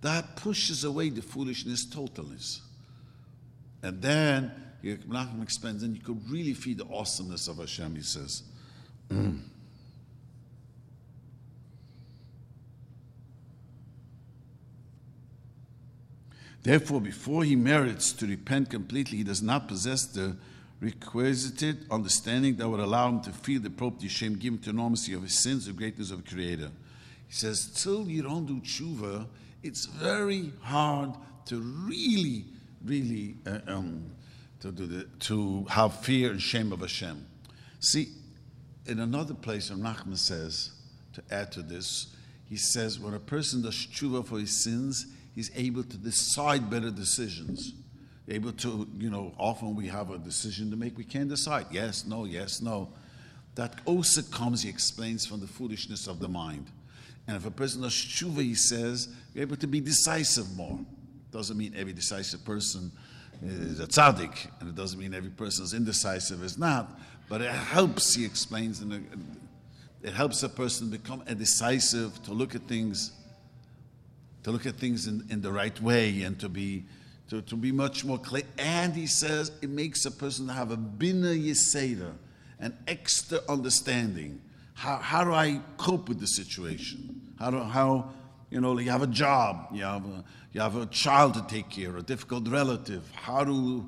that 0.00 0.34
pushes 0.36 0.82
away 0.82 1.10
the 1.10 1.22
foolishness 1.22 1.84
totally. 1.84 2.38
And 3.82 4.02
then 4.02 4.50
Menachem 4.94 5.42
explains, 5.42 5.82
and 5.82 5.96
you 5.96 6.02
could 6.02 6.30
really 6.30 6.54
feel 6.54 6.76
the 6.76 6.86
awesomeness 6.92 7.48
of 7.48 7.58
Hashem, 7.58 7.96
he 7.96 8.02
says. 8.02 8.42
Therefore, 16.62 17.00
before 17.00 17.44
he 17.44 17.54
merits 17.54 18.12
to 18.14 18.26
repent 18.26 18.70
completely, 18.70 19.18
he 19.18 19.24
does 19.24 19.40
not 19.40 19.68
possess 19.68 20.04
the 20.06 20.36
requisite 20.80 21.76
understanding 21.90 22.56
that 22.56 22.68
would 22.68 22.80
allow 22.80 23.08
him 23.08 23.20
to 23.20 23.30
feel 23.30 23.60
the 23.60 23.68
appropriate 23.68 24.10
shame 24.10 24.36
given 24.36 24.58
to 24.58 24.70
enormity 24.70 25.12
of 25.12 25.22
his 25.22 25.38
sins, 25.38 25.66
the 25.66 25.72
greatness 25.72 26.10
of 26.10 26.24
the 26.24 26.30
Creator. 26.30 26.70
He 27.28 27.34
says, 27.34 27.70
till 27.82 28.08
you 28.08 28.22
don't 28.22 28.46
do 28.46 28.60
tshuva, 28.60 29.26
it's 29.62 29.86
very 29.86 30.52
hard 30.60 31.12
to 31.46 31.60
really, 31.60 32.44
really 32.84 33.36
uh, 33.46 33.58
um, 33.68 34.10
to 34.60 34.72
do 34.72 34.86
the, 34.86 35.04
to 35.20 35.64
have 35.68 36.00
fear 36.00 36.30
and 36.30 36.40
shame 36.40 36.72
of 36.72 36.80
Hashem. 36.80 37.26
See, 37.80 38.08
in 38.86 39.00
another 39.00 39.34
place, 39.34 39.70
Nachman 39.70 40.16
says, 40.16 40.70
to 41.12 41.22
add 41.30 41.52
to 41.52 41.62
this, 41.62 42.14
he 42.48 42.56
says, 42.56 42.98
when 42.98 43.14
a 43.14 43.20
person 43.20 43.62
does 43.62 43.74
tshuva 43.74 44.26
for 44.26 44.38
his 44.38 44.62
sins, 44.62 45.06
he's 45.34 45.50
able 45.56 45.82
to 45.82 45.96
decide 45.96 46.70
better 46.70 46.90
decisions. 46.90 47.74
Able 48.28 48.52
to, 48.52 48.88
you 48.98 49.10
know, 49.10 49.34
often 49.38 49.76
we 49.76 49.86
have 49.88 50.10
a 50.10 50.18
decision 50.18 50.70
to 50.70 50.76
make, 50.76 50.96
we 50.96 51.04
can't 51.04 51.28
decide 51.28 51.66
yes, 51.70 52.04
no, 52.06 52.24
yes, 52.24 52.60
no. 52.60 52.88
That 53.54 53.80
also 53.84 54.22
comes, 54.22 54.62
he 54.62 54.68
explains, 54.68 55.26
from 55.26 55.40
the 55.40 55.46
foolishness 55.46 56.06
of 56.06 56.18
the 56.18 56.28
mind. 56.28 56.66
And 57.26 57.36
if 57.36 57.46
a 57.46 57.50
person 57.50 57.82
does 57.82 57.92
tshuva, 57.92 58.42
he 58.42 58.54
says, 58.54 59.08
you're 59.34 59.42
able 59.42 59.56
to 59.56 59.66
be 59.66 59.80
decisive 59.80 60.56
more. 60.56 60.78
Doesn't 61.32 61.56
mean 61.56 61.74
every 61.76 61.92
decisive 61.92 62.44
person 62.44 62.92
is 63.42 63.80
a 63.80 63.86
tzaddik, 63.86 64.48
and 64.60 64.68
it 64.68 64.74
doesn't 64.74 64.98
mean 64.98 65.14
every 65.14 65.30
person 65.30 65.64
is 65.64 65.74
indecisive 65.74 66.42
is 66.42 66.58
not, 66.58 66.98
but 67.28 67.40
it 67.40 67.50
helps, 67.50 68.14
he 68.14 68.24
explains, 68.24 68.80
and 68.80 69.06
it 70.02 70.12
helps 70.12 70.42
a 70.42 70.48
person 70.48 70.90
become 70.90 71.22
a 71.26 71.34
decisive, 71.34 72.22
to 72.22 72.32
look 72.32 72.54
at 72.54 72.62
things, 72.62 73.12
to 74.44 74.50
look 74.50 74.66
at 74.66 74.76
things 74.76 75.06
in, 75.06 75.26
in 75.30 75.40
the 75.42 75.52
right 75.52 75.80
way, 75.80 76.22
and 76.22 76.38
to 76.40 76.48
be 76.48 76.84
to, 77.28 77.42
to 77.42 77.56
be 77.56 77.72
much 77.72 78.04
more 78.04 78.18
clear. 78.18 78.44
And 78.56 78.94
he 78.94 79.06
says 79.06 79.50
it 79.60 79.70
makes 79.70 80.04
a 80.06 80.10
person 80.10 80.48
have 80.48 80.70
a 80.70 80.76
bina 80.76 81.28
yiseda, 81.28 82.12
an 82.60 82.76
extra 82.86 83.40
understanding. 83.48 84.40
How, 84.74 84.96
how 84.96 85.24
do 85.24 85.32
I 85.32 85.60
cope 85.76 86.08
with 86.08 86.20
the 86.20 86.26
situation? 86.26 87.32
How 87.38 87.50
do 87.50 87.58
how 87.58 88.10
you 88.50 88.60
know 88.60 88.78
you 88.78 88.90
have 88.90 89.02
a 89.02 89.06
job, 89.08 89.68
you 89.72 89.82
have 89.82 90.04
a, 90.04 90.24
you 90.52 90.60
have 90.60 90.76
a 90.76 90.86
child 90.86 91.34
to 91.34 91.44
take 91.48 91.68
care, 91.70 91.96
a 91.96 92.02
difficult 92.02 92.48
relative. 92.48 93.10
How 93.14 93.44
do 93.44 93.86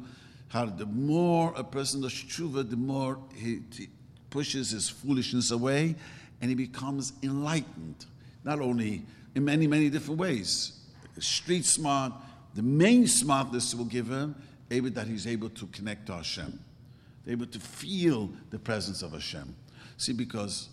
how 0.48 0.66
the 0.66 0.86
more 0.86 1.52
a 1.56 1.64
person 1.64 2.00
does 2.00 2.12
tshuva, 2.12 2.68
the 2.68 2.76
more 2.76 3.18
he, 3.34 3.60
he 3.74 3.88
pushes 4.30 4.70
his 4.70 4.88
foolishness 4.88 5.50
away, 5.50 5.94
and 6.40 6.48
he 6.48 6.54
becomes 6.54 7.12
enlightened. 7.22 8.06
Not 8.44 8.60
only 8.60 9.04
in 9.34 9.44
many 9.44 9.66
many 9.66 9.90
different 9.90 10.18
ways, 10.18 10.80
street 11.18 11.64
smart. 11.64 12.12
The 12.54 12.62
main 12.62 13.06
smartness 13.06 13.74
will 13.74 13.84
give 13.84 14.08
him 14.08 14.34
able 14.70 14.90
that 14.90 15.06
he's 15.06 15.26
able 15.26 15.50
to 15.50 15.66
connect 15.66 16.06
to 16.06 16.14
Hashem, 16.14 16.58
able 17.26 17.46
to 17.46 17.60
feel 17.60 18.30
the 18.50 18.58
presence 18.58 19.02
of 19.02 19.12
Hashem. 19.12 19.54
See, 19.96 20.12
because 20.12 20.68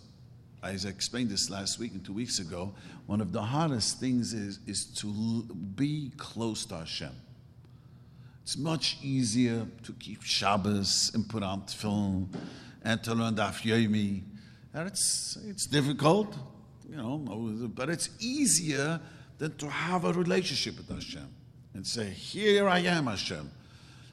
I 0.66 0.88
explained 0.88 1.30
this 1.30 1.48
last 1.48 1.78
week 1.78 1.92
and 1.92 2.04
two 2.04 2.12
weeks 2.12 2.40
ago, 2.40 2.74
one 3.06 3.20
of 3.20 3.30
the 3.30 3.42
hardest 3.42 4.00
things 4.00 4.32
is, 4.32 4.58
is 4.66 4.84
to 4.96 5.44
be 5.76 6.10
close 6.16 6.64
to 6.66 6.78
Hashem. 6.78 7.12
It's 8.42 8.58
much 8.58 8.98
easier 9.00 9.66
to 9.84 9.92
keep 9.92 10.22
Shabbos 10.22 11.12
and 11.14 11.28
put 11.28 11.44
on 11.44 11.62
tefillin 11.62 12.26
and 12.82 13.02
to 13.04 13.14
learn 13.14 13.36
Daf 13.36 13.62
Yomi. 13.62 14.22
And 14.74 14.88
it's, 14.88 15.38
it's 15.46 15.66
difficult, 15.66 16.36
you 16.90 16.96
know, 16.96 17.18
but 17.74 17.88
it's 17.88 18.10
easier 18.18 19.00
than 19.38 19.56
to 19.58 19.70
have 19.70 20.04
a 20.04 20.12
relationship 20.12 20.78
with 20.78 20.88
Hashem 20.88 21.28
and 21.74 21.86
say, 21.86 22.10
Here 22.10 22.68
I 22.68 22.80
am, 22.80 23.06
Hashem, 23.06 23.50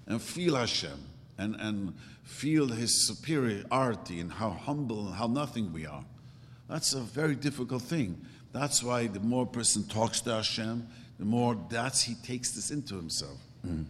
and 0.06 0.22
feel 0.22 0.56
Hashem 0.56 1.00
and, 1.40 1.56
and 1.56 1.94
feel 2.24 2.68
His 2.68 3.08
superiority 3.08 4.20
and 4.20 4.32
how 4.32 4.52
humble 4.52 5.08
and 5.08 5.16
how 5.16 5.28
nothing 5.28 5.74
we 5.74 5.88
are. 5.88 6.06
That's 6.70 6.94
a 6.94 7.02
very 7.02 7.36
difficult 7.36 7.84
thing. 7.84 8.26
That's 8.52 8.84
why 8.84 9.08
the 9.08 9.20
more 9.20 9.44
a 9.44 9.48
person 9.48 9.84
talks 9.84 10.22
to 10.22 10.36
Hashem, 10.36 10.88
the 11.20 11.26
more 11.26 11.58
that's 11.70 12.04
he 12.04 12.16
takes 12.16 12.52
this 12.52 12.72
into 12.72 12.96
himself. 12.96 13.40
Mm. 13.66 13.86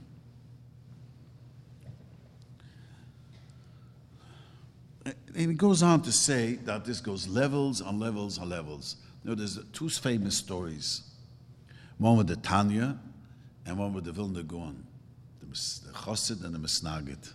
And 5.05 5.15
he 5.35 5.53
goes 5.53 5.83
on 5.83 6.01
to 6.03 6.11
say 6.11 6.55
that 6.65 6.85
this 6.85 7.01
goes 7.01 7.27
levels 7.27 7.81
on 7.81 7.99
levels 7.99 8.37
on 8.37 8.49
levels. 8.49 8.97
You 9.23 9.31
know, 9.31 9.35
there's 9.35 9.59
two 9.73 9.89
famous 9.89 10.37
stories. 10.37 11.01
One 11.97 12.17
with 12.17 12.27
the 12.27 12.35
Tanya 12.35 12.99
and 13.65 13.77
one 13.77 13.93
with 13.93 14.05
the 14.05 14.11
Vilna 14.11 14.43
Gaon, 14.43 14.85
the, 15.41 15.47
Chassid 15.47 16.43
and 16.43 16.53
the 16.53 16.59
Misnagid. 16.59 17.31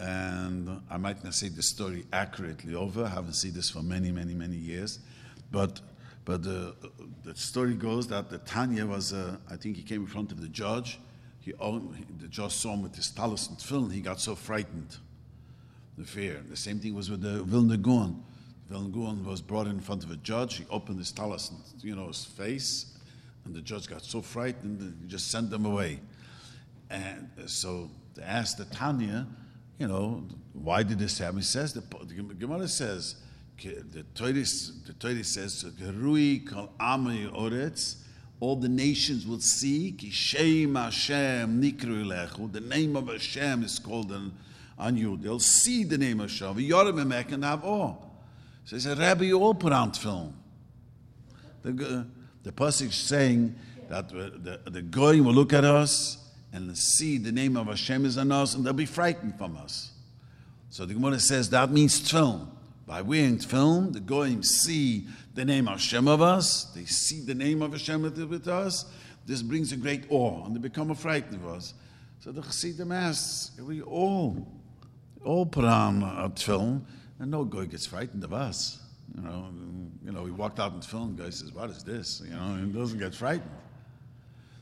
And 0.00 0.80
I 0.88 0.96
might 0.96 1.22
not 1.22 1.34
say 1.34 1.48
the 1.48 1.62
story 1.62 2.06
accurately 2.10 2.74
over. 2.74 3.04
I 3.04 3.08
haven't 3.08 3.34
seen 3.34 3.52
this 3.52 3.68
for 3.68 3.82
many, 3.82 4.10
many, 4.10 4.32
many 4.32 4.56
years. 4.56 4.98
But, 5.52 5.82
but 6.24 6.42
the, 6.42 6.74
the 7.22 7.34
story 7.34 7.74
goes 7.74 8.08
that 8.08 8.30
the 8.30 8.38
Tanya 8.38 8.86
was, 8.86 9.12
uh, 9.12 9.36
I 9.50 9.56
think 9.56 9.76
he 9.76 9.82
came 9.82 10.00
in 10.02 10.06
front 10.06 10.32
of 10.32 10.40
the 10.40 10.48
judge. 10.48 10.98
He 11.40 11.52
the 11.52 12.28
judge 12.28 12.52
saw 12.52 12.72
him 12.72 12.82
with 12.82 12.96
his 12.96 13.10
talus 13.10 13.48
and 13.48 13.58
tefillin. 13.58 13.92
He 13.92 14.00
got 14.00 14.20
so 14.20 14.34
frightened, 14.34 14.96
the 15.98 16.04
fear. 16.04 16.42
The 16.48 16.56
same 16.56 16.78
thing 16.78 16.94
was 16.94 17.10
with 17.10 17.20
the 17.20 17.42
Vilna 17.42 17.76
Gaon. 17.76 18.22
Vilna 18.70 18.88
Gaon 18.88 19.24
was 19.24 19.42
brought 19.42 19.66
in 19.66 19.80
front 19.80 20.02
of 20.02 20.10
a 20.10 20.16
judge. 20.16 20.56
He 20.56 20.64
opened 20.70 20.98
his 20.98 21.12
talus, 21.12 21.50
and, 21.50 21.60
you 21.82 21.94
know, 21.94 22.06
his 22.06 22.24
face, 22.24 22.96
and 23.44 23.54
the 23.54 23.60
judge 23.60 23.86
got 23.86 24.02
so 24.02 24.22
frightened, 24.22 24.96
he 25.02 25.08
just 25.08 25.30
sent 25.30 25.50
them 25.50 25.66
away. 25.66 26.00
And 26.88 27.28
so 27.46 27.90
they 28.14 28.22
asked 28.22 28.58
the 28.58 28.64
Tanya, 28.66 29.26
you 29.80 29.88
know, 29.88 30.22
why 30.52 30.82
did 30.82 30.98
this 30.98 31.18
happen? 31.18 31.38
He 31.38 31.42
says, 31.42 31.72
the, 31.72 31.80
the 31.80 32.34
Gemara 32.34 32.68
says, 32.68 33.16
the 33.62 34.04
Torah, 34.14 34.32
the 34.32 34.94
Torah 34.98 35.24
says, 35.24 35.64
all 38.40 38.56
the 38.56 38.68
nations 38.68 39.26
will 39.26 39.40
see, 39.40 39.96
Shem 40.10 40.74
Hashem 40.74 41.62
nikru 41.62 42.52
the 42.52 42.60
name 42.60 42.94
of 42.94 43.08
Hashem 43.08 43.62
is 43.62 43.78
called 43.78 44.12
on, 44.12 44.32
on 44.78 44.98
you. 44.98 45.16
They'll 45.16 45.40
see 45.40 45.84
the 45.84 45.96
name 45.96 46.20
of 46.20 46.30
Hashem. 46.30 46.56
Yorim 46.56 47.32
and 47.32 47.44
have 47.44 47.64
awe. 47.64 47.96
So 48.66 48.76
he 48.76 48.80
said, 48.80 48.98
Rabbi, 48.98 49.24
you 49.24 49.42
all 49.42 49.54
put 49.54 49.72
on 49.72 49.92
tefillin. 49.92 50.32
The, 51.62 52.06
the 52.42 52.52
passage 52.52 52.94
saying 52.94 53.54
that 53.88 54.10
the, 54.10 54.60
the 54.70 54.82
Goyim 54.82 55.24
will 55.24 55.32
look 55.32 55.54
at 55.54 55.64
us 55.64 56.18
and 56.52 56.76
see 56.76 57.18
the 57.18 57.32
name 57.32 57.56
of 57.56 57.66
Hashem 57.66 58.04
is 58.04 58.18
on 58.18 58.32
us, 58.32 58.54
and 58.54 58.64
they'll 58.64 58.72
be 58.72 58.86
frightened 58.86 59.38
from 59.38 59.56
us. 59.56 59.92
So 60.70 60.86
the 60.86 60.94
Gemara 60.94 61.20
says 61.20 61.50
that 61.50 61.70
means 61.70 62.00
tefillin. 62.00 62.48
By 62.86 63.02
wearing 63.02 63.38
tefillin, 63.38 63.92
the 63.92 64.00
goyim 64.00 64.42
see 64.42 65.06
the 65.34 65.44
name 65.44 65.68
of 65.68 65.74
Hashem 65.74 66.08
of 66.08 66.20
us. 66.20 66.64
They 66.74 66.84
see 66.84 67.20
the 67.20 67.34
name 67.34 67.62
of 67.62 67.72
Hashem 67.72 68.02
with 68.02 68.48
us. 68.48 68.84
This 69.26 69.42
brings 69.42 69.72
a 69.72 69.76
great 69.76 70.04
awe, 70.10 70.44
and 70.44 70.56
they 70.56 70.60
become 70.60 70.92
frightened 70.94 71.36
of 71.36 71.46
us. 71.46 71.74
So 72.20 72.32
the 72.32 72.42
Chassidim 72.42 72.92
asks, 72.92 73.58
we 73.60 73.80
all, 73.80 74.46
all 75.24 75.46
put 75.46 75.64
on 75.64 76.02
a 76.02 76.28
tefillin, 76.30 76.82
and 77.18 77.30
no 77.30 77.44
goy 77.44 77.66
gets 77.66 77.86
frightened 77.86 78.24
of 78.24 78.32
us. 78.32 78.80
You 79.14 79.22
know, 79.22 79.48
you 80.04 80.12
know, 80.12 80.22
we 80.22 80.30
walked 80.30 80.58
out 80.60 80.72
in 80.72 80.80
tefillin, 80.80 81.16
guy 81.16 81.30
says, 81.30 81.52
"What 81.52 81.70
is 81.70 81.82
this?" 81.82 82.22
You 82.24 82.30
know, 82.30 82.54
and 82.54 82.74
doesn't 82.74 82.98
get 82.98 83.14
frightened. 83.14 83.50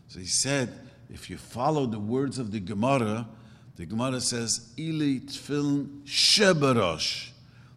So 0.08 0.20
he 0.20 0.26
said, 0.26 0.72
if 1.10 1.30
you 1.30 1.38
follow 1.38 1.86
the 1.86 1.98
words 1.98 2.38
of 2.38 2.52
the 2.52 2.60
Gemara, 2.60 3.26
the 3.76 3.86
Gemara 3.86 4.20
says, 4.20 4.72
Ili 4.76 5.20
tefillin 5.20 6.02
shebarosh. 6.04 7.30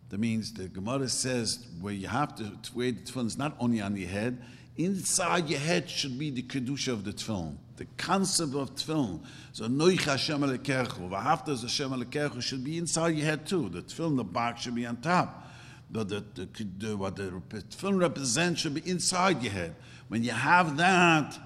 That 0.09 0.19
means 0.19 0.51
the 0.53 0.67
Gemara 0.67 1.07
says 1.07 1.65
where 1.79 1.93
you 1.93 2.07
have 2.07 2.35
to 2.35 2.51
wear 2.73 2.91
the 2.91 2.99
tefillin 2.99 3.27
is 3.27 3.37
not 3.37 3.55
only 3.59 3.79
on 3.79 3.95
your 3.95 4.09
head, 4.09 4.41
inside 4.77 5.49
your 5.49 5.59
head 5.59 5.89
should 5.89 6.17
be 6.19 6.29
the 6.29 6.41
kedusha 6.41 6.91
of 6.91 7.05
the 7.05 7.13
tefillin, 7.13 7.55
the 7.77 7.85
concept 7.97 8.55
of 8.55 8.75
tefillin. 8.75 9.23
So 9.53 9.67
noich 9.67 10.01
Hashem 10.01 10.41
alekechu, 10.41 11.09
v'haftas 11.09 11.61
Hashem 11.61 11.91
alekechu 11.91 12.41
should 12.41 12.63
be 12.63 12.77
inside 12.77 13.15
your 13.15 13.25
head 13.25 13.45
too. 13.45 13.69
The 13.69 13.83
tefillin, 13.83 14.17
the 14.17 14.23
box 14.25 14.63
should 14.63 14.75
be 14.75 14.85
on 14.85 14.97
top. 14.97 15.47
The, 15.91 16.03
the, 16.03 16.25
the, 16.35 16.67
the, 16.77 16.97
what 16.97 17.15
the 17.15 17.41
tefillin 17.49 17.99
represents 17.99 18.61
should 18.61 18.73
be 18.73 18.89
inside 18.89 19.41
your 19.41 19.53
head. 19.53 19.75
When 20.09 20.23
you 20.23 20.31
have 20.31 20.77
that, 20.77 21.37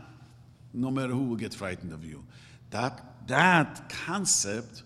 no 0.75 0.91
matter 0.91 1.13
who 1.13 1.23
will 1.23 1.35
get 1.35 1.53
frightened 1.53 1.93
of 1.93 2.03
you. 2.05 2.23
That, 2.71 3.27
that 3.27 3.89
concept, 3.89 4.83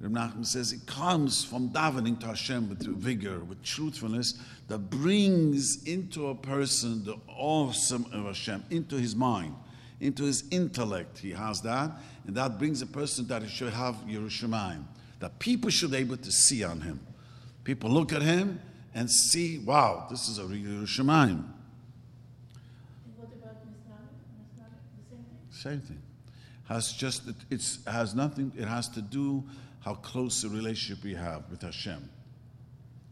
Reb 0.00 0.12
Nachman 0.12 0.46
says, 0.46 0.72
it 0.72 0.86
comes 0.86 1.44
from 1.44 1.70
davening 1.70 2.20
to 2.20 2.26
Hashem 2.26 2.68
with 2.68 2.82
vigor, 2.82 3.40
with 3.40 3.62
truthfulness, 3.62 4.34
that 4.68 4.78
brings 4.90 5.84
into 5.84 6.28
a 6.28 6.34
person 6.34 7.04
the 7.04 7.16
awesome 7.28 8.06
of 8.12 8.24
Hashem, 8.24 8.64
into 8.70 8.96
his 8.96 9.14
mind, 9.14 9.54
into 10.00 10.24
his 10.24 10.44
intellect. 10.50 11.18
He 11.18 11.30
has 11.30 11.60
that, 11.62 11.90
and 12.26 12.36
that 12.36 12.58
brings 12.58 12.82
a 12.82 12.86
person 12.86 13.26
that 13.28 13.42
he 13.42 13.48
should 13.48 13.72
have 13.72 13.96
yiras 14.06 14.42
Shamayim, 14.42 14.84
that 15.20 15.38
people 15.38 15.70
should 15.70 15.90
be 15.90 15.98
able 15.98 16.16
to 16.16 16.32
see 16.32 16.64
on 16.64 16.80
him. 16.80 17.00
People 17.64 17.90
look 17.90 18.12
at 18.12 18.22
him 18.22 18.60
and 18.94 19.10
see, 19.10 19.58
wow, 19.58 20.06
this 20.10 20.28
is 20.28 20.38
a 20.38 20.42
Yerushalayim. 20.42 21.44
What 23.16 23.28
about 23.40 23.56
Misnah? 23.64 24.10
Misnah, 24.34 24.68
the 25.10 25.51
same 25.62 25.80
thing? 25.80 26.02
Has 26.64 26.92
just 26.92 27.28
it 27.28 27.36
it's, 27.50 27.84
has 27.86 28.14
nothing. 28.14 28.52
It 28.56 28.66
has 28.66 28.88
to 28.90 29.02
do 29.02 29.44
how 29.80 29.94
close 29.94 30.44
a 30.44 30.48
relationship 30.48 31.04
we 31.04 31.14
have 31.14 31.48
with 31.50 31.62
Hashem. 31.62 32.08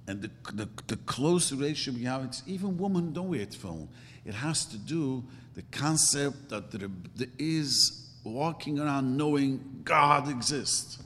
And 0.07 0.23
the, 0.23 0.31
the, 0.53 0.69
the 0.87 0.97
close 0.97 1.53
relationship 1.53 2.01
we 2.01 2.07
have, 2.07 2.25
it's 2.25 2.43
even 2.47 2.79
women 2.79 3.13
don't 3.13 3.29
wear 3.29 3.47
tefillin. 3.47 3.89
It 4.25 4.35
has 4.35 4.65
to 4.67 4.77
do 4.77 5.25
the 5.55 5.63
concept 5.71 6.49
that 6.49 6.71
there, 6.71 6.89
there 7.17 7.29
is 7.39 8.09
walking 8.25 8.79
around 8.79 9.17
knowing 9.17 9.83
God 9.85 10.29
exists. 10.29 10.99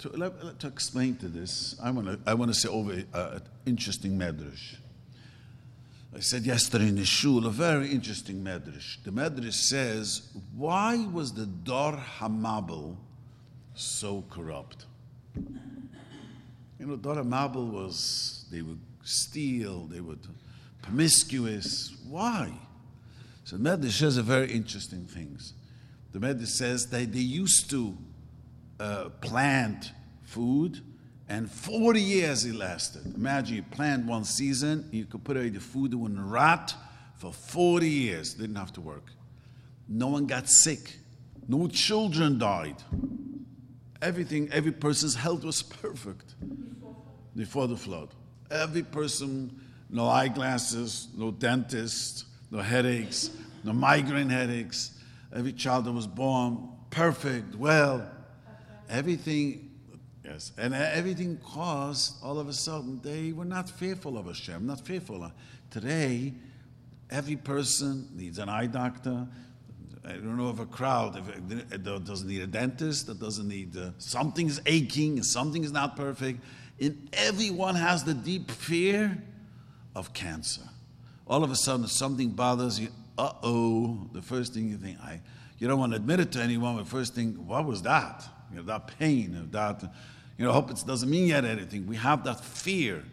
To, 0.00 0.32
to 0.58 0.66
explain 0.66 1.16
to 1.16 1.28
this, 1.28 1.76
I 1.80 1.90
want 1.92 2.06
to 2.08 2.18
I 2.26 2.34
want 2.34 2.52
to 2.52 2.58
say 2.58 2.68
over 2.68 2.92
an 2.92 3.42
interesting 3.66 4.18
medrash. 4.18 4.76
I 6.14 6.20
said 6.20 6.44
yesterday 6.44 6.88
in 6.88 6.96
the 6.96 7.06
shul, 7.06 7.46
a 7.46 7.50
very 7.50 7.90
interesting 7.90 8.44
medrash. 8.44 9.02
The 9.02 9.10
medrash 9.10 9.54
says, 9.54 10.28
why 10.54 11.06
was 11.06 11.32
the 11.32 11.46
Dor 11.46 11.98
Hamabul 12.18 12.96
so 13.74 14.22
corrupt? 14.30 14.84
You 16.78 16.86
know, 16.86 16.96
Dor 16.96 17.16
Hamabul 17.16 17.70
was, 17.70 18.44
they 18.52 18.60
would 18.60 18.80
steal, 19.02 19.86
they 19.86 20.00
would 20.00 20.20
promiscuous. 20.82 21.96
Why? 22.06 22.52
So 23.44 23.56
the 23.56 23.70
medrash 23.70 23.92
says 23.92 24.18
a 24.18 24.22
very 24.22 24.52
interesting 24.52 25.06
things. 25.06 25.54
The 26.12 26.18
medrash 26.18 26.48
says 26.48 26.86
that 26.88 27.10
they 27.10 27.20
used 27.20 27.70
to 27.70 27.96
uh, 28.78 29.08
plant 29.20 29.92
food, 30.24 30.80
and 31.32 31.50
40 31.50 31.98
years 31.98 32.44
it 32.44 32.54
lasted. 32.54 33.14
Imagine 33.16 33.56
you 33.56 33.62
plant 33.62 34.04
one 34.04 34.22
season, 34.22 34.86
you 34.92 35.06
could 35.06 35.24
put 35.24 35.38
away 35.38 35.48
the 35.48 35.60
food, 35.60 35.94
it 35.94 35.96
wouldn't 35.96 36.20
rot 36.20 36.74
for 37.16 37.32
40 37.32 37.88
years. 37.88 38.34
Didn't 38.34 38.56
have 38.56 38.70
to 38.74 38.82
work. 38.82 39.06
No 39.88 40.08
one 40.08 40.26
got 40.26 40.46
sick. 40.50 40.98
No 41.48 41.68
children 41.68 42.38
died. 42.38 42.76
Everything, 44.02 44.50
every 44.52 44.72
person's 44.72 45.14
health 45.14 45.42
was 45.42 45.62
perfect 45.62 46.34
before 47.34 47.66
the 47.66 47.78
flood. 47.78 48.10
Every 48.50 48.82
person, 48.82 49.58
no 49.88 50.08
eyeglasses, 50.08 51.08
no 51.16 51.30
dentist, 51.30 52.26
no 52.50 52.58
headaches, 52.58 53.30
no 53.64 53.72
migraine 53.72 54.28
headaches. 54.28 54.98
Every 55.34 55.54
child 55.54 55.86
that 55.86 55.92
was 55.92 56.06
born 56.06 56.68
perfect, 56.90 57.54
well. 57.54 58.06
Everything, 58.90 59.70
yes, 60.32 60.52
and 60.58 60.74
everything 60.74 61.38
caused 61.38 62.22
all 62.22 62.38
of 62.38 62.48
a 62.48 62.52
sudden 62.52 63.00
they 63.02 63.32
were 63.32 63.44
not 63.44 63.68
fearful 63.68 64.18
of 64.18 64.26
Hashem, 64.26 64.66
not 64.66 64.80
fearful. 64.84 65.30
Today, 65.70 66.34
every 67.10 67.36
person 67.36 68.08
needs 68.14 68.38
an 68.38 68.48
eye 68.48 68.66
doctor. 68.66 69.26
I 70.04 70.12
don't 70.12 70.36
know 70.36 70.48
of 70.48 70.58
a 70.58 70.66
crowd 70.66 71.16
if 71.16 71.28
it, 71.28 71.72
it 71.72 72.04
doesn't 72.04 72.26
need 72.26 72.42
a 72.42 72.46
dentist, 72.46 73.06
that 73.06 73.20
doesn't 73.20 73.46
need 73.46 73.76
uh, 73.76 73.90
something's 73.98 74.60
aching, 74.66 75.22
something 75.22 75.62
is 75.62 75.72
not 75.72 75.96
perfect. 75.96 76.40
And 76.80 77.08
everyone 77.12 77.76
has 77.76 78.02
the 78.02 78.14
deep 78.14 78.50
fear 78.50 79.22
of 79.94 80.12
cancer. 80.12 80.62
All 81.26 81.44
of 81.44 81.50
a 81.50 81.56
sudden, 81.56 81.86
something 81.86 82.30
bothers 82.30 82.80
you. 82.80 82.88
Uh 83.16 83.32
oh! 83.42 84.08
The 84.12 84.22
first 84.22 84.54
thing 84.54 84.70
you 84.70 84.78
think, 84.78 84.98
I, 85.00 85.20
you 85.58 85.68
don't 85.68 85.78
want 85.78 85.92
to 85.92 85.96
admit 85.96 86.18
it 86.18 86.32
to 86.32 86.40
anyone. 86.40 86.76
But 86.76 86.88
first 86.88 87.14
thing, 87.14 87.46
what 87.46 87.64
was 87.66 87.82
that? 87.82 88.24
You 88.50 88.56
know, 88.56 88.62
that 88.64 88.98
pain, 88.98 89.48
that. 89.52 89.84
You 90.38 90.46
know, 90.46 90.52
hope 90.52 90.70
it 90.70 90.82
doesn't 90.86 91.10
mean 91.10 91.28
yet 91.28 91.44
anything. 91.44 91.86
We 91.86 91.96
have 91.96 92.24
that 92.24 92.44
fear. 92.44 93.04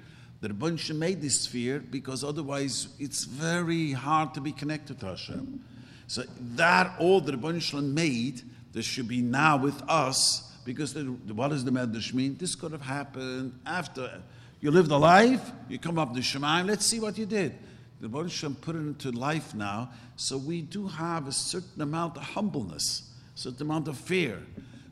The 0.42 0.50
Rebbeinu 0.50 0.96
made 0.96 1.22
this 1.22 1.46
fear 1.46 1.80
because 1.80 2.24
otherwise 2.24 2.88
it's 2.98 3.26
very 3.26 3.92
hard 3.92 4.34
to 4.36 4.42
be 4.42 4.52
connected 4.52 5.00
to 5.02 5.08
Hashem. 5.08 5.64
So 6.08 6.24
that 6.56 6.96
all 7.00 7.22
the 7.22 7.34
Rebbeinu 7.34 7.84
made, 7.84 8.42
there 8.72 8.84
should 8.84 9.08
be 9.08 9.22
now 9.22 9.58
with 9.58 9.82
us 9.90 10.50
because 10.66 10.94
the, 10.94 11.04
what 11.34 11.50
does 11.50 11.66
the 11.66 11.72
Medrash 11.72 12.14
mean? 12.14 12.38
This 12.38 12.56
could 12.56 12.72
have 12.72 12.82
happened 12.82 13.60
after 13.66 14.22
you 14.62 14.72
lived 14.72 14.92
a 14.92 14.98
life, 14.98 15.52
you 15.70 15.80
come 15.80 15.98
up 15.98 16.14
to 16.14 16.20
Shemaim, 16.20 16.68
let's 16.68 16.86
see 16.86 17.00
what 17.00 17.18
you 17.18 17.26
did. 17.26 17.56
The 18.02 18.08
Rebbeinu 18.08 18.62
put 18.62 18.76
it 18.76 18.80
into 18.80 19.12
life 19.12 19.54
now, 19.54 19.92
so 20.16 20.38
we 20.38 20.62
do 20.62 20.88
have 20.88 21.28
a 21.28 21.32
certain 21.32 21.82
amount 21.82 22.18
of 22.18 22.24
humbleness, 22.24 23.10
a 23.36 23.40
certain 23.40 23.64
amount 23.64 23.88
of 23.88 23.98
fear. 23.98 24.42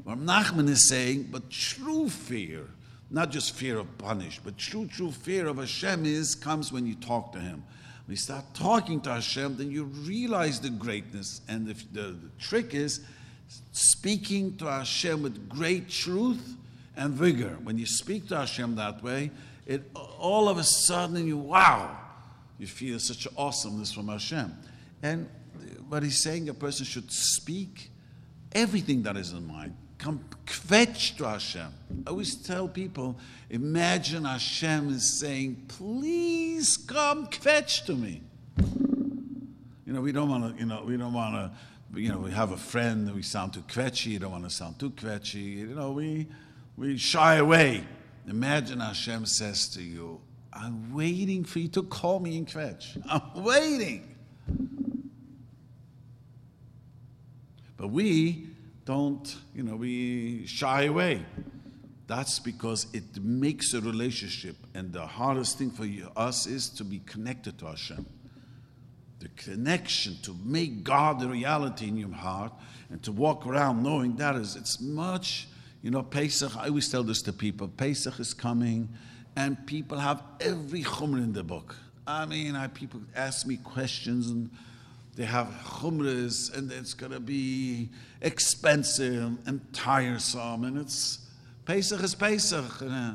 What 0.08 0.20
Nachman 0.20 0.70
is 0.70 0.88
saying, 0.88 1.28
but 1.34 1.50
true 1.50 2.08
fear, 2.08 2.66
not 3.10 3.30
just 3.30 3.52
fear 3.52 3.78
of 3.78 3.98
punish, 3.98 4.40
but 4.42 4.58
true, 4.58 4.88
true 4.88 5.12
fear 5.12 5.48
of 5.48 5.58
Hashem 5.58 6.06
is 6.06 6.34
comes 6.34 6.72
when 6.72 6.88
you 6.88 6.96
talk 6.96 7.34
to 7.34 7.40
Him. 7.40 7.62
When 8.06 8.14
you 8.14 8.16
start 8.16 8.46
talking 8.54 9.02
to 9.02 9.10
Hashem, 9.10 9.58
then 9.58 9.70
you 9.70 9.84
realize 9.84 10.62
the 10.62 10.70
greatness. 10.70 11.42
And 11.50 11.68
the, 11.68 11.74
the, 11.92 12.02
the 12.12 12.30
trick 12.40 12.74
is 12.74 13.02
speaking 13.74 14.56
to 14.60 14.68
Hashem 14.68 15.22
with 15.22 15.50
great 15.50 15.90
truth 15.90 16.56
and 16.96 17.14
vigor. 17.14 17.58
When 17.64 17.78
you 17.78 17.86
speak 17.86 18.30
to 18.30 18.38
Hashem 18.38 18.78
that 18.78 19.04
way, 19.04 19.30
it 19.66 19.92
all 19.94 20.48
of 20.48 20.58
a 20.58 20.64
sudden 20.64 21.28
you 21.28 21.38
wow, 21.38 22.00
you 22.58 22.68
feel 22.68 22.98
such 23.00 23.28
awesomeness 23.36 23.92
from 23.92 24.08
Hashem. 24.08 24.54
And 25.04 25.30
what 25.90 26.02
he's 26.02 26.24
saying, 26.24 26.48
a 26.48 26.54
person 26.54 26.86
should 26.86 27.12
speak 27.12 27.92
everything 28.54 29.04
that 29.04 29.18
is 29.18 29.34
in 29.34 29.46
mind. 29.46 29.76
Come 29.98 30.24
to 31.18 31.26
Hashem. 31.26 31.74
I 32.06 32.10
always 32.10 32.36
tell 32.36 32.68
people, 32.68 33.18
imagine 33.50 34.26
Hashem 34.26 34.90
is 34.90 35.20
saying, 35.20 35.66
please 35.68 36.78
come 36.78 37.28
kvetch 37.28 37.86
to 37.86 37.96
me. 37.96 38.22
You 39.86 39.94
know, 39.94 40.02
we 40.02 40.12
don't 40.12 40.30
want 40.30 40.56
to, 40.56 40.60
you 40.60 40.68
know, 40.68 40.84
we 40.86 40.98
don't 40.98 41.14
want 41.14 41.36
to, 41.36 42.00
you 42.00 42.12
know, 42.12 42.20
we 42.20 42.32
have 42.32 42.52
a 42.52 42.58
friend, 42.58 43.14
we 43.16 43.24
sound 43.24 43.54
too 43.54 43.62
kvetchy, 43.62 44.08
you 44.08 44.20
don't 44.20 44.32
want 44.32 44.44
to 44.44 44.50
sound 44.50 44.78
too 44.78 44.92
kvetchy. 44.92 45.58
You 45.58 45.68
know, 45.68 45.92
we, 45.92 46.28
we 46.76 46.98
shy 46.98 47.36
away. 47.36 47.84
Imagine 48.28 48.82
Hashem 48.82 49.26
says 49.26 49.70
to 49.70 49.82
you, 49.82 50.22
I'm 50.54 50.94
waiting 50.94 51.44
for 51.44 51.60
you 51.60 51.70
to 51.70 51.84
call 51.84 52.20
me 52.20 52.38
in 52.38 52.46
kvetch. 52.46 53.02
I'm 53.10 53.44
waiting. 53.44 54.16
But 57.78 57.90
we 57.90 58.47
don't, 58.88 59.36
you 59.54 59.64
know, 59.64 59.76
we 59.76 60.48
shy 60.48 60.84
away. 60.84 61.26
That's 62.08 62.40
because 62.40 62.88
it 62.94 63.22
makes 63.22 63.74
a 63.74 63.82
relationship, 63.82 64.56
and 64.74 64.94
the 64.94 65.06
hardest 65.06 65.58
thing 65.58 65.72
for 65.72 65.86
you, 65.86 66.10
us 66.16 66.48
is 66.48 66.70
to 66.70 66.86
be 66.86 67.00
connected 67.00 67.60
to 67.60 67.66
Hashem. 67.66 68.06
The 69.20 69.28
connection 69.36 70.16
to 70.22 70.34
make 70.42 70.86
God 70.86 71.20
the 71.20 71.28
reality 71.28 71.90
in 71.90 71.98
your 71.98 72.14
heart 72.14 72.54
and 72.90 73.04
to 73.04 73.12
walk 73.12 73.46
around 73.46 73.84
knowing 73.84 74.16
that 74.16 74.38
is, 74.38 74.56
it's 74.56 74.80
much, 74.80 75.50
you 75.82 75.92
know, 75.92 76.02
Pesach, 76.02 76.56
I 76.56 76.68
always 76.70 76.90
tell 76.90 77.04
this 77.04 77.22
to 77.24 77.34
people 77.34 77.68
Pesach 77.68 78.22
is 78.22 78.34
coming, 78.34 78.88
and 79.36 79.58
people 79.68 80.00
have 80.00 80.24
every 80.40 80.84
chumrah 80.84 81.24
in 81.24 81.34
the 81.34 81.44
book. 81.44 81.76
I 82.08 82.26
mean, 82.26 82.56
I, 82.56 82.68
people 82.68 83.02
ask 83.14 83.46
me 83.46 83.58
questions 83.58 84.30
and 84.30 84.50
they 85.18 85.26
have 85.26 85.48
chumras 85.66 86.56
and 86.56 86.72
it's 86.72 86.94
going 86.94 87.12
to 87.12 87.20
be 87.20 87.90
expensive 88.22 89.38
and 89.48 89.62
tiresome 89.74 90.64
and 90.64 90.78
it's 90.78 91.28
Pesach 91.66 92.02
is 92.02 92.16
Pesach. 92.16 92.82
And, 92.82 92.92
uh, 92.92 93.14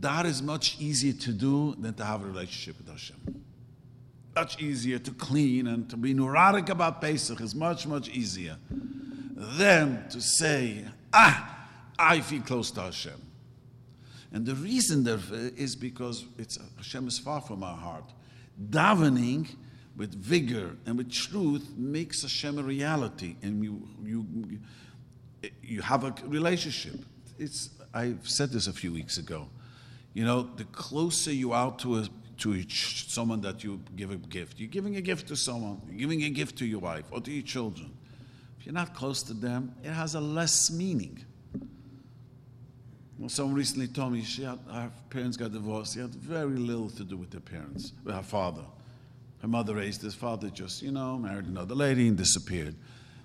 that 0.00 0.24
is 0.24 0.42
much 0.42 0.80
easier 0.80 1.12
to 1.12 1.32
do 1.32 1.74
than 1.78 1.94
to 1.94 2.04
have 2.04 2.22
a 2.22 2.26
relationship 2.26 2.78
with 2.78 2.88
Hashem. 2.88 3.44
Much 4.34 4.60
easier 4.62 4.98
to 4.98 5.10
clean 5.12 5.66
and 5.66 5.88
to 5.90 5.96
be 5.96 6.14
neurotic 6.14 6.70
about 6.70 7.00
Pesach 7.00 7.40
is 7.40 7.54
much, 7.54 7.86
much 7.86 8.08
easier 8.08 8.56
than 9.36 10.08
to 10.08 10.20
say, 10.20 10.84
ah, 11.12 11.68
I 11.98 12.20
feel 12.20 12.42
close 12.42 12.70
to 12.72 12.80
Hashem. 12.80 13.20
And 14.32 14.46
the 14.46 14.54
reason 14.54 15.06
is 15.56 15.76
because 15.76 16.24
it's, 16.38 16.58
Hashem 16.78 17.06
is 17.08 17.18
far 17.18 17.42
from 17.42 17.62
our 17.62 17.76
heart. 17.76 18.10
Davening 18.70 19.54
with 19.96 20.14
vigor 20.14 20.76
and 20.86 20.96
with 20.96 21.10
truth 21.10 21.68
makes 21.76 22.22
Hashem 22.22 22.58
a 22.58 22.62
reality, 22.62 23.36
and 23.42 23.62
you 23.62 23.88
you 24.02 24.26
you 25.62 25.82
have 25.82 26.04
a 26.04 26.14
relationship. 26.26 27.04
It's 27.38 27.70
I 27.94 28.14
said 28.22 28.50
this 28.50 28.66
a 28.66 28.72
few 28.72 28.92
weeks 28.92 29.18
ago. 29.18 29.48
You 30.14 30.24
know, 30.24 30.42
the 30.42 30.64
closer 30.64 31.32
you 31.32 31.52
are 31.52 31.74
to 31.78 31.98
a, 31.98 32.08
to 32.38 32.54
each, 32.54 33.08
someone 33.08 33.40
that 33.42 33.64
you 33.64 33.80
give 33.96 34.10
a 34.10 34.16
gift, 34.16 34.58
you're 34.58 34.68
giving 34.68 34.96
a 34.96 35.00
gift 35.00 35.28
to 35.28 35.36
someone, 35.36 35.80
you're 35.88 35.98
giving 35.98 36.22
a 36.24 36.30
gift 36.30 36.58
to 36.58 36.66
your 36.66 36.80
wife 36.80 37.04
or 37.10 37.20
to 37.20 37.30
your 37.30 37.42
children. 37.42 37.90
If 38.58 38.66
you're 38.66 38.74
not 38.74 38.94
close 38.94 39.22
to 39.24 39.34
them, 39.34 39.74
it 39.82 39.90
has 39.90 40.14
a 40.14 40.20
less 40.20 40.70
meaning. 40.70 41.24
Someone 43.28 43.54
recently 43.54 43.86
told 43.86 44.12
me 44.12 44.22
she 44.22 44.42
had, 44.42 44.58
her 44.70 44.90
parents 45.08 45.36
got 45.36 45.52
divorced. 45.52 45.94
She 45.94 46.00
had 46.00 46.14
very 46.14 46.56
little 46.56 46.90
to 46.90 47.04
do 47.04 47.16
with 47.16 47.30
their 47.30 47.40
parents, 47.40 47.92
with 48.04 48.14
her 48.14 48.22
father. 48.22 48.64
Her 49.42 49.48
mother 49.48 49.74
raised 49.74 50.02
his 50.02 50.14
father, 50.14 50.48
just, 50.50 50.82
you 50.82 50.92
know, 50.92 51.18
married 51.18 51.46
another 51.46 51.74
lady 51.74 52.06
and 52.06 52.16
disappeared. 52.16 52.76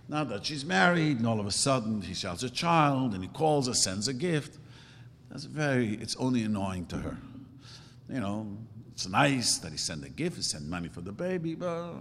Now 0.10 0.24
that 0.24 0.48
she's 0.48 0.66
married, 0.66 1.20
and 1.20 1.28
all 1.28 1.40
of 1.40 1.46
a 1.46 1.52
sudden 1.52 2.02
he 2.02 2.16
shouts 2.16 2.42
a 2.42 2.50
child 2.50 3.14
and 3.14 3.24
he 3.24 3.30
calls 3.30 3.68
her, 3.68 3.76
sends 3.76 4.08
a 4.08 4.14
gift. 4.14 4.58
That's 5.30 5.44
very, 5.44 5.94
it's 5.96 6.16
only 6.16 6.42
annoying 6.42 6.88
to 6.88 6.98
her. 6.98 7.18
You 8.10 8.20
know, 8.20 8.58
it's 8.94 9.08
nice 9.08 9.60
that 9.60 9.72
he 9.72 9.78
sent 9.78 10.06
a 10.06 10.10
gift, 10.10 10.38
he 10.38 10.42
sent 10.42 10.66
money 10.66 10.88
for 10.88 11.02
the 11.02 11.12
baby, 11.12 11.54
but, 11.54 11.94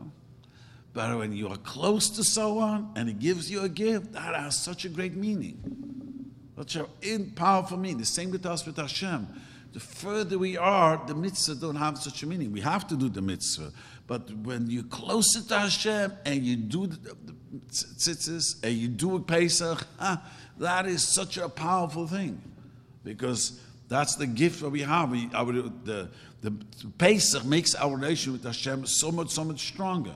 but 0.94 1.18
when 1.18 1.32
you 1.32 1.48
are 1.48 1.58
close 1.58 2.08
to 2.10 2.24
someone 2.24 2.92
and 2.96 3.08
he 3.08 3.14
gives 3.14 3.50
you 3.50 3.62
a 3.62 3.68
gift, 3.68 4.12
that 4.14 4.34
has 4.34 4.56
such 4.58 4.86
a 4.86 4.88
great 4.88 5.14
meaning. 5.14 6.32
Such 6.56 6.76
a 6.76 6.86
powerful 7.34 7.76
meaning. 7.76 7.98
The 7.98 8.06
same 8.06 8.30
with 8.30 8.46
us 8.46 8.64
with 8.64 8.78
Hashem. 8.78 9.28
The 9.74 9.80
further 9.80 10.38
we 10.38 10.56
are, 10.56 11.02
the 11.06 11.14
mitzvah 11.14 11.56
don't 11.56 11.76
have 11.76 11.98
such 11.98 12.22
a 12.22 12.26
meaning. 12.26 12.50
We 12.50 12.62
have 12.62 12.86
to 12.86 12.96
do 12.96 13.10
the 13.10 13.20
mitzvah. 13.20 13.72
But 14.06 14.30
when 14.32 14.70
you're 14.70 14.84
closer 14.84 15.42
to 15.42 15.58
Hashem 15.58 16.12
and 16.24 16.44
you 16.44 16.56
do 16.56 16.88
tzitzis 17.68 18.62
and 18.62 18.74
you 18.74 18.88
do 18.88 19.16
a 19.16 19.20
Pesach, 19.20 19.86
that 20.58 20.86
is 20.86 21.02
such 21.02 21.36
a 21.38 21.48
powerful 21.48 22.06
thing. 22.06 22.40
Because 23.02 23.60
that's 23.88 24.16
the 24.16 24.26
gift 24.26 24.60
that 24.60 24.70
we 24.70 24.82
have. 24.82 25.10
We, 25.10 25.28
our, 25.34 25.52
the, 25.52 26.10
the 26.42 26.52
Pesach 26.98 27.44
makes 27.44 27.74
our 27.74 27.96
relation 27.96 28.32
with 28.32 28.44
Hashem 28.44 28.86
so 28.86 29.10
much, 29.10 29.30
so 29.30 29.44
much 29.44 29.66
stronger. 29.68 30.14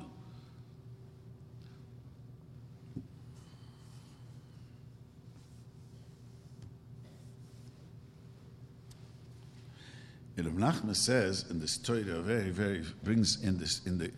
Rav 10.42 10.74
Nachman 10.74 10.96
says 10.96 11.44
in 11.50 11.60
this 11.60 11.76
Torah, 11.78 12.20
very, 12.20 12.50
very 12.50 12.84
brings 13.02 13.42
in 13.42 13.58
this 13.58 13.80
in 13.86 13.98
the. 13.98 14.10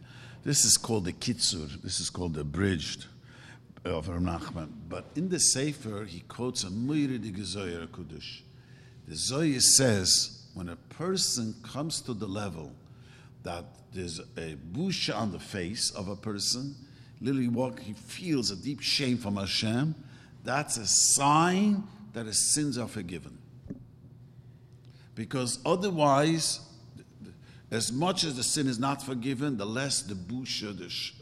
This 0.44 0.64
is 0.64 0.76
called 0.76 1.04
the 1.04 1.12
Kitzur. 1.12 1.80
This 1.82 2.00
is 2.00 2.10
called 2.10 2.34
the 2.34 2.40
abridged 2.40 3.06
of 3.84 4.08
Rav 4.08 4.20
Nachman. 4.20 4.68
But 4.88 5.06
in 5.14 5.28
the 5.28 5.38
Sefer, 5.38 6.04
he 6.04 6.20
quotes 6.20 6.64
a 6.64 6.68
Muirid 6.68 7.36
Zohar 7.44 7.86
Kudush. 7.86 8.40
The 9.06 9.16
Zohar 9.16 9.60
says 9.60 10.42
when 10.54 10.68
a 10.68 10.76
person 10.76 11.54
comes 11.62 12.00
to 12.02 12.14
the 12.14 12.26
level 12.26 12.72
that 13.42 13.64
there's 13.92 14.20
a 14.36 14.56
busha 14.72 15.14
on 15.14 15.32
the 15.32 15.38
face 15.38 15.90
of 15.90 16.08
a 16.08 16.16
person, 16.16 16.74
literally 17.20 17.48
walk, 17.48 17.80
he 17.80 17.92
feels 17.92 18.50
a 18.50 18.56
deep 18.56 18.80
shame 18.80 19.18
from 19.18 19.36
Hashem. 19.36 19.94
That's 20.44 20.76
a 20.76 20.86
sign 20.86 21.84
that 22.12 22.26
his 22.26 22.54
sins 22.54 22.78
are 22.78 22.88
forgiven. 22.88 23.38
Because 25.14 25.58
otherwise, 25.64 26.60
as 27.70 27.92
much 27.92 28.24
as 28.24 28.36
the 28.36 28.42
sin 28.42 28.66
is 28.66 28.78
not 28.78 29.02
forgiven, 29.02 29.56
the 29.56 29.66
less 29.66 30.02
the 30.02 30.14
busha, 30.14 30.76
the, 30.76 30.88
sh- 30.88 31.14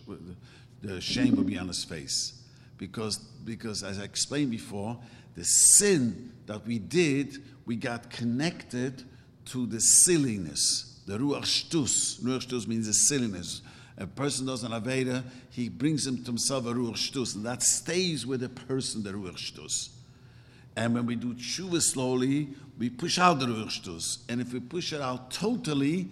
the 0.82 1.00
shame 1.00 1.36
will 1.36 1.44
be 1.44 1.58
on 1.58 1.68
his 1.68 1.84
face. 1.84 2.34
Because, 2.78 3.18
because, 3.18 3.82
as 3.82 3.98
I 3.98 4.04
explained 4.04 4.50
before, 4.50 4.98
the 5.36 5.44
sin 5.44 6.32
that 6.46 6.66
we 6.66 6.78
did, 6.78 7.38
we 7.66 7.76
got 7.76 8.10
connected 8.10 9.04
to 9.46 9.66
the 9.66 9.80
silliness, 9.80 11.00
the 11.06 11.18
ruach 11.18 11.42
shtus. 11.42 12.20
Ruach 12.20 12.46
shtus 12.46 12.66
means 12.66 12.86
the 12.86 12.94
silliness. 12.94 13.62
A 13.98 14.06
person 14.06 14.46
does 14.46 14.62
an 14.64 14.72
aveda, 14.72 15.22
he 15.50 15.68
brings 15.68 16.06
him 16.06 16.18
to 16.18 16.24
himself 16.24 16.66
a 16.66 16.72
ruach 16.72 16.94
shtus, 16.94 17.34
and 17.34 17.44
that 17.44 17.62
stays 17.62 18.26
with 18.26 18.40
the 18.40 18.48
person, 18.48 19.02
the 19.02 19.12
ruach 19.12 19.36
shtus. 19.36 19.90
And 20.80 20.94
when 20.94 21.04
we 21.04 21.14
do 21.14 21.34
tshuva 21.34 21.82
slowly, 21.82 22.48
we 22.78 22.88
push 22.88 23.18
out 23.18 23.38
the 23.38 23.44
ruach 23.44 23.82
shtus. 23.82 24.20
And 24.30 24.40
if 24.40 24.54
we 24.54 24.60
push 24.60 24.94
it 24.94 25.02
out 25.02 25.30
totally, 25.30 26.08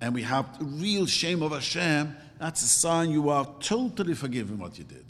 and 0.00 0.12
we 0.12 0.22
have 0.22 0.44
real 0.58 1.06
shame 1.06 1.40
of 1.40 1.52
Hashem, 1.52 2.16
that's 2.40 2.62
a 2.62 2.66
sign 2.66 3.12
you 3.12 3.28
are 3.28 3.46
totally 3.60 4.14
forgiven 4.14 4.58
what 4.58 4.76
you 4.76 4.82
did. 4.82 5.04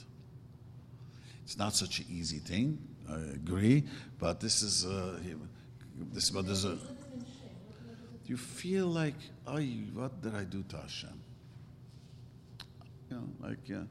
It's 1.43 1.57
not 1.57 1.75
such 1.75 2.01
an 2.01 2.07
easy 2.11 2.37
thing, 2.37 2.87
I 3.11 3.15
agree, 3.35 3.85
but 4.19 4.41
this 4.41 4.61
is 4.61 4.85
uh, 4.85 5.19
this. 6.13 6.29
But 6.29 6.45
there's 6.45 6.67
a. 6.67 6.77
You 8.27 8.37
feel 8.37 8.89
like, 8.89 9.17
oh, 9.47 9.59
what 9.95 10.21
did 10.21 10.35
I 10.35 10.45
do 10.45 10.63
to 10.69 10.77
Hashem? 10.77 11.19
You 13.09 13.17
know, 13.17 13.29
like. 13.41 13.71
Uh, 13.75 13.85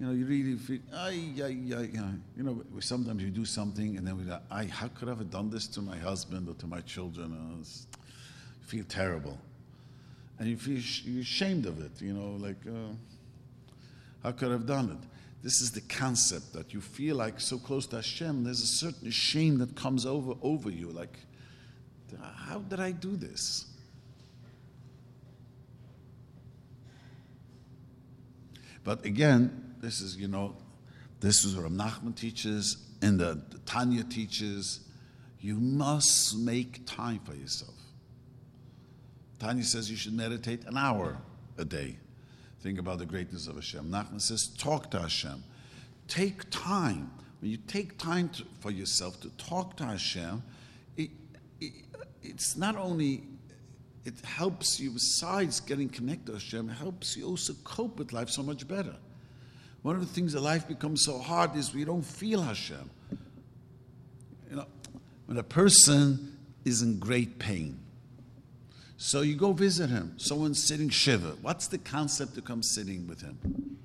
you 0.00 0.06
know, 0.06 0.12
you 0.12 0.26
really 0.26 0.56
feel, 0.56 0.80
ay, 0.92 1.32
ay, 1.38 1.56
ay, 1.76 1.90
you 2.36 2.42
know, 2.42 2.62
sometimes 2.80 3.22
you 3.22 3.30
do 3.30 3.44
something 3.44 3.96
and 3.96 4.06
then 4.06 4.16
we 4.16 4.24
go, 4.24 4.38
ay, 4.50 4.66
how 4.66 4.88
could 4.88 5.08
I 5.08 5.12
have 5.12 5.30
done 5.30 5.50
this 5.50 5.68
to 5.68 5.82
my 5.82 5.96
husband 5.96 6.48
or 6.48 6.54
to 6.54 6.66
my 6.66 6.80
children? 6.80 7.32
Uh, 7.32 7.58
you 7.58 8.66
feel 8.66 8.84
terrible. 8.88 9.38
And 10.38 10.48
you 10.48 10.56
feel 10.56 10.80
you're 11.04 11.22
ashamed 11.22 11.66
of 11.66 11.80
it, 11.80 12.02
you 12.02 12.12
know, 12.12 12.36
like, 12.44 12.56
uh, 12.66 12.92
how 14.24 14.32
could 14.32 14.48
I 14.48 14.52
have 14.52 14.66
done 14.66 14.90
it? 14.90 15.08
This 15.44 15.60
is 15.60 15.70
the 15.70 15.82
concept 15.82 16.52
that 16.54 16.74
you 16.74 16.80
feel 16.80 17.16
like 17.16 17.38
so 17.38 17.58
close 17.58 17.86
to 17.88 17.96
Hashem, 17.96 18.42
there's 18.42 18.62
a 18.62 18.66
certain 18.66 19.10
shame 19.10 19.58
that 19.58 19.76
comes 19.76 20.06
over, 20.06 20.34
over 20.42 20.70
you, 20.70 20.88
like, 20.90 21.18
how 22.20 22.58
did 22.58 22.80
I 22.80 22.90
do 22.90 23.16
this? 23.16 23.66
But 28.82 29.04
again, 29.04 29.73
this 29.84 30.00
is, 30.00 30.16
you 30.16 30.28
know, 30.28 30.56
this 31.20 31.44
is 31.44 31.56
what 31.56 31.70
Nachman 31.70 32.16
teaches, 32.16 32.78
and 33.02 33.20
the, 33.20 33.40
the 33.50 33.58
Tanya 33.66 34.02
teaches. 34.02 34.80
You 35.40 35.56
must 35.56 36.38
make 36.38 36.86
time 36.86 37.20
for 37.20 37.34
yourself. 37.34 37.74
Tanya 39.38 39.62
says 39.62 39.90
you 39.90 39.96
should 39.96 40.14
meditate 40.14 40.64
an 40.64 40.78
hour 40.78 41.18
a 41.58 41.64
day. 41.66 41.98
Think 42.62 42.78
about 42.78 42.98
the 42.98 43.04
greatness 43.04 43.46
of 43.46 43.56
Hashem. 43.56 43.90
Nachman 43.90 44.22
says, 44.22 44.48
talk 44.56 44.90
to 44.92 45.00
Hashem. 45.00 45.44
Take 46.08 46.48
time. 46.50 47.10
When 47.40 47.50
you 47.50 47.58
take 47.58 47.98
time 47.98 48.30
to, 48.30 48.44
for 48.60 48.70
yourself 48.70 49.20
to 49.20 49.28
talk 49.36 49.76
to 49.76 49.84
Hashem, 49.84 50.42
it, 50.96 51.10
it, 51.60 51.72
it's 52.22 52.56
not 52.56 52.76
only 52.76 53.24
it 54.06 54.14
helps 54.24 54.80
you 54.80 54.92
besides 54.92 55.60
getting 55.60 55.90
connected 55.90 56.26
to 56.26 56.32
Hashem, 56.34 56.70
it 56.70 56.74
helps 56.74 57.16
you 57.16 57.26
also 57.26 57.52
cope 57.64 57.98
with 57.98 58.14
life 58.14 58.30
so 58.30 58.42
much 58.42 58.66
better. 58.66 58.96
One 59.84 59.96
of 59.96 60.00
the 60.00 60.14
things 60.14 60.32
that 60.32 60.40
life 60.40 60.66
becomes 60.66 61.04
so 61.04 61.18
hard 61.18 61.54
is 61.56 61.74
we 61.74 61.84
don't 61.84 62.00
feel 62.00 62.40
Hashem. 62.40 62.88
You 64.48 64.56
know, 64.56 64.66
when 65.26 65.36
a 65.36 65.42
person 65.42 66.38
is 66.64 66.80
in 66.80 66.98
great 66.98 67.38
pain, 67.38 67.78
so 68.96 69.20
you 69.20 69.36
go 69.36 69.52
visit 69.52 69.90
him. 69.90 70.14
Someone's 70.16 70.66
sitting 70.66 70.88
shiva. 70.88 71.36
What's 71.42 71.66
the 71.66 71.76
concept 71.76 72.34
to 72.36 72.40
come 72.40 72.62
sitting 72.62 73.06
with 73.06 73.20
him? 73.20 73.76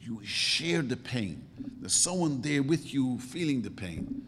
You 0.00 0.20
share 0.22 0.82
the 0.82 0.96
pain. 0.96 1.42
There's 1.80 2.00
someone 2.04 2.42
there 2.42 2.62
with 2.62 2.94
you 2.94 3.18
feeling 3.18 3.62
the 3.62 3.72
pain. 3.72 4.22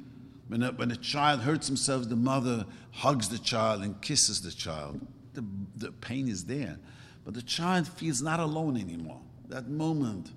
When 0.48 0.64
a, 0.64 0.72
when 0.72 0.90
a 0.90 0.96
child 0.96 1.42
hurts 1.42 1.68
themselves, 1.68 2.08
the 2.08 2.16
mother 2.16 2.66
hugs 2.90 3.28
the 3.28 3.38
child 3.38 3.84
and 3.84 4.02
kisses 4.02 4.40
the 4.40 4.50
child. 4.50 5.00
The, 5.34 5.44
the 5.76 5.92
pain 5.92 6.26
is 6.26 6.46
there. 6.46 6.78
But 7.28 7.34
the 7.34 7.42
child 7.42 7.86
feels 7.86 8.22
not 8.22 8.40
alone 8.40 8.78
anymore. 8.78 9.20
That 9.50 9.68
moment, 9.68 10.30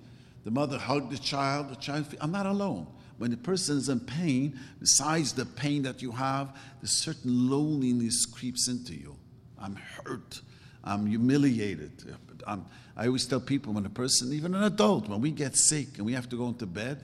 the 0.44 0.50
mother 0.50 0.76
hugged 0.76 1.10
the 1.10 1.16
child, 1.16 1.70
the 1.70 1.76
child 1.76 2.06
feels, 2.06 2.22
I'm 2.22 2.32
not 2.32 2.44
alone. 2.44 2.86
When 3.16 3.30
the 3.30 3.38
person 3.38 3.78
is 3.78 3.88
in 3.88 4.00
pain, 4.00 4.60
besides 4.78 5.32
the 5.32 5.46
pain 5.46 5.84
that 5.84 6.02
you 6.02 6.12
have, 6.12 6.54
a 6.82 6.86
certain 6.86 7.48
loneliness 7.48 8.26
creeps 8.26 8.68
into 8.68 8.92
you. 8.92 9.16
I'm 9.58 9.76
hurt. 9.76 10.42
I'm 10.84 11.06
humiliated. 11.06 12.14
I'm, 12.46 12.66
I 12.94 13.06
always 13.06 13.24
tell 13.24 13.40
people 13.40 13.72
when 13.72 13.86
a 13.86 13.88
person, 13.88 14.30
even 14.34 14.54
an 14.54 14.64
adult, 14.64 15.08
when 15.08 15.22
we 15.22 15.30
get 15.30 15.56
sick 15.56 15.96
and 15.96 16.04
we 16.04 16.12
have 16.12 16.28
to 16.28 16.36
go 16.36 16.48
into 16.48 16.66
bed, 16.66 17.02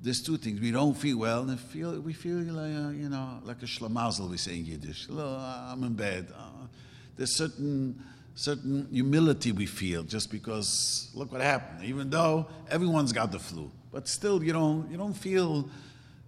there's 0.00 0.22
two 0.22 0.36
things. 0.36 0.60
We 0.60 0.70
don't 0.70 0.96
feel 0.96 1.18
well, 1.18 1.42
and 1.42 1.58
feel, 1.58 1.98
we 2.00 2.12
feel 2.12 2.36
like, 2.36 2.70
a, 2.70 2.94
you 2.96 3.08
know, 3.08 3.40
like 3.42 3.64
a 3.64 3.66
schlamazel, 3.66 4.30
we 4.30 4.36
say 4.36 4.58
in 4.58 4.64
Yiddish. 4.64 5.08
I'm 5.10 5.82
in 5.82 5.94
bed. 5.94 6.32
Uh, 6.32 6.68
there's 7.16 7.34
certain 7.34 8.00
certain 8.38 8.86
humility 8.92 9.50
we 9.50 9.66
feel 9.66 10.04
just 10.04 10.30
because 10.30 11.10
look 11.12 11.32
what 11.32 11.40
happened. 11.40 11.84
Even 11.84 12.08
though 12.08 12.46
everyone's 12.70 13.12
got 13.12 13.32
the 13.32 13.38
flu, 13.38 13.68
but 13.90 14.06
still 14.06 14.42
you 14.44 14.52
don't 14.52 14.88
you 14.90 14.96
don't 14.96 15.14
feel 15.14 15.68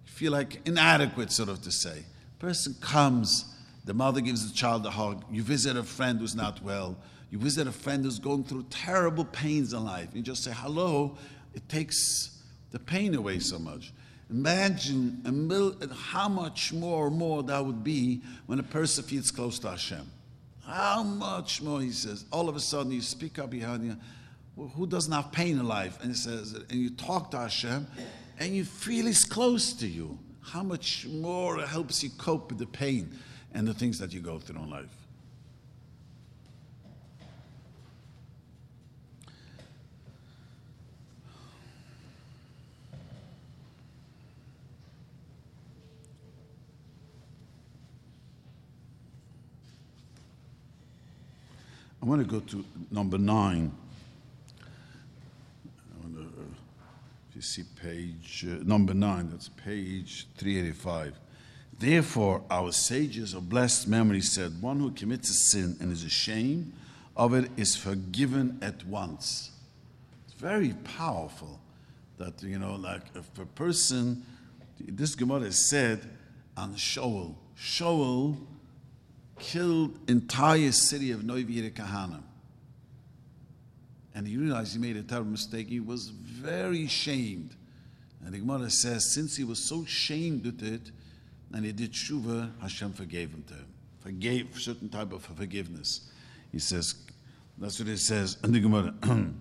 feel 0.03 0.33
like 0.33 0.59
inadequate, 0.67 1.31
sort 1.31 1.47
of 1.47 1.61
to 1.61 1.71
say. 1.71 2.03
Person 2.37 2.75
comes, 2.81 3.45
the 3.85 3.93
mother 3.93 4.19
gives 4.19 4.45
the 4.47 4.53
child 4.53 4.85
a 4.85 4.89
hug. 4.89 5.23
You 5.31 5.41
visit 5.41 5.77
a 5.77 5.83
friend 5.83 6.19
who's 6.19 6.35
not 6.35 6.61
well. 6.61 6.97
You 7.29 7.39
visit 7.39 7.65
a 7.65 7.71
friend 7.71 8.03
who's 8.03 8.19
going 8.19 8.43
through 8.43 8.65
terrible 8.69 9.23
pains 9.23 9.71
in 9.71 9.85
life. 9.85 10.09
You 10.13 10.21
just 10.21 10.43
say 10.43 10.51
hello. 10.53 11.17
It 11.53 11.67
takes 11.69 12.41
the 12.71 12.79
pain 12.79 13.15
away 13.15 13.39
so 13.39 13.57
much. 13.57 13.93
Imagine 14.29 15.21
mil- 15.47 15.77
how 15.93 16.27
much 16.27 16.73
more 16.73 17.07
and 17.07 17.17
more 17.17 17.41
that 17.43 17.65
would 17.65 17.85
be 17.85 18.21
when 18.47 18.59
a 18.59 18.63
person 18.63 19.05
feels 19.05 19.31
close 19.31 19.59
to 19.59 19.69
Hashem. 19.69 20.09
How 20.71 21.03
much 21.03 21.61
more, 21.61 21.81
he 21.81 21.91
says. 21.91 22.23
All 22.31 22.47
of 22.47 22.55
a 22.55 22.59
sudden, 22.59 22.93
you 22.93 23.01
speak 23.01 23.39
up 23.39 23.49
behind 23.49 23.85
you. 23.85 23.97
Well, 24.55 24.69
who 24.69 24.87
doesn't 24.87 25.11
have 25.11 25.31
pain 25.31 25.59
in 25.59 25.67
life? 25.67 25.99
And 26.01 26.11
he 26.11 26.15
says, 26.15 26.53
and 26.53 26.79
you 26.79 26.89
talk 26.91 27.31
to 27.31 27.39
Hashem, 27.39 27.87
and 28.39 28.55
you 28.55 28.63
feel 28.63 29.05
He's 29.05 29.25
close 29.25 29.73
to 29.73 29.87
you. 29.87 30.17
How 30.41 30.63
much 30.63 31.05
more 31.07 31.61
helps 31.65 32.03
you 32.03 32.09
cope 32.17 32.49
with 32.49 32.59
the 32.59 32.65
pain 32.65 33.17
and 33.53 33.67
the 33.67 33.73
things 33.73 33.99
that 33.99 34.13
you 34.13 34.21
go 34.21 34.39
through 34.39 34.61
in 34.61 34.69
life. 34.69 35.00
I 52.01 52.05
want 52.05 52.21
to 52.21 52.27
go 52.27 52.39
to 52.39 52.65
number 52.89 53.17
nine. 53.17 53.71
You 57.35 57.41
see 57.41 57.63
page 57.81 58.45
uh, 58.47 58.61
number 58.63 58.93
nine, 58.93 59.29
that's 59.31 59.49
page 59.49 60.27
385. 60.37 61.19
Therefore, 61.79 62.43
our 62.51 62.71
sages 62.71 63.33
of 63.33 63.49
blessed 63.49 63.87
memory 63.87 64.21
said, 64.21 64.61
One 64.61 64.79
who 64.79 64.91
commits 64.91 65.29
a 65.29 65.33
sin 65.33 65.77
and 65.79 65.91
is 65.91 66.03
ashamed 66.03 66.73
of 67.17 67.33
it 67.33 67.49
is 67.57 67.75
forgiven 67.75 68.59
at 68.61 68.85
once. 68.85 69.51
It's 70.25 70.39
very 70.39 70.73
powerful 70.83 71.59
that, 72.17 72.43
you 72.43 72.59
know, 72.59 72.75
like 72.75 73.01
if 73.15 73.25
a 73.39 73.45
person, 73.45 74.23
this 74.79 75.15
Gemara 75.15 75.51
said 75.51 76.07
on 76.55 76.75
Shaul, 76.75 77.35
Shaul 77.57 78.37
killed 79.41 79.97
entire 80.07 80.71
city 80.71 81.11
of 81.11 81.21
Noivir 81.21 81.69
Kahana. 81.73 82.21
And 84.13 84.27
he 84.27 84.37
realized 84.37 84.73
he 84.73 84.79
made 84.79 84.95
a 84.97 85.03
terrible 85.03 85.31
mistake. 85.31 85.67
He 85.67 85.79
was 85.79 86.09
very 86.09 86.87
shamed. 86.87 87.55
And 88.23 88.33
the 88.33 88.39
Gemara 88.39 88.69
says, 88.69 89.13
since 89.13 89.35
he 89.35 89.43
was 89.43 89.59
so 89.59 89.83
shamed 89.83 90.45
with 90.45 90.61
it, 90.61 90.91
and 91.53 91.65
he 91.65 91.71
did 91.71 91.91
tshuva, 91.91 92.51
Hashem 92.61 92.93
forgave 92.93 93.31
him 93.31 93.43
to 93.47 93.55
him. 93.55 93.67
Forgave 94.01 94.49
certain 94.59 94.89
type 94.89 95.11
of 95.11 95.23
forgiveness. 95.23 96.11
He 96.51 96.59
says, 96.59 96.95
that's 97.57 97.79
what 97.79 97.89
it 97.89 97.99
says 97.99 98.37
in 98.43 98.51
the 98.51 98.59
Gemara. 98.59 98.93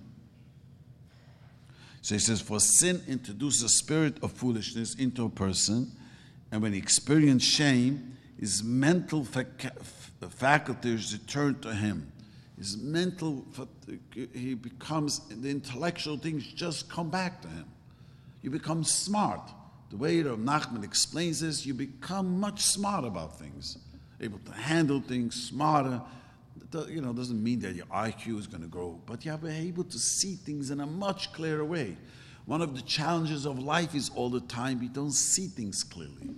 so 2.01 2.14
he 2.14 2.18
says, 2.18 2.40
for 2.40 2.59
sin 2.59 3.03
introduces 3.07 3.62
a 3.62 3.68
spirit 3.68 4.16
of 4.22 4.32
foolishness 4.32 4.94
into 4.94 5.26
a 5.26 5.30
person, 5.30 5.92
and 6.51 6.62
when 6.62 6.72
he 6.72 6.78
experiences 6.78 7.48
shame, 7.48 8.16
his 8.41 8.64
mental 8.64 9.22
fac- 9.22 9.78
faculties 10.30 11.12
return 11.12 11.61
to 11.61 11.74
him. 11.74 12.11
His 12.57 12.78
mental, 12.78 13.45
he 14.32 14.55
becomes, 14.55 15.20
the 15.28 15.51
intellectual 15.51 16.16
things 16.16 16.47
just 16.47 16.91
come 16.91 17.11
back 17.11 17.43
to 17.43 17.49
him. 17.49 17.66
You 18.41 18.49
become 18.51 18.82
smart. 18.82 19.43
The 19.91 19.99
way 19.99 20.22
Rav 20.22 20.38
Nachman 20.38 20.84
explains 20.84 21.41
this, 21.41 21.66
you 21.66 21.74
become 21.74 22.41
much 22.41 22.62
smarter 22.62 23.09
about 23.09 23.38
things, 23.38 23.76
able 24.22 24.38
to 24.38 24.53
handle 24.53 25.01
things 25.03 25.34
smarter. 25.34 26.01
You 26.88 27.03
know, 27.03 27.12
doesn't 27.12 27.43
mean 27.43 27.61
that 27.61 27.74
your 27.74 27.86
IQ 27.86 28.38
is 28.38 28.47
going 28.47 28.62
to 28.62 28.68
grow, 28.68 28.99
but 29.05 29.22
you 29.26 29.32
are 29.32 29.49
able 29.49 29.84
to 29.84 29.99
see 29.99 30.36
things 30.36 30.70
in 30.70 30.80
a 30.80 30.86
much 30.86 31.32
clearer 31.34 31.64
way. 31.64 31.99
One 32.47 32.62
of 32.62 32.74
the 32.74 32.82
challenges 32.82 33.45
of 33.45 33.59
life 33.59 33.95
is 33.95 34.11
all 34.14 34.30
the 34.30 34.41
time 34.41 34.80
we 34.80 34.88
don't 34.88 35.12
see 35.12 35.47
things 35.49 35.84
clearly. 35.84 36.30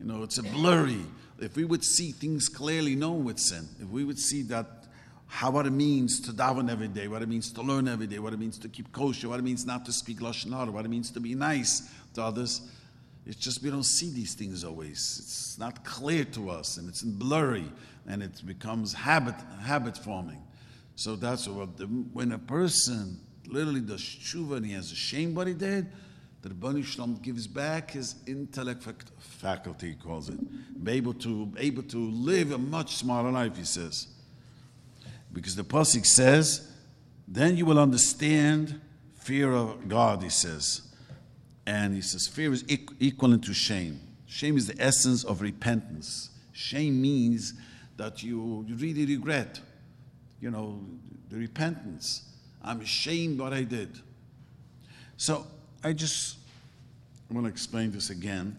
You 0.00 0.06
know, 0.06 0.22
it's 0.22 0.38
a 0.38 0.42
blurry. 0.42 1.04
If 1.40 1.56
we 1.56 1.64
would 1.64 1.84
see 1.84 2.12
things 2.12 2.48
clearly, 2.48 2.94
no 2.94 3.12
one 3.12 3.24
would 3.24 3.40
sin. 3.40 3.68
If 3.80 3.88
we 3.88 4.04
would 4.04 4.18
see 4.18 4.42
that 4.42 4.66
how 5.26 5.50
what 5.50 5.66
it 5.66 5.70
means 5.70 6.20
to 6.20 6.32
daven 6.32 6.70
every 6.70 6.88
day, 6.88 7.06
what 7.06 7.20
it 7.20 7.28
means 7.28 7.52
to 7.52 7.62
learn 7.62 7.86
every 7.86 8.06
day, 8.06 8.18
what 8.18 8.32
it 8.32 8.38
means 8.38 8.58
to 8.58 8.68
keep 8.68 8.90
kosher, 8.92 9.28
what 9.28 9.38
it 9.38 9.42
means 9.42 9.66
not 9.66 9.84
to 9.84 9.92
speak 9.92 10.20
lashon 10.20 10.52
hara, 10.52 10.70
what 10.70 10.84
it 10.84 10.88
means 10.88 11.10
to 11.10 11.20
be 11.20 11.34
nice 11.34 11.88
to 12.14 12.22
others. 12.22 12.62
It's 13.26 13.36
just 13.36 13.62
we 13.62 13.70
don't 13.70 13.84
see 13.84 14.10
these 14.10 14.34
things 14.34 14.64
always. 14.64 15.18
It's 15.20 15.58
not 15.58 15.84
clear 15.84 16.24
to 16.24 16.48
us, 16.48 16.78
and 16.78 16.88
it's 16.88 17.02
blurry, 17.02 17.70
and 18.06 18.22
it 18.22 18.44
becomes 18.46 18.94
habit 18.94 19.34
habit 19.60 19.98
forming. 19.98 20.42
So 20.96 21.14
that's 21.14 21.46
what 21.46 21.68
when 22.12 22.32
a 22.32 22.38
person 22.38 23.20
literally 23.46 23.80
does 23.80 24.00
tshuva 24.00 24.56
and 24.56 24.66
he 24.66 24.72
has 24.72 24.90
a 24.92 24.96
shame 24.96 25.34
what 25.34 25.46
he 25.46 25.54
did, 25.54 25.86
the 26.42 26.50
Rebbeinu 26.50 26.84
Shalom 26.84 27.16
gives 27.16 27.46
back 27.46 27.92
his 27.92 28.14
intellect 28.26 28.86
faculty, 29.18 29.88
he 29.88 29.94
calls 29.94 30.28
it, 30.28 30.38
be 30.84 30.92
able 30.92 31.14
to 31.14 31.52
able 31.58 31.82
to 31.84 31.98
live 32.10 32.52
a 32.52 32.58
much 32.58 32.96
smarter 32.96 33.30
life. 33.30 33.56
He 33.56 33.64
says. 33.64 34.08
Because 35.32 35.56
the 35.56 35.64
Pasuk 35.64 36.06
says, 36.06 36.72
then 37.26 37.56
you 37.56 37.66
will 37.66 37.78
understand 37.78 38.80
fear 39.14 39.52
of 39.52 39.88
God, 39.88 40.22
he 40.22 40.30
says. 40.30 40.82
And 41.66 41.94
he 41.94 42.00
says, 42.00 42.26
fear 42.26 42.50
is 42.52 42.64
equivalent 42.68 43.44
to 43.44 43.52
shame. 43.52 44.00
Shame 44.26 44.56
is 44.56 44.66
the 44.66 44.82
essence 44.82 45.24
of 45.24 45.42
repentance. 45.42 46.30
Shame 46.52 47.00
means 47.00 47.54
that 47.98 48.22
you, 48.22 48.64
you 48.66 48.74
really 48.76 49.04
regret, 49.04 49.60
you 50.40 50.50
know, 50.50 50.80
the 51.28 51.36
repentance. 51.36 52.22
I'm 52.62 52.80
ashamed 52.80 53.38
what 53.38 53.52
I 53.52 53.64
did. 53.64 54.00
So 55.18 55.46
I 55.84 55.92
just 55.92 56.38
want 57.30 57.46
to 57.46 57.50
explain 57.50 57.92
this 57.92 58.10
again. 58.10 58.58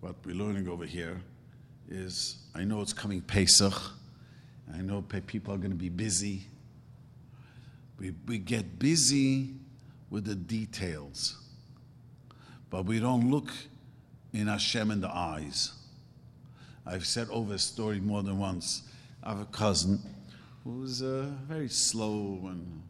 What 0.00 0.14
we're 0.24 0.34
learning 0.34 0.66
over 0.66 0.86
here 0.86 1.20
is 1.90 2.38
I 2.54 2.64
know 2.64 2.80
it's 2.80 2.94
coming 2.94 3.20
Pesach. 3.20 3.74
I 4.72 4.78
know 4.78 5.02
people 5.02 5.52
are 5.52 5.58
going 5.58 5.72
to 5.72 5.76
be 5.76 5.90
busy. 5.90 6.46
We, 8.00 8.14
we 8.26 8.38
get 8.38 8.78
busy 8.78 9.50
with 10.08 10.24
the 10.24 10.34
details, 10.34 11.36
but 12.70 12.86
we 12.86 12.98
don't 12.98 13.30
look 13.30 13.50
in 14.32 14.46
Hashem 14.46 14.90
in 14.90 15.02
the 15.02 15.14
eyes. 15.14 15.72
I've 16.86 17.04
said 17.04 17.28
over 17.30 17.54
a 17.54 17.58
story 17.58 18.00
more 18.00 18.22
than 18.22 18.38
once. 18.38 18.84
I 19.22 19.30
have 19.30 19.40
a 19.40 19.46
cousin 19.46 20.00
who 20.64 20.80
was 20.80 21.02
uh, 21.02 21.26
very 21.46 21.68
slow 21.68 22.40
and 22.44 22.82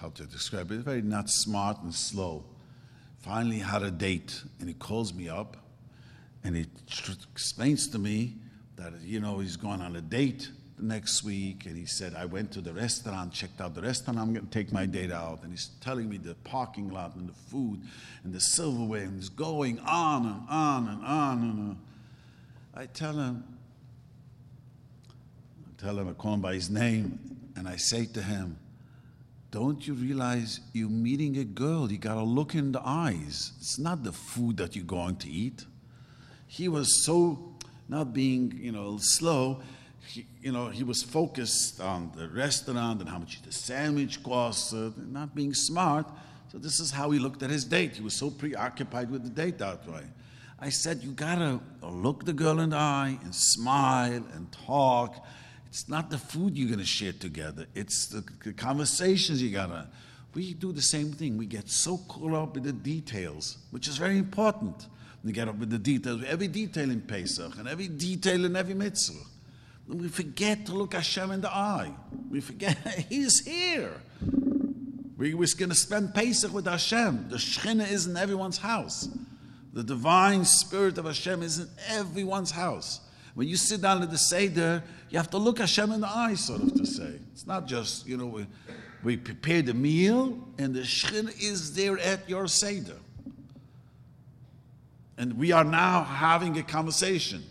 how 0.00 0.08
to 0.10 0.24
describe 0.24 0.70
it, 0.72 0.78
very 0.78 1.02
not 1.02 1.30
smart 1.30 1.82
and 1.82 1.94
slow. 1.94 2.44
Finally 3.18 3.58
had 3.58 3.82
a 3.82 3.90
date, 3.90 4.42
and 4.58 4.68
he 4.68 4.74
calls 4.74 5.12
me 5.12 5.28
up, 5.28 5.56
and 6.42 6.56
he 6.56 6.66
tr- 6.88 7.12
explains 7.32 7.88
to 7.88 7.98
me 7.98 8.34
that, 8.76 8.94
you 9.02 9.20
know, 9.20 9.38
he's 9.38 9.56
going 9.56 9.80
on 9.82 9.94
a 9.96 10.00
date 10.00 10.48
the 10.78 10.84
next 10.84 11.22
week. 11.22 11.66
And 11.66 11.76
he 11.76 11.84
said, 11.84 12.14
I 12.14 12.24
went 12.24 12.50
to 12.52 12.60
the 12.60 12.72
restaurant, 12.72 13.32
checked 13.32 13.60
out 13.60 13.74
the 13.74 13.82
restaurant, 13.82 14.18
I'm 14.18 14.32
going 14.32 14.46
to 14.46 14.50
take 14.50 14.72
my 14.72 14.86
date 14.86 15.12
out. 15.12 15.42
And 15.42 15.52
he's 15.52 15.70
telling 15.80 16.08
me 16.08 16.16
the 16.16 16.34
parking 16.44 16.90
lot 16.90 17.14
and 17.14 17.28
the 17.28 17.34
food 17.34 17.80
and 18.24 18.32
the 18.32 18.40
silverware, 18.40 19.02
and 19.02 19.16
he's 19.16 19.28
going 19.28 19.78
on 19.80 20.26
and 20.26 20.42
on 20.48 20.88
and 20.88 21.04
on. 21.04 21.42
And 21.42 21.76
uh, 22.74 22.80
I 22.80 22.86
tell 22.86 23.12
him, 23.12 23.44
I 25.68 25.82
tell 25.82 25.98
him, 25.98 26.08
I 26.08 26.12
call 26.12 26.34
him 26.34 26.40
by 26.40 26.54
his 26.54 26.70
name, 26.70 27.18
and 27.56 27.68
I 27.68 27.76
say 27.76 28.06
to 28.06 28.22
him, 28.22 28.56
don't 29.50 29.86
you 29.86 29.94
realize 29.94 30.60
you're 30.72 30.88
meeting 30.88 31.36
a 31.38 31.44
girl? 31.44 31.90
You 31.90 31.98
got 31.98 32.14
to 32.14 32.22
look 32.22 32.54
in 32.54 32.72
the 32.72 32.80
eyes. 32.84 33.52
It's 33.58 33.78
not 33.78 34.04
the 34.04 34.12
food 34.12 34.56
that 34.58 34.76
you're 34.76 34.84
going 34.84 35.16
to 35.16 35.28
eat. 35.28 35.66
He 36.46 36.68
was 36.68 37.04
so 37.04 37.54
not 37.88 38.12
being, 38.12 38.58
you 38.62 38.72
know, 38.72 38.98
slow. 39.00 39.60
He, 40.06 40.26
you 40.40 40.52
know, 40.52 40.68
he 40.68 40.84
was 40.84 41.02
focused 41.02 41.80
on 41.80 42.12
the 42.16 42.28
restaurant 42.28 43.00
and 43.00 43.08
how 43.08 43.18
much 43.18 43.42
the 43.42 43.52
sandwich 43.52 44.22
cost, 44.22 44.72
uh, 44.72 44.90
not 44.96 45.34
being 45.34 45.54
smart. 45.54 46.06
So 46.52 46.58
this 46.58 46.80
is 46.80 46.90
how 46.90 47.10
he 47.10 47.18
looked 47.18 47.42
at 47.42 47.50
his 47.50 47.64
date. 47.64 47.96
He 47.96 48.02
was 48.02 48.14
so 48.14 48.30
preoccupied 48.30 49.10
with 49.10 49.24
the 49.24 49.30
date 49.30 49.58
that 49.58 49.86
way. 49.88 50.02
I 50.58 50.68
said, 50.68 51.02
you 51.02 51.12
gotta 51.12 51.58
look 51.82 52.24
the 52.24 52.32
girl 52.32 52.60
in 52.60 52.70
the 52.70 52.76
eye 52.76 53.18
and 53.24 53.34
smile 53.34 54.24
and 54.34 54.52
talk. 54.52 55.24
It's 55.70 55.88
not 55.88 56.10
the 56.10 56.18
food 56.18 56.58
you're 56.58 56.68
gonna 56.68 56.84
share 56.84 57.12
together. 57.12 57.66
It's 57.74 58.08
the, 58.08 58.24
the 58.44 58.52
conversations 58.52 59.40
you 59.40 59.50
gotta. 59.50 59.86
We 60.34 60.54
do 60.54 60.72
the 60.72 60.82
same 60.82 61.12
thing. 61.12 61.38
We 61.38 61.46
get 61.46 61.68
so 61.68 61.98
caught 62.08 62.34
up 62.34 62.56
in 62.56 62.64
the 62.64 62.72
details, 62.72 63.58
which 63.70 63.88
is 63.88 63.96
very 63.96 64.18
important. 64.18 64.86
We 65.24 65.32
get 65.32 65.48
up 65.48 65.56
with 65.56 65.70
the 65.70 65.78
details, 65.78 66.22
every 66.26 66.48
detail 66.48 66.90
in 66.90 67.02
Pesach 67.02 67.56
and 67.58 67.68
every 67.68 67.88
detail 67.88 68.44
in 68.44 68.56
every 68.56 68.74
mitzvah. 68.74 69.24
And 69.88 70.00
we 70.00 70.08
forget 70.08 70.66
to 70.66 70.72
look 70.72 70.94
Hashem 70.94 71.30
in 71.30 71.40
the 71.40 71.52
eye. 71.52 71.92
We 72.30 72.40
forget 72.40 72.76
He's 73.08 73.44
here. 73.44 73.92
We 75.16 75.34
are 75.34 75.36
going 75.36 75.68
to 75.68 75.74
spend 75.74 76.14
Pesach 76.14 76.52
with 76.52 76.66
Hashem. 76.66 77.28
The 77.28 77.36
Shekhinah 77.36 77.90
is 77.90 78.06
in 78.06 78.16
everyone's 78.16 78.58
house. 78.58 79.08
The 79.72 79.82
divine 79.82 80.44
spirit 80.46 80.96
of 80.96 81.04
Hashem 81.04 81.42
is 81.42 81.58
in 81.58 81.68
everyone's 81.88 82.52
house. 82.52 83.00
When 83.34 83.48
you 83.48 83.56
sit 83.56 83.80
down 83.80 84.02
at 84.02 84.10
the 84.10 84.18
Seder, 84.18 84.82
you 85.08 85.18
have 85.18 85.30
to 85.30 85.38
look 85.38 85.58
Hashem 85.58 85.92
in 85.92 86.00
the 86.00 86.08
eye, 86.08 86.34
sort 86.34 86.62
of 86.62 86.74
to 86.74 86.86
say. 86.86 87.18
It's 87.32 87.46
not 87.46 87.66
just, 87.66 88.06
you 88.06 88.16
know, 88.16 88.26
we, 88.26 88.46
we 89.02 89.16
prepare 89.16 89.62
the 89.62 89.74
meal 89.74 90.38
and 90.58 90.74
the 90.74 90.80
Shekhinah 90.80 91.40
is 91.40 91.74
there 91.74 91.98
at 91.98 92.28
your 92.28 92.48
Seder. 92.48 92.96
And 95.16 95.36
we 95.36 95.52
are 95.52 95.64
now 95.64 96.02
having 96.02 96.58
a 96.58 96.62
conversation. 96.62 97.44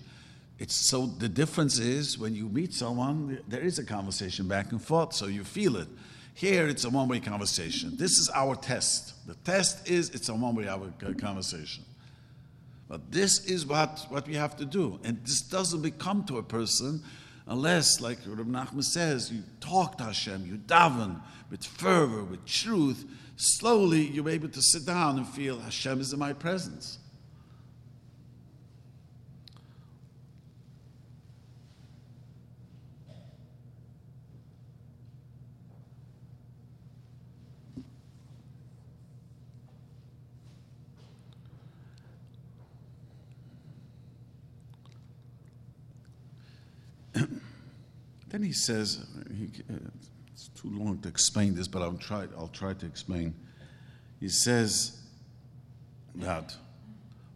It's 0.57 0.75
so 0.75 1.05
the 1.05 1.29
difference 1.29 1.79
is 1.79 2.17
when 2.17 2.35
you 2.35 2.49
meet 2.49 2.73
someone, 2.73 3.39
there 3.47 3.61
is 3.61 3.79
a 3.79 3.85
conversation 3.85 4.47
back 4.47 4.71
and 4.71 4.81
forth, 4.81 5.13
so 5.13 5.27
you 5.27 5.43
feel 5.43 5.77
it. 5.77 5.87
Here, 6.33 6.67
it's 6.67 6.83
a 6.83 6.89
one 6.89 7.07
way 7.07 7.19
conversation. 7.19 7.95
This 7.95 8.17
is 8.17 8.29
our 8.33 8.55
test. 8.55 9.27
The 9.27 9.35
test 9.35 9.89
is 9.89 10.09
it's 10.09 10.29
a 10.29 10.33
one 10.33 10.55
way 10.55 10.67
conversation. 11.17 11.83
But 12.89 13.11
this 13.11 13.45
is 13.45 13.65
what, 13.65 14.05
what 14.09 14.27
we 14.27 14.35
have 14.35 14.57
to 14.57 14.65
do. 14.65 14.99
And 15.03 15.23
this 15.23 15.41
doesn't 15.41 15.81
become 15.81 16.25
to 16.25 16.39
a 16.39 16.43
person 16.43 17.03
unless, 17.47 18.01
like 18.01 18.17
Rabbi 18.25 18.49
Nachman 18.49 18.83
says, 18.83 19.31
you 19.31 19.43
talk 19.59 19.97
to 19.99 20.05
Hashem, 20.05 20.45
you 20.45 20.57
daven 20.57 21.21
with 21.49 21.63
fervor, 21.63 22.23
with 22.23 22.45
truth. 22.45 23.05
Slowly, 23.37 24.01
you're 24.01 24.29
able 24.29 24.49
to 24.49 24.61
sit 24.61 24.85
down 24.85 25.17
and 25.17 25.27
feel 25.27 25.59
Hashem 25.59 26.01
is 26.01 26.13
in 26.13 26.19
my 26.19 26.33
presence. 26.33 26.98
Then 48.29 48.43
he 48.43 48.51
says, 48.51 49.05
he, 49.35 49.49
it's 50.31 50.49
too 50.49 50.69
long 50.69 50.99
to 50.99 51.09
explain 51.09 51.55
this, 51.55 51.67
but 51.67 51.81
I'll 51.81 51.93
try, 51.93 52.27
I'll 52.37 52.47
try 52.47 52.73
to 52.73 52.85
explain. 52.85 53.33
He 54.19 54.29
says 54.29 55.01
that 56.15 56.55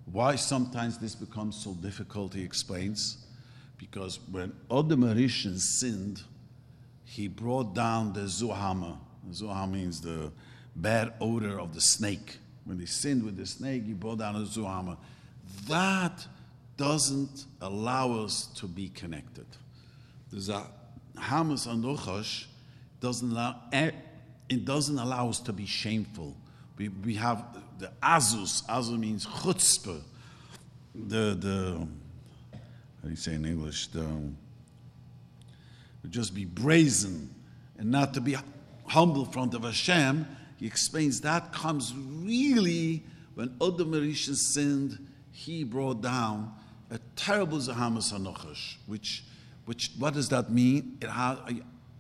why 0.06 0.36
sometimes 0.36 0.98
this 1.00 1.16
becomes 1.16 1.56
so 1.64 1.74
difficult, 1.74 2.34
he 2.34 2.44
explains, 2.44 3.26
because 3.78 4.20
when 4.32 4.54
Adam 4.70 5.04
Rishon 5.04 5.58
sinned, 5.58 6.22
he 7.06 7.28
brought 7.28 7.74
down 7.74 8.14
the 8.14 8.22
Zuhama. 8.22 8.98
Zuhama 9.32 9.72
means 9.72 10.02
the 10.02 10.32
bad 10.76 11.14
odor 11.20 11.60
of 11.60 11.74
the 11.74 11.82
snake. 11.82 12.38
When 12.66 12.80
he 12.80 12.86
sinned 12.86 13.24
with 13.24 13.38
the 13.38 13.46
snake, 13.46 13.84
he 13.86 13.94
brought 13.94 14.20
down 14.20 14.36
the 14.36 14.46
Zuhama. 14.46 14.98
That 15.68 16.26
doesn't 16.78 17.46
allow 17.62 18.24
us 18.24 18.48
to 18.56 18.68
be 18.68 18.90
connected. 18.90 19.46
There's 20.32 20.50
a 20.50 20.66
Hamas 21.18 21.68
Anochash 21.68 22.46
doesn't 23.00 23.32
allow 23.32 23.56
eh, 23.72 23.92
it 24.50 24.66
doesn't 24.66 24.98
allow 24.98 25.30
us 25.30 25.40
to 25.42 25.54
be 25.54 25.66
shameful. 25.66 26.36
We, 26.78 26.90
we 26.90 27.16
have 27.16 27.46
the 27.80 27.92
azus. 28.02 28.66
Azus 28.66 28.98
means 28.98 29.26
chutzpah. 29.26 30.02
The 30.96 31.36
the 31.40 31.88
how 32.52 33.04
do 33.04 33.10
you 33.10 33.16
say 33.16 33.36
in 33.36 33.46
English? 33.46 33.88
The 33.88 34.30
just 36.10 36.36
be 36.36 36.46
brazen 36.46 37.34
and 37.78 37.90
not 37.92 38.14
to 38.14 38.22
be 38.22 38.36
humble 38.88 39.26
in 39.26 39.32
front 39.32 39.54
of 39.54 39.64
Hashem. 39.64 40.28
He 40.58 40.68
explains 40.68 41.22
that 41.22 41.52
comes 41.52 41.94
really 41.96 43.04
when 43.36 43.56
Adam 43.62 43.92
Rishon 43.92 44.36
sinned. 44.36 45.08
He 45.32 45.64
brought 45.64 46.02
down 46.02 46.54
a 46.92 47.00
terrible 47.16 47.58
zahamas 47.58 48.14
hanochash, 48.14 48.76
which 48.86 49.24
which 49.66 49.92
what 49.98 50.14
does 50.14 50.30
that 50.30 50.52
mean? 50.52 50.98
It 51.02 51.10
has 51.10 51.38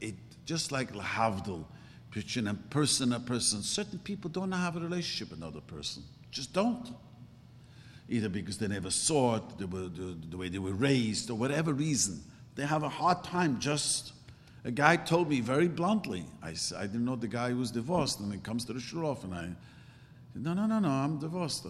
it 0.02 0.16
just 0.46 0.72
like 0.72 0.94
lahavdil, 0.94 1.66
between 2.12 2.48
a 2.48 2.54
person 2.54 3.14
a 3.14 3.20
person. 3.20 3.62
Certain 3.62 4.00
people 4.00 4.30
don't 4.30 4.52
have 4.52 4.76
a 4.76 4.80
relationship 4.80 5.30
with 5.30 5.40
another 5.40 5.62
person, 5.62 6.04
just 6.32 6.54
don't. 6.54 6.90
Either 8.10 8.30
because 8.30 8.58
they 8.58 8.68
never 8.68 8.92
saw 8.92 9.38
it, 9.38 9.44
they 9.58 9.66
were, 9.66 9.88
the, 9.88 10.18
the 10.30 10.38
way 10.38 10.50
they 10.50 10.60
were 10.60 10.74
raised, 10.74 11.30
or 11.30 11.36
whatever 11.36 11.74
reason, 11.74 12.22
they 12.56 12.66
have 12.66 12.84
a 12.84 12.90
hard 12.90 13.24
time. 13.24 13.60
Just 13.60 14.12
a 14.66 14.72
guy 14.72 14.98
told 14.98 15.30
me 15.30 15.40
very 15.40 15.68
bluntly. 15.68 16.26
I, 16.42 16.54
I 16.78 16.82
didn't 16.82 17.06
know 17.06 17.16
the 17.16 17.28
guy 17.28 17.54
was 17.54 17.72
divorced, 17.72 18.20
and 18.20 18.32
he 18.32 18.40
comes 18.40 18.66
to 18.66 18.74
the 18.74 18.80
shul 18.80 19.18
and 19.24 19.34
I, 19.34 19.42
said, 20.34 20.44
no, 20.44 20.54
no, 20.54 20.66
no, 20.66 20.80
no, 20.80 20.90
I'm 20.90 21.18
divorced. 21.18 21.66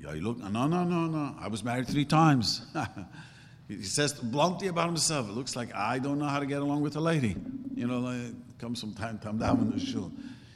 You 0.00 0.08
look, 0.20 0.38
no, 0.38 0.66
no, 0.66 0.84
no, 0.84 1.06
no. 1.06 1.34
I 1.40 1.48
was 1.48 1.64
married 1.64 1.88
three 1.88 2.04
times. 2.04 2.66
He 3.68 3.82
says 3.82 4.12
bluntly 4.12 4.68
about 4.68 4.86
himself, 4.86 5.28
it 5.28 5.32
looks 5.32 5.56
like 5.56 5.74
I 5.74 5.98
don't 5.98 6.18
know 6.18 6.26
how 6.26 6.38
to 6.38 6.46
get 6.46 6.60
along 6.60 6.82
with 6.82 6.96
a 6.96 7.00
lady. 7.00 7.36
You 7.74 7.86
know, 7.86 8.00
like, 8.00 8.58
comes 8.58 8.80
from 8.80 8.94
time 8.94 9.18
to 9.18 9.24
time 9.24 9.60
in 9.60 9.70
the 9.70 9.80
shul. 9.80 10.12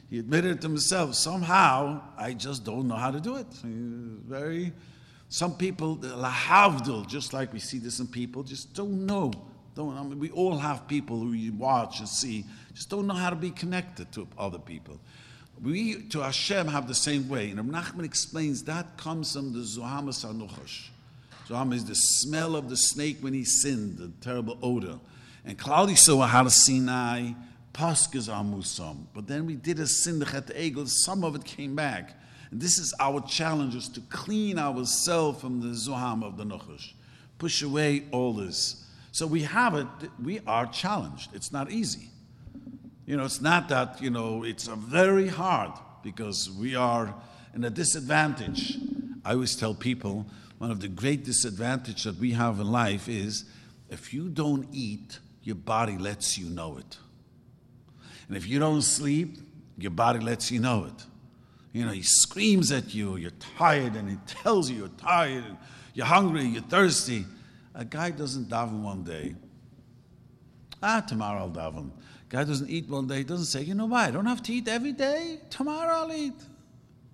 He 0.09 0.19
admitted 0.19 0.61
to 0.61 0.67
himself, 0.67 1.15
somehow, 1.15 2.01
I 2.17 2.33
just 2.33 2.63
don't 2.63 2.87
know 2.87 2.95
how 2.95 3.11
to 3.11 3.19
do 3.19 3.35
it. 3.35 3.47
Very, 3.63 4.73
some 5.27 5.55
people, 5.55 5.97
lahavdil, 5.97 7.07
just 7.07 7.33
like 7.33 7.53
we 7.53 7.59
see 7.59 7.77
this 7.77 7.99
in 7.99 8.07
people, 8.07 8.41
just 8.41 8.73
don't 8.73 9.05
know. 9.05 9.31
Don't, 9.75 9.95
I 9.95 10.01
mean, 10.01 10.19
we 10.19 10.31
all 10.31 10.57
have 10.57 10.87
people 10.87 11.19
who 11.19 11.33
you 11.33 11.53
watch 11.53 11.99
and 11.99 12.09
see, 12.09 12.45
just 12.73 12.89
don't 12.89 13.05
know 13.05 13.13
how 13.13 13.29
to 13.29 13.35
be 13.35 13.51
connected 13.51 14.11
to 14.13 14.27
other 14.37 14.57
people. 14.57 14.99
We, 15.61 16.03
to 16.09 16.21
Hashem, 16.21 16.67
have 16.67 16.87
the 16.87 16.95
same 16.95 17.29
way. 17.29 17.51
And 17.51 17.59
Ibn 17.59 17.71
Nachman 17.71 18.05
explains 18.05 18.63
that 18.63 18.97
comes 18.97 19.33
from 19.33 19.53
the 19.53 19.59
Zohamas 19.59 20.23
Anuchash. 20.23 20.89
Zoham 21.49 21.73
is 21.73 21.85
the 21.85 21.95
smell 21.95 22.55
of 22.55 22.69
the 22.69 22.77
snake 22.77 23.17
when 23.21 23.33
he 23.33 23.43
sinned, 23.43 23.97
the 23.97 24.11
terrible 24.21 24.57
odor. 24.61 24.99
And 25.45 25.57
Claudia 25.57 25.97
saw 25.97 26.21
how 26.21 26.43
to 26.43 26.49
Sinai, 26.49 27.31
Paskas 27.73 28.29
Amusam. 28.29 29.05
But 29.13 29.27
then 29.27 29.45
we 29.45 29.55
did 29.55 29.79
a 29.79 29.87
sin, 29.87 30.19
the 30.19 30.25
Egel, 30.25 30.87
some 30.87 31.23
of 31.23 31.35
it 31.35 31.43
came 31.45 31.75
back. 31.75 32.15
And 32.51 32.61
this 32.61 32.77
is 32.77 32.93
our 32.99 33.21
challenge, 33.21 33.75
is 33.75 33.89
to 33.89 34.01
clean 34.09 34.59
ourselves 34.59 35.41
from 35.41 35.61
the 35.61 35.69
Zoham 35.69 36.23
of 36.23 36.37
the 36.37 36.43
Nuchash. 36.43 36.93
Push 37.39 37.63
away 37.63 38.03
all 38.11 38.33
this. 38.33 38.85
So 39.11 39.25
we 39.25 39.41
have 39.43 39.73
it, 39.75 39.87
we 40.21 40.41
are 40.45 40.67
challenged. 40.67 41.33
It's 41.33 41.51
not 41.51 41.71
easy. 41.71 42.09
You 43.07 43.17
know, 43.17 43.25
it's 43.25 43.41
not 43.41 43.69
that, 43.69 43.99
you 44.01 44.11
know, 44.11 44.43
it's 44.43 44.67
very 44.67 45.27
hard 45.27 45.71
because 46.03 46.51
we 46.51 46.75
are 46.75 47.15
in 47.55 47.63
a 47.63 47.71
disadvantage. 47.71 48.77
I 49.25 49.31
always 49.31 49.55
tell 49.55 49.73
people 49.73 50.27
one 50.59 50.71
of 50.71 50.81
the 50.81 50.89
great 50.89 51.23
disadvantages 51.23 52.03
that 52.03 52.17
we 52.17 52.31
have 52.31 52.59
in 52.59 52.69
life 52.71 53.09
is 53.09 53.45
if 53.89 54.13
you 54.13 54.29
don't 54.29 54.67
eat, 54.71 55.19
your 55.41 55.55
body 55.55 55.97
lets 55.97 56.37
you 56.37 56.49
know 56.49 56.77
it. 56.77 56.97
And 58.27 58.37
if 58.37 58.47
you 58.47 58.59
don't 58.59 58.83
sleep, 58.83 59.37
your 59.77 59.91
body 59.91 60.19
lets 60.19 60.51
you 60.51 60.59
know 60.59 60.83
it. 60.85 61.05
You 61.71 61.85
know, 61.85 61.91
he 61.91 62.01
screams 62.01 62.71
at 62.71 62.93
you, 62.93 63.15
you're 63.15 63.31
tired, 63.57 63.95
and 63.95 64.09
he 64.09 64.17
tells 64.27 64.69
you 64.69 64.77
you're 64.77 64.87
tired, 64.89 65.45
and 65.45 65.57
you're 65.93 66.05
hungry, 66.05 66.43
you're 66.43 66.61
thirsty. 66.61 67.25
A 67.73 67.85
guy 67.85 68.11
doesn't 68.11 68.49
daven 68.49 68.81
one 68.81 69.03
day. 69.03 69.35
Ah, 70.83 70.99
tomorrow 70.99 71.39
I'll 71.41 71.49
daven. 71.49 71.91
Guy 72.27 72.43
doesn't 72.43 72.69
eat 72.69 72.89
one 72.89 73.07
day, 73.07 73.19
He 73.19 73.23
doesn't 73.23 73.45
say, 73.45 73.61
you 73.61 73.75
know 73.75 73.85
why? 73.85 74.07
I 74.07 74.11
don't 74.11 74.25
have 74.25 74.43
to 74.43 74.53
eat 74.53 74.67
every 74.67 74.93
day. 74.93 75.39
Tomorrow 75.49 75.93
I'll 75.93 76.13
eat. 76.13 76.33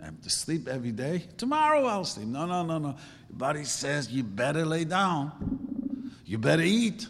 I 0.01 0.05
have 0.05 0.21
to 0.21 0.29
sleep 0.29 0.67
every 0.67 0.91
day. 0.91 1.23
Tomorrow 1.37 1.85
I'll 1.85 2.05
sleep. 2.05 2.27
No, 2.27 2.45
no, 2.45 2.63
no, 2.63 2.77
no. 2.77 2.95
Your 3.29 3.37
body 3.37 3.63
says 3.63 4.11
you 4.11 4.23
better 4.23 4.65
lay 4.65 4.83
down. 4.83 6.11
You 6.25 6.37
better 6.37 6.63
eat. 6.63 7.07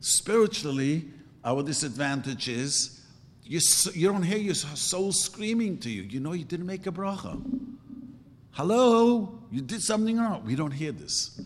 Spiritually, 0.00 1.08
our 1.44 1.62
disadvantage 1.62 2.48
is 2.48 3.00
you, 3.42 3.60
you 3.94 4.08
don't 4.08 4.22
hear 4.22 4.38
your 4.38 4.54
soul 4.54 5.12
screaming 5.12 5.78
to 5.78 5.90
you. 5.90 6.02
You 6.02 6.20
know 6.20 6.32
you 6.32 6.44
didn't 6.44 6.66
make 6.66 6.86
a 6.86 6.92
bracha. 6.92 7.42
Hello, 8.52 9.42
you 9.50 9.60
did 9.60 9.82
something 9.82 10.16
wrong. 10.18 10.44
We 10.44 10.56
don't 10.56 10.70
hear 10.70 10.92
this. 10.92 11.40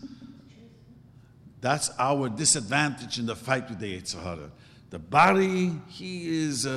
That's 1.61 1.89
our 1.99 2.29
disadvantage 2.29 3.19
in 3.19 3.25
the 3.25 3.35
fight 3.35 3.69
with 3.69 3.79
the 3.79 3.99
Yetzer 3.99 4.21
Hara. 4.21 4.51
The 4.91 4.99
body, 4.99 5.73
he 5.87 6.45
is. 6.45 6.67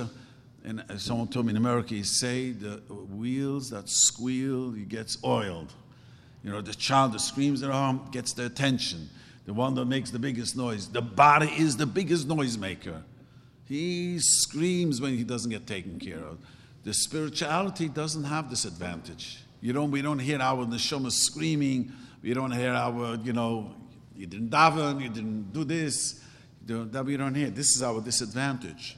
And 0.64 0.84
someone 0.96 1.28
told 1.28 1.46
me 1.46 1.50
in 1.50 1.56
America, 1.56 1.94
he 1.94 2.02
say 2.02 2.52
the 2.52 2.76
wheels 2.94 3.70
that 3.70 3.88
squeal, 3.88 4.70
he 4.70 4.84
gets 4.84 5.18
oiled. 5.24 5.72
You 6.44 6.50
know, 6.50 6.60
the 6.60 6.74
child 6.74 7.12
that 7.12 7.20
screams 7.20 7.62
at 7.62 7.70
home 7.70 8.08
gets 8.10 8.32
the 8.32 8.46
attention. 8.46 9.08
The 9.44 9.52
one 9.52 9.74
that 9.74 9.86
makes 9.86 10.10
the 10.10 10.18
biggest 10.18 10.56
noise. 10.56 10.88
The 10.88 11.02
body 11.02 11.48
is 11.48 11.76
the 11.76 11.86
biggest 11.86 12.28
noisemaker. 12.28 13.02
He 13.68 14.18
screams 14.20 15.00
when 15.00 15.16
he 15.16 15.24
doesn't 15.24 15.50
get 15.50 15.66
taken 15.66 15.98
care 15.98 16.18
of. 16.18 16.38
The 16.84 16.94
spirituality 16.94 17.88
doesn't 17.88 18.24
have 18.24 18.50
this 18.50 18.64
advantage. 18.64 19.42
You 19.60 19.72
don't, 19.72 19.90
we 19.90 20.02
don't 20.02 20.18
hear 20.18 20.40
our 20.40 20.66
neshama 20.66 21.10
screaming. 21.10 21.92
We 22.22 22.34
don't 22.34 22.50
hear 22.52 22.72
our, 22.72 23.16
you 23.16 23.32
know, 23.32 23.74
you 24.16 24.26
didn't 24.26 24.50
daven, 24.50 25.00
you 25.00 25.08
didn't 25.08 25.52
do 25.52 25.64
this. 25.64 26.20
That 26.64 27.04
we 27.04 27.16
don't 27.16 27.34
hear. 27.34 27.50
This 27.50 27.74
is 27.74 27.82
our 27.82 28.00
disadvantage. 28.00 28.96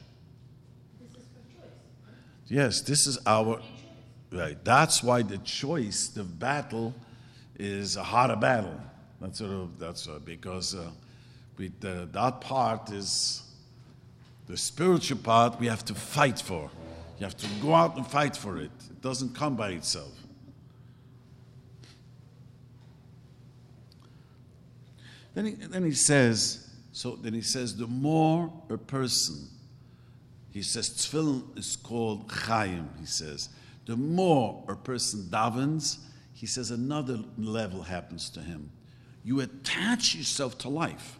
Yes, 2.47 2.81
this 2.81 3.07
is 3.07 3.17
our 3.25 3.59
right. 4.31 4.57
That's 4.63 5.01
why 5.01 5.23
the 5.23 5.39
choice, 5.39 6.07
the 6.09 6.23
battle, 6.23 6.93
is 7.57 7.95
a 7.95 8.03
harder 8.03 8.35
battle. 8.35 8.79
That's 9.19 9.39
sort 9.39 9.51
of 9.51 9.79
that's 9.79 10.07
uh, 10.07 10.19
because 10.23 10.75
uh, 10.75 10.91
we, 11.57 11.71
uh, 11.83 12.05
that 12.11 12.41
part 12.41 12.91
is 12.91 13.43
the 14.47 14.57
spiritual 14.57 15.17
part. 15.17 15.59
We 15.59 15.67
have 15.67 15.83
to 15.85 15.95
fight 15.95 16.39
for. 16.39 16.69
You 17.17 17.25
have 17.25 17.37
to 17.37 17.47
go 17.61 17.73
out 17.73 17.95
and 17.97 18.05
fight 18.05 18.35
for 18.35 18.57
it. 18.57 18.71
It 18.89 19.01
doesn't 19.01 19.33
come 19.33 19.55
by 19.55 19.69
itself. 19.71 20.11
Then 25.33 25.45
he, 25.45 25.51
then 25.53 25.83
he 25.83 25.91
says, 25.91 26.69
so 26.91 27.15
then 27.15 27.33
he 27.33 27.41
says, 27.41 27.75
the 27.75 27.87
more 27.87 28.51
a 28.69 28.77
person 28.77 29.49
he 30.55 30.61
says 30.61 30.89
tefillin 30.89 31.57
is 31.57 31.75
called 31.75 32.29
chayim. 32.29 32.87
He 32.97 33.05
says 33.05 33.49
the 33.85 33.97
more 33.97 34.63
a 34.69 34.75
person 34.77 35.27
davens, 35.29 35.97
he 36.31 36.45
says 36.45 36.71
another 36.71 37.19
level 37.37 37.81
happens 37.81 38.29
to 38.29 38.39
him. 38.39 38.71
You 39.25 39.41
attach 39.41 40.15
yourself 40.15 40.57
to 40.59 40.69
life. 40.69 41.19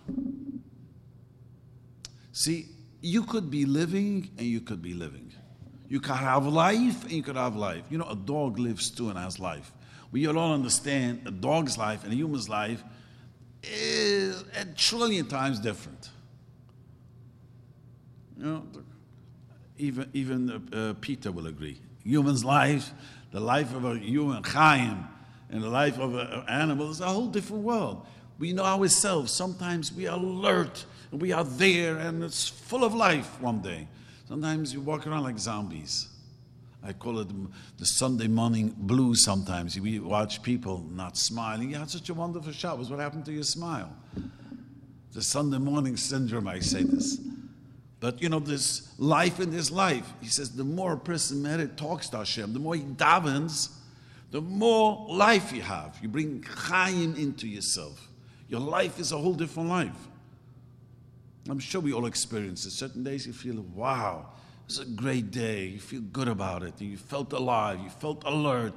See, 2.31 2.67
you 3.01 3.23
could 3.23 3.51
be 3.51 3.65
living 3.65 4.29
and 4.37 4.47
you 4.47 4.61
could 4.61 4.81
be 4.81 4.93
living. 4.93 5.33
You 5.89 5.99
could 5.99 6.15
have 6.15 6.47
life 6.47 7.03
and 7.03 7.11
you 7.11 7.21
could 7.21 7.35
have 7.35 7.57
life. 7.57 7.83
You 7.89 7.97
know, 7.97 8.09
a 8.09 8.15
dog 8.15 8.57
lives 8.57 8.89
too 8.89 9.09
and 9.09 9.19
has 9.19 9.37
life. 9.37 9.73
We 10.13 10.27
all 10.27 10.53
understand 10.53 11.23
a 11.25 11.31
dog's 11.31 11.77
life 11.77 12.05
and 12.05 12.13
a 12.13 12.15
human's 12.15 12.47
life 12.47 12.81
is 13.63 14.45
a 14.57 14.63
trillion 14.77 15.25
times 15.27 15.59
different. 15.59 16.09
You 18.37 18.45
know, 18.45 18.63
even, 19.77 20.09
even 20.13 20.69
uh, 20.73 20.93
Peter 21.01 21.31
will 21.31 21.47
agree. 21.47 21.79
Human's 22.03 22.45
life, 22.45 22.91
the 23.31 23.39
life 23.39 23.73
of 23.75 23.85
a 23.85 23.97
human, 23.97 24.43
Chaim, 24.43 25.07
and 25.49 25.61
the 25.61 25.69
life 25.69 25.99
of 25.99 26.15
an 26.15 26.43
animal 26.47 26.89
is 26.91 27.01
a 27.01 27.07
whole 27.07 27.27
different 27.27 27.63
world. 27.63 28.05
We 28.37 28.53
know 28.53 28.65
ourselves. 28.65 29.31
Sometimes 29.31 29.93
we 29.93 30.07
are 30.07 30.17
alert 30.17 30.85
and 31.11 31.21
we 31.21 31.31
are 31.31 31.43
there 31.43 31.97
and 31.97 32.23
it's 32.23 32.47
full 32.47 32.83
of 32.83 32.93
life 32.93 33.39
one 33.41 33.61
day. 33.61 33.87
Sometimes 34.27 34.73
you 34.73 34.81
walk 34.81 35.07
around 35.07 35.23
like 35.23 35.37
zombies. 35.37 36.09
I 36.83 36.93
call 36.93 37.19
it 37.19 37.27
the 37.77 37.85
Sunday 37.85 38.27
morning 38.27 38.75
blues 38.77 39.23
sometimes. 39.23 39.79
We 39.79 39.99
watch 39.99 40.43
people 40.43 40.85
not 40.91 41.17
smiling. 41.17 41.71
You 41.71 41.77
had 41.77 41.89
such 41.89 42.09
a 42.09 42.13
wonderful 42.13 42.51
Shabbos. 42.51 42.91
What 42.91 42.99
happened 42.99 43.25
to 43.25 43.31
your 43.31 43.43
smile? 43.43 43.91
The 45.13 45.21
Sunday 45.21 45.57
morning 45.57 45.97
syndrome, 45.97 46.47
I 46.47 46.59
say 46.59 46.83
this. 46.83 47.19
But 48.05 48.21
you 48.21 48.29
know, 48.29 48.37
this 48.37 48.93
life 48.99 49.39
in 49.39 49.49
this 49.49 49.71
life, 49.71 50.13
he 50.21 50.27
says, 50.27 50.51
the 50.51 50.63
more 50.63 50.93
a 50.93 50.97
person 50.97 51.41
merit 51.41 51.75
talks 51.75 52.07
to 52.09 52.17
Hashem, 52.17 52.53
the 52.53 52.59
more 52.59 52.75
he 52.75 52.83
davens, 52.83 53.71
the 54.29 54.41
more 54.41 55.07
life 55.09 55.51
you 55.51 55.63
have. 55.63 55.97
You 56.03 56.09
bring 56.09 56.43
Chaim 56.43 57.15
into 57.15 57.47
yourself. 57.47 58.07
Your 58.47 58.59
life 58.59 58.99
is 58.99 59.11
a 59.11 59.17
whole 59.17 59.33
different 59.33 59.69
life. 59.69 59.97
I'm 61.49 61.57
sure 61.57 61.81
we 61.81 61.93
all 61.93 62.05
experience 62.05 62.63
it. 62.67 62.73
Certain 62.73 63.03
days 63.03 63.25
you 63.25 63.33
feel, 63.33 63.65
wow, 63.73 64.27
it's 64.65 64.77
a 64.77 64.85
great 64.85 65.31
day. 65.31 65.65
You 65.65 65.79
feel 65.79 66.01
good 66.01 66.27
about 66.27 66.61
it. 66.61 66.79
You 66.79 66.97
felt 66.97 67.33
alive. 67.33 67.79
You 67.79 67.89
felt 67.89 68.21
alert. 68.23 68.75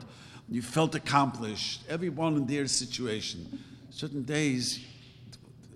You 0.49 0.63
felt 0.63 0.95
accomplished. 0.95 1.83
Everyone 1.87 2.35
in 2.37 2.47
their 2.47 2.67
situation. 2.67 3.63
Certain 3.91 4.23
days, 4.23 4.83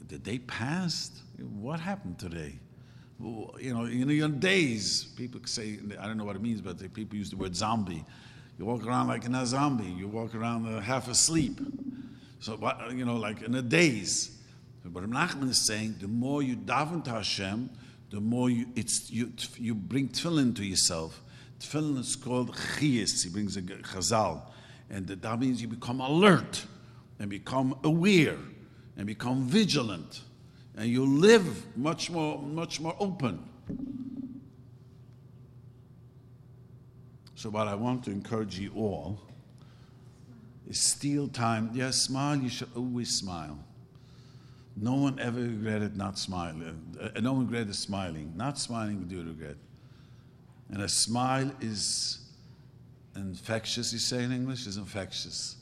the 0.09 0.16
day 0.16 0.38
passed. 0.38 1.18
What 1.38 1.80
happened 1.80 2.18
today? 2.18 2.55
You 3.23 3.73
know, 3.73 3.85
you 3.85 4.05
know, 4.05 4.35
days, 4.35 5.05
people 5.16 5.41
say, 5.45 5.79
I 6.01 6.07
don't 6.07 6.16
know 6.16 6.25
what 6.25 6.35
it 6.35 6.43
means, 6.43 6.61
but 6.61 6.79
people 6.93 7.16
use 7.16 7.31
the 7.31 7.37
word 7.37 7.55
zombie. 7.55 8.05
You 8.59 8.64
walk 8.64 8.85
around 8.85 9.09
like 9.09 9.25
in 9.25 9.35
a 9.35 9.47
zombie. 9.47 9.91
You 9.91 10.09
walk 10.09 10.35
around 10.35 10.66
uh, 10.66 10.81
half 10.81 11.09
asleep. 11.09 11.61
So, 12.41 12.59
you 12.93 13.05
know, 13.05 13.16
like 13.16 13.43
in 13.43 13.55
a 13.55 13.62
daze. 13.62 14.39
But 14.85 15.09
Nachman 15.09 15.51
is 15.51 15.64
saying, 15.64 15.97
the 16.01 16.09
more 16.09 16.43
you 16.43 16.57
daven 16.57 17.05
to 17.05 17.11
Hashem, 17.11 17.70
the 18.11 18.20
more 18.20 18.51
you, 18.51 18.66
it's, 18.75 19.11
you, 19.11 19.33
you 19.57 19.75
bring 19.75 20.09
tefillin 20.09 20.57
to 20.57 20.64
yourself. 20.64 21.23
Tefillin 21.61 21.99
is 21.99 22.16
called 22.16 22.53
chiyas. 22.55 23.23
He 23.23 23.31
brings 23.31 23.57
a 23.57 23.62
chazal. 23.62 24.43
And 24.91 25.07
that 25.07 25.39
means 25.39 25.62
you 25.62 25.68
become 25.68 26.01
alert 26.01 26.66
and 27.20 27.31
become 27.31 27.79
aware 27.85 28.37
and 28.97 29.07
become 29.07 29.45
vigilant. 29.45 30.23
And 30.77 30.89
you 30.89 31.05
live 31.05 31.77
much 31.77 32.11
more, 32.11 32.41
much 32.41 32.81
more 32.81 32.97
open. 32.99 33.49
So, 37.35 37.51
what 37.51 37.68
I 37.68 37.75
want 37.75 38.05
to 38.05 38.11
encourage 38.11 38.59
you 38.59 38.73
all 38.77 39.18
is 40.68 40.81
steal 40.81 41.29
time. 41.29 41.70
Yes, 41.75 41.97
smile, 41.97 42.37
you 42.37 42.49
should 42.49 42.70
always 42.77 43.11
smile. 43.11 43.59
No 44.77 44.95
one 44.95 45.18
ever 45.18 45.41
regretted 45.41 45.97
not 45.97 46.18
smiling. 46.18 46.97
Uh, 47.01 47.20
no 47.20 47.33
one 47.35 47.47
regretted 47.47 47.75
smiling. 47.75 48.33
Not 48.37 48.59
smiling, 48.59 49.01
we 49.01 49.05
do 49.05 49.23
regret. 49.23 49.57
And 50.70 50.83
a 50.83 50.89
smile 50.89 51.53
is 51.61 52.20
infectious, 53.14 53.93
you 53.93 53.99
say 53.99 54.25
in 54.25 54.33
English, 54.33 54.66
is 54.66 54.79
infectious. 54.79 55.57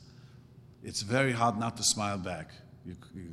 It's 0.83 1.01
very 1.01 1.33
hard 1.33 1.57
not 1.57 1.75
to 1.77 1.83
smile 1.83 2.17
back. 2.17 2.51
You, 2.85 2.95
you, 3.13 3.27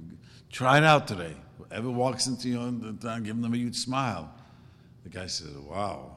try 0.51 0.79
it 0.79 0.85
out 0.85 1.07
today. 1.07 1.37
Whoever 1.69 1.91
walks 1.91 2.27
into 2.27 2.49
you 2.49 2.61
and 2.61 3.25
give 3.25 3.41
them 3.41 3.53
a 3.53 3.57
huge 3.57 3.77
smile. 3.77 4.33
The 5.05 5.11
guy 5.11 5.27
says, 5.27 5.57
wow. 5.57 6.17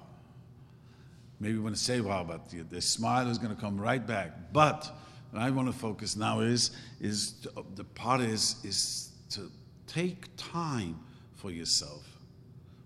Maybe 1.40 1.56
you 1.56 1.64
want 1.64 1.76
to 1.76 1.82
say 1.82 2.02
wow, 2.02 2.24
but 2.24 2.50
the, 2.50 2.62
the 2.62 2.82
smile 2.82 3.28
is 3.30 3.38
going 3.38 3.54
to 3.54 3.60
come 3.60 3.80
right 3.80 4.06
back. 4.06 4.54
But 4.54 4.90
what 5.32 5.42
I 5.42 5.50
want 5.50 5.68
to 5.68 5.74
focus 5.74 6.16
now 6.16 6.42
is, 6.42 6.72
is 7.00 7.48
the 7.76 7.84
part 7.84 8.22
is, 8.22 8.58
is 8.64 9.12
to 9.32 9.52
take 9.88 10.26
time 10.38 11.00
for 11.34 11.50
yourself. 11.50 12.06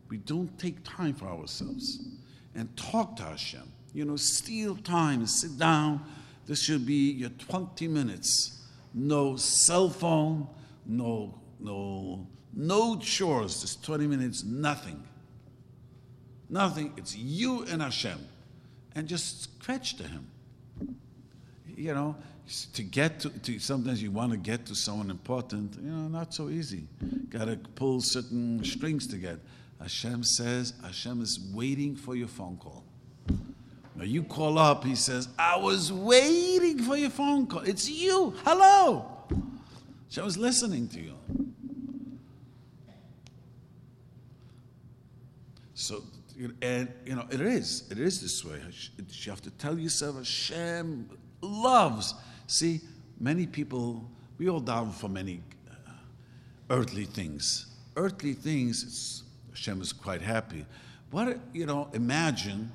We 0.09 0.17
don't 0.17 0.57
take 0.57 0.77
time 0.83 1.13
for 1.13 1.27
ourselves. 1.27 1.99
And 2.55 2.75
talk 2.77 3.17
to 3.17 3.23
Hashem. 3.23 3.69
You 3.93 4.05
know, 4.05 4.15
steal 4.15 4.77
time, 4.77 5.19
and 5.19 5.29
sit 5.29 5.57
down. 5.57 6.05
This 6.45 6.61
should 6.61 6.85
be 6.85 7.11
your 7.11 7.31
20 7.31 7.87
minutes. 7.87 8.61
No 8.93 9.35
cell 9.35 9.89
phone, 9.89 10.47
no, 10.85 11.37
no, 11.59 12.25
no 12.55 12.97
chores. 12.97 13.61
Just 13.61 13.83
20 13.83 14.07
minutes, 14.07 14.43
nothing. 14.43 15.03
Nothing. 16.49 16.93
It's 16.97 17.15
you 17.15 17.65
and 17.65 17.81
Hashem. 17.81 18.19
And 18.95 19.07
just 19.07 19.43
scratch 19.43 19.97
to 19.97 20.03
Him. 20.03 20.27
You 21.75 21.93
know, 21.93 22.15
to 22.73 22.83
get 22.83 23.19
to, 23.21 23.29
to, 23.29 23.59
sometimes 23.59 24.01
you 24.01 24.11
want 24.11 24.31
to 24.31 24.37
get 24.37 24.65
to 24.67 24.75
someone 24.75 25.09
important, 25.09 25.75
you 25.75 25.89
know, 25.89 26.07
not 26.07 26.33
so 26.33 26.49
easy. 26.49 26.87
Got 27.29 27.45
to 27.45 27.57
pull 27.75 27.99
certain 28.01 28.63
strings 28.63 29.07
to 29.07 29.17
get. 29.17 29.39
Hashem 29.81 30.23
says, 30.23 30.73
Hashem 30.83 31.21
is 31.21 31.39
waiting 31.53 31.95
for 31.95 32.15
your 32.15 32.29
phone 32.29 32.57
call. 32.57 32.83
Now 33.95 34.03
you 34.03 34.23
call 34.23 34.57
up, 34.57 34.83
he 34.83 34.95
says, 34.95 35.27
I 35.39 35.57
was 35.57 35.91
waiting 35.91 36.79
for 36.79 36.97
your 36.97 37.09
phone 37.09 37.47
call. 37.47 37.61
It's 37.61 37.89
you. 37.89 38.33
Hello. 38.43 39.05
Hashem 40.09 40.23
was 40.23 40.37
listening 40.37 40.87
to 40.89 41.01
you. 41.01 41.13
So, 45.75 46.03
and 46.61 46.91
you 47.05 47.15
know, 47.15 47.27
it 47.29 47.39
is. 47.39 47.87
It 47.91 47.99
is 47.99 48.21
this 48.21 48.43
way. 48.43 48.59
You 48.97 49.31
have 49.31 49.41
to 49.41 49.51
tell 49.51 49.77
yourself, 49.77 50.17
Hashem 50.17 51.09
loves 51.41 52.15
See, 52.47 52.81
many 53.19 53.47
people, 53.47 54.09
we 54.37 54.49
all 54.49 54.59
down 54.59 54.91
for 54.91 55.09
many 55.09 55.41
uh, 55.69 55.91
earthly 56.69 57.05
things. 57.05 57.67
Earthly 57.95 58.33
things, 58.33 59.23
Hashem 59.49 59.81
is 59.81 59.91
quite 59.91 60.21
happy. 60.21 60.65
What, 61.11 61.39
you 61.53 61.65
know, 61.65 61.89
imagine, 61.93 62.71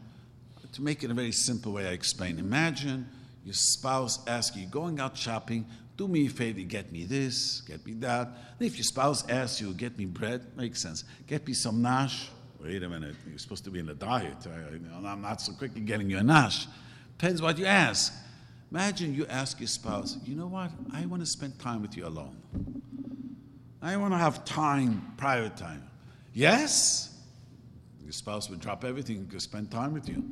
to 0.73 0.83
make 0.83 1.05
it 1.05 1.11
a 1.11 1.15
very 1.15 1.33
simple 1.33 1.73
way 1.73 1.87
I 1.87 1.93
explain, 1.93 2.39
imagine 2.39 3.07
your 3.45 3.55
spouse 3.55 4.27
asks 4.27 4.57
you, 4.57 4.67
going 4.67 4.99
out 4.99 5.17
shopping, 5.17 5.67
do 5.97 6.09
me 6.09 6.27
a 6.27 6.31
favor, 6.31 6.61
get 6.61 6.91
me 6.91 7.05
this, 7.05 7.61
get 7.61 7.85
me 7.85 7.93
that. 7.95 8.27
And 8.59 8.67
if 8.67 8.77
your 8.77 8.85
spouse 8.85 9.29
asks 9.29 9.61
you, 9.61 9.73
get 9.75 9.97
me 9.99 10.07
bread, 10.07 10.45
makes 10.57 10.81
sense. 10.81 11.05
Get 11.27 11.47
me 11.47 11.53
some 11.53 11.83
nash. 11.83 12.29
Wait 12.63 12.83
a 12.83 12.89
minute, 12.89 13.17
you're 13.29 13.39
supposed 13.39 13.65
to 13.65 13.71
be 13.71 13.81
in 13.81 13.89
a 13.89 13.95
diet. 13.95 14.37
I, 14.47 15.13
am 15.13 15.23
not 15.23 15.41
so 15.41 15.53
quick 15.53 15.77
in 15.77 15.87
getting 15.87 16.11
you 16.11 16.19
a 16.19 16.23
nash. 16.23 16.67
Depends 17.17 17.41
what 17.41 17.59
you 17.59 17.65
ask. 17.65 18.13
Imagine 18.71 19.15
you 19.15 19.27
ask 19.27 19.59
your 19.59 19.67
spouse, 19.67 20.19
you 20.25 20.37
know 20.37 20.47
what? 20.47 20.71
I 20.93 21.07
want 21.07 21.23
to 21.23 21.27
spend 21.27 21.59
time 21.59 21.81
with 21.83 21.97
you 21.97 22.07
alone. 22.07 22.37
I 23.83 23.97
want 23.97 24.13
to 24.13 24.19
have 24.19 24.45
time, 24.45 25.15
private 25.17 25.57
time. 25.57 25.83
Yes? 26.35 27.19
Your 28.03 28.13
spouse 28.13 28.51
would 28.51 28.61
drop 28.61 28.85
everything 28.85 29.27
to 29.29 29.41
spend 29.41 29.71
time 29.71 29.95
with 29.95 30.09
you. 30.09 30.23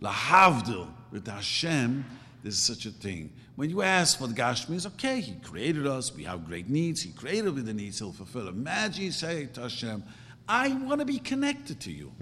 Lahavdil, 0.00 0.86
with 1.10 1.26
Hashem, 1.26 2.04
there's 2.42 2.58
such 2.58 2.86
a 2.86 2.90
thing. 2.90 3.32
When 3.56 3.68
you 3.68 3.82
ask 3.82 4.18
for 4.18 4.28
the 4.28 4.34
Gashmi, 4.34 4.86
okay, 4.86 5.20
He 5.20 5.34
created 5.42 5.86
us, 5.86 6.14
we 6.14 6.24
have 6.24 6.46
great 6.46 6.70
needs, 6.70 7.02
He 7.02 7.10
created 7.10 7.54
with 7.54 7.66
the 7.66 7.74
needs, 7.74 7.98
He'll 7.98 8.12
fulfill. 8.12 8.48
Imagine 8.48 9.04
you 9.04 9.12
say 9.12 9.46
to 9.46 9.62
Hashem, 9.62 10.02
I 10.50 10.70
want 10.72 10.98
to 10.98 11.04
be 11.04 11.20
connected 11.20 11.80
to 11.82 11.92
you. 11.92 12.12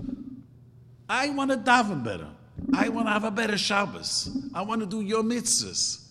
I 1.09 1.31
want 1.31 1.51
to 1.51 1.57
daven 1.57 2.05
better. 2.05 2.29
I 2.74 2.91
want 2.91 3.07
to 3.07 3.12
have 3.12 3.24
a 3.24 3.31
better 3.31 3.57
Shabbos. 3.57 4.29
I 4.53 4.61
want 4.62 4.83
to 4.83 4.87
do 4.87 5.01
your 5.01 5.22
mitzvahs. 5.22 6.05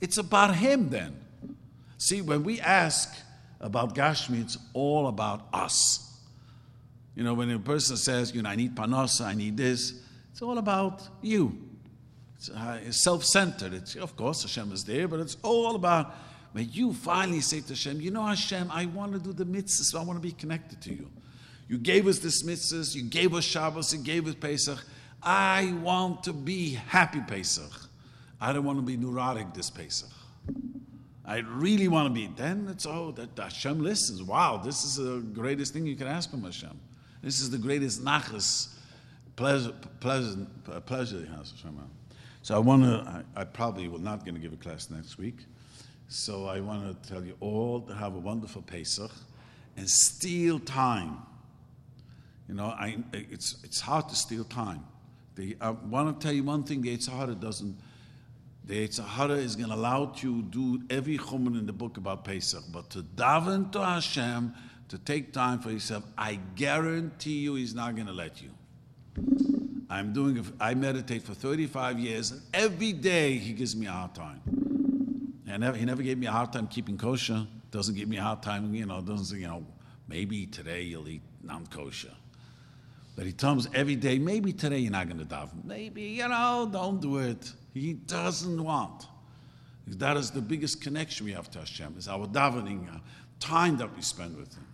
It's 0.00 0.18
about 0.18 0.56
Him 0.56 0.88
then. 0.88 1.16
See, 1.98 2.20
when 2.20 2.42
we 2.42 2.58
ask 2.60 3.14
about 3.60 3.94
Gashmi, 3.94 4.40
it's 4.40 4.58
all 4.74 5.06
about 5.06 5.46
us. 5.52 6.18
You 7.14 7.22
know, 7.22 7.34
when 7.34 7.48
a 7.52 7.60
person 7.60 7.96
says, 7.96 8.34
you 8.34 8.42
know, 8.42 8.50
I 8.50 8.56
need 8.56 8.74
parnassa, 8.74 9.24
I 9.26 9.34
need 9.34 9.56
this, 9.56 10.02
it's 10.32 10.42
all 10.42 10.58
about 10.58 11.06
you. 11.22 11.56
It's, 12.38 12.50
uh, 12.50 12.80
it's 12.84 13.04
self-centered. 13.04 13.72
It's, 13.72 13.94
of 13.94 14.16
course, 14.16 14.42
Hashem 14.42 14.72
is 14.72 14.82
there, 14.82 15.06
but 15.06 15.20
it's 15.20 15.36
all 15.42 15.76
about 15.76 16.12
when 16.50 16.68
you 16.72 16.92
finally 16.92 17.40
say 17.40 17.60
to 17.60 17.68
Hashem, 17.68 18.00
you 18.00 18.10
know, 18.10 18.26
Hashem, 18.26 18.68
I 18.72 18.86
want 18.86 19.12
to 19.12 19.20
do 19.20 19.32
the 19.32 19.46
mitzvahs, 19.46 19.92
so 19.92 20.00
I 20.00 20.02
want 20.02 20.20
to 20.20 20.22
be 20.22 20.32
connected 20.32 20.82
to 20.82 20.92
you. 20.92 21.08
You 21.68 21.78
gave 21.78 22.06
us 22.06 22.18
this 22.18 22.42
mitzvahs, 22.42 22.94
you 22.94 23.02
gave 23.02 23.34
us 23.34 23.44
Shabbos, 23.44 23.92
you 23.92 24.00
gave 24.00 24.26
us 24.26 24.34
Pesach. 24.34 24.84
I 25.22 25.74
want 25.82 26.24
to 26.24 26.32
be 26.32 26.74
happy 26.74 27.20
Pesach. 27.20 27.70
I 28.40 28.52
don't 28.52 28.64
want 28.64 28.78
to 28.78 28.82
be 28.82 28.96
neurotic 28.96 29.54
this 29.54 29.70
Pesach. 29.70 30.10
I 31.24 31.38
really 31.38 31.86
want 31.88 32.08
to 32.08 32.12
be. 32.12 32.26
Then 32.26 32.66
it's 32.70 32.84
oh 32.84 33.12
that 33.12 33.30
Hashem 33.40 33.82
listens. 33.82 34.22
Wow, 34.22 34.60
this 34.62 34.84
is 34.84 34.96
the 34.96 35.20
greatest 35.32 35.72
thing 35.72 35.86
you 35.86 35.94
can 35.94 36.08
ask 36.08 36.30
from 36.30 36.42
Hashem. 36.42 36.78
This 37.22 37.40
is 37.40 37.50
the 37.50 37.58
greatest 37.58 38.04
nachas, 38.04 38.74
pleasure, 39.36 39.72
pleasant, 40.00 40.48
uh, 40.70 40.80
pleasure 40.80 41.20
he 41.20 41.26
has 41.26 41.54
So 42.42 42.56
I 42.56 42.58
want 42.58 42.82
to. 42.82 43.24
I, 43.36 43.42
I 43.42 43.44
probably 43.44 43.86
will 43.86 44.00
not 44.00 44.24
going 44.24 44.34
to 44.34 44.40
give 44.40 44.52
a 44.52 44.56
class 44.56 44.90
next 44.90 45.18
week. 45.18 45.36
So 46.08 46.46
I 46.46 46.60
want 46.60 47.02
to 47.02 47.08
tell 47.08 47.24
you 47.24 47.36
all 47.40 47.80
to 47.82 47.94
have 47.94 48.16
a 48.16 48.18
wonderful 48.18 48.62
Pesach 48.62 49.12
and 49.76 49.88
steal 49.88 50.58
time. 50.58 51.18
You 52.52 52.58
know, 52.58 52.66
I, 52.66 52.98
it's, 53.14 53.56
it's 53.64 53.80
hard 53.80 54.10
to 54.10 54.14
steal 54.14 54.44
time. 54.44 54.84
The, 55.36 55.56
I 55.58 55.70
want 55.70 56.20
to 56.20 56.22
tell 56.22 56.34
you 56.34 56.44
one 56.44 56.64
thing 56.64 56.82
the 56.82 56.94
Yetzer 56.94 57.08
Hara 57.08 57.34
doesn't, 57.34 57.78
The 58.66 58.86
Yetzer 58.86 59.06
Hara 59.06 59.36
is 59.36 59.56
going 59.56 59.70
to 59.70 59.74
allow 59.74 60.12
you 60.16 60.42
to 60.42 60.42
do 60.42 60.82
every 60.90 61.16
chumrah 61.16 61.58
in 61.58 61.64
the 61.64 61.72
book 61.72 61.96
about 61.96 62.26
Pesach, 62.26 62.62
but 62.70 62.90
to 62.90 62.98
daven 62.98 63.72
to 63.72 63.82
Hashem, 63.82 64.52
to 64.90 64.98
take 64.98 65.32
time 65.32 65.60
for 65.60 65.70
yourself, 65.70 66.04
I 66.18 66.40
guarantee 66.54 67.38
you 67.38 67.54
He's 67.54 67.74
not 67.74 67.94
going 67.94 68.08
to 68.08 68.12
let 68.12 68.42
you. 68.42 68.50
I'm 69.88 70.12
doing, 70.12 70.46
I 70.60 70.74
meditate 70.74 71.22
for 71.22 71.32
35 71.32 71.98
years, 72.00 72.32
and 72.32 72.42
every 72.52 72.92
day 72.92 73.38
He 73.38 73.54
gives 73.54 73.74
me 73.74 73.86
a 73.86 73.92
hard 73.92 74.14
time. 74.14 74.42
And 75.48 75.60
never, 75.60 75.78
He 75.78 75.86
never 75.86 76.02
gave 76.02 76.18
me 76.18 76.26
a 76.26 76.32
hard 76.32 76.52
time 76.52 76.66
keeping 76.66 76.98
kosher. 76.98 77.46
Doesn't 77.70 77.94
give 77.94 78.10
me 78.10 78.18
a 78.18 78.22
hard 78.22 78.42
time, 78.42 78.74
you 78.74 78.84
know, 78.84 79.00
doesn't 79.00 79.40
you 79.40 79.46
know, 79.46 79.64
maybe 80.06 80.44
today 80.44 80.82
you'll 80.82 81.08
eat 81.08 81.22
non 81.42 81.66
kosher. 81.68 82.12
But 83.14 83.26
he 83.26 83.32
tells 83.32 83.68
every 83.74 83.96
day, 83.96 84.18
maybe 84.18 84.52
today 84.52 84.78
you're 84.78 84.92
not 84.92 85.06
going 85.06 85.18
to 85.18 85.24
daven. 85.26 85.64
Maybe, 85.64 86.02
you 86.02 86.28
know, 86.28 86.68
don't 86.72 87.00
do 87.00 87.18
it. 87.18 87.52
He 87.74 87.92
doesn't 87.92 88.62
want. 88.62 89.06
That 89.86 90.16
is 90.16 90.30
the 90.30 90.40
biggest 90.40 90.80
connection 90.80 91.26
we 91.26 91.32
have 91.32 91.50
to 91.50 91.58
Hashem, 91.58 91.96
is 91.98 92.08
our 92.08 92.26
davening, 92.26 92.88
uh, 92.94 92.98
time 93.40 93.76
that 93.78 93.94
we 93.94 94.02
spend 94.02 94.36
with 94.36 94.54
Him. 94.54 94.66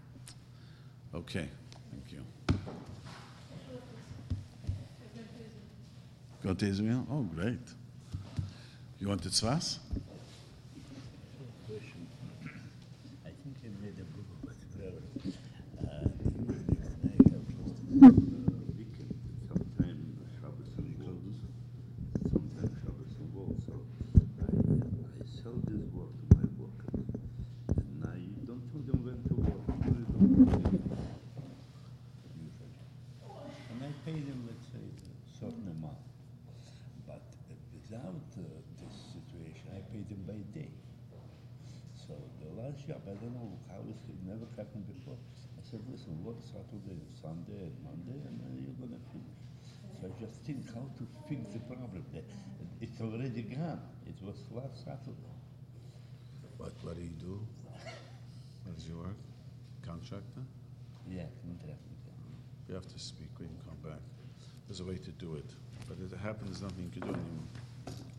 Okay, 1.15 1.49
thank 1.91 2.13
you. 2.13 2.25
Go 6.45 6.55
to 6.55 6.67
Israel? 6.67 7.07
Oh, 7.11 7.23
great. 7.23 7.59
You 9.01 9.09
want 9.09 9.23
the 9.23 9.31
Tzfas? 9.31 9.79
I 13.25 13.31
think 13.43 13.57
I 13.65 13.69
made 13.83 13.99
a 13.99 14.05
book 14.05 14.27
about 14.43 14.57
it. 14.85 15.35
Uh, 15.81 15.89
I 15.89 17.11
have 17.31 17.47
just 17.49 17.79
weekend, 18.77 19.15
sometime 19.49 20.01
Shabbos 20.35 20.71
and 20.79 20.91
Walls, 21.01 21.39
sometime 22.31 22.73
Shabbos 22.83 23.13
and 23.19 23.29
Walls. 23.35 23.63
So 23.67 23.73
I, 24.11 24.49
I 25.19 25.27
sell 25.43 25.59
this 25.67 25.85
work 25.95 26.13
to 26.19 26.25
my 26.37 26.47
workers, 26.59 27.07
and 27.69 27.99
I 28.05 28.07
don't 28.47 28.65
tell 28.71 28.83
them 28.83 28.99
when 29.07 29.19
to 29.27 29.35
work. 29.43 29.63
Usually 29.87 30.11
don't 30.19 30.39
tell 30.39 30.75
them. 30.75 30.87
Usually. 32.35 32.75
And 33.71 33.79
I 33.83 33.91
pay 34.05 34.19
them, 34.27 34.41
let's 34.47 34.67
say, 34.75 34.83
a 34.83 35.39
certain 35.39 35.67
amount. 35.71 36.03
But 37.07 37.23
uh, 37.49 37.55
without 37.73 38.27
uh, 38.37 38.43
this 38.83 38.97
situation, 39.15 39.71
I 39.73 39.81
pay 39.89 40.03
them 40.11 40.23
by 40.27 40.41
day. 40.53 40.71
So 41.97 42.13
the 42.41 42.49
last 42.61 42.85
job, 42.89 43.01
I 43.05 43.17
don't 43.21 43.33
know 43.37 43.53
how 43.69 43.81
it 43.85 43.97
never 44.25 44.45
happened 44.57 44.85
before. 44.89 45.17
I 45.57 45.63
said, 45.65 45.81
listen, 45.93 46.17
work 46.25 46.41
Saturday, 46.41 47.01
Sunday, 47.21 47.69
and 47.69 47.77
Monday, 47.85 48.17
and 48.25 48.41
then 48.41 48.53
you're 48.61 48.77
gonna 48.81 49.01
finish. 49.13 49.41
So 50.01 50.09
I 50.09 50.11
just 50.21 50.38
think 50.49 50.65
how 50.75 50.89
to 50.97 51.05
fix 51.29 51.53
the 51.53 51.59
problem. 51.61 52.03
The- 52.15 52.25
It's 52.81 53.01
already 53.03 53.43
gone. 53.43 53.83
It 54.07 54.17
was 54.23 54.37
last 54.51 54.83
Saturday. 54.85 55.35
What, 56.57 56.73
what 56.83 56.97
do 56.97 57.03
you 57.03 57.17
do? 57.29 57.47
What 58.65 58.77
is 58.79 58.89
your 58.89 58.99
work? 58.99 59.21
Contractor? 59.83 60.45
Yeah, 61.07 61.27
contract. 61.45 61.83
You 62.69 62.75
have 62.75 62.87
to 62.89 62.99
speak 62.99 63.29
when 63.39 63.49
you 63.51 63.61
come 63.69 63.91
back. 63.91 64.01
There's 64.67 64.81
a 64.81 64.85
way 64.85 64.97
to 64.97 65.11
do 65.25 65.35
it. 65.37 65.51
But 65.89 65.99
if 66.05 66.13
it 66.13 66.19
happens, 66.19 66.63
nothing 66.63 66.85
you 66.85 67.01
can 67.01 67.03
do 67.09 67.15
anymore. 67.15 67.49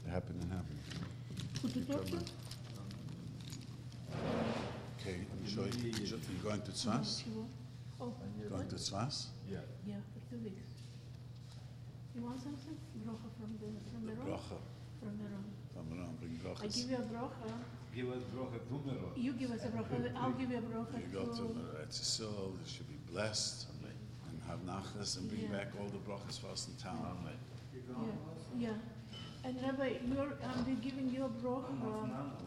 It 0.06 0.10
happened 0.12 0.42
and 0.44 0.52
happened. 0.52 0.80
Who 1.62 1.68
to 1.70 1.82
talk 1.92 2.06
to? 2.06 2.18
Okay, 5.00 5.18
I'm 5.34 5.48
sure 5.48 5.66
you, 5.82 5.92
you 6.02 6.44
going 6.44 6.62
to 6.62 6.72
Tzfas? 6.72 7.24
Oh, 8.02 8.14
Going 8.50 8.68
to 8.68 8.76
Tzfas? 8.76 9.28
Yeah. 9.50 9.60
yeah, 9.86 9.96
for 10.14 10.20
two 10.30 10.42
weeks. 10.44 10.69
You 12.16 12.22
want 12.24 12.42
something? 12.42 12.78
Brocha 13.06 13.30
from 13.38 13.52
the, 13.62 13.70
from 13.92 14.06
the 14.06 14.14
room? 14.14 14.28
Bracha. 14.28 14.58
From 15.00 15.18
the 15.18 15.28
room. 15.30 15.46
From 15.74 15.86
around, 15.98 16.20
bring 16.20 16.40
I 16.62 16.68
give 16.68 16.90
you 16.92 16.98
a 16.98 17.08
brocha, 17.08 17.52
Give 17.96 18.10
us 18.12 18.24
brocha 18.36 18.60
numero. 18.70 19.12
you 19.16 19.34
give 19.34 19.52
us 19.52 19.64
a 19.64 19.68
brocha, 19.70 20.12
I'll 20.18 20.32
give 20.32 20.52
you 20.52 20.58
a 20.58 20.62
brocha 20.62 21.00
You 21.00 21.08
go 21.14 21.26
to 21.26 21.36
to, 21.38 21.44
Eretz 21.78 22.02
Yisrael, 22.02 22.52
you 22.60 22.68
should 22.68 22.90
be 22.90 23.00
blessed 23.12 23.68
and 24.28 24.42
have 24.50 24.60
nachas 24.66 25.18
and 25.18 25.30
bring 25.30 25.44
Yeah. 25.44 25.58
back 25.58 25.68
all 25.80 25.88
the 25.88 25.98
brochas 26.00 26.40
for 26.40 26.48
us 26.48 26.68
in 26.68 26.76
town. 26.76 27.00
yeah, 28.58 28.68
yeah. 28.68 28.74
And 29.46 29.56
Rabbi, 29.62 29.94
you're, 30.06 30.34
I'm 30.44 30.64
be 30.66 30.74
giving 30.82 31.10
you 31.10 31.24
a 31.26 31.30
brocha 31.30 31.72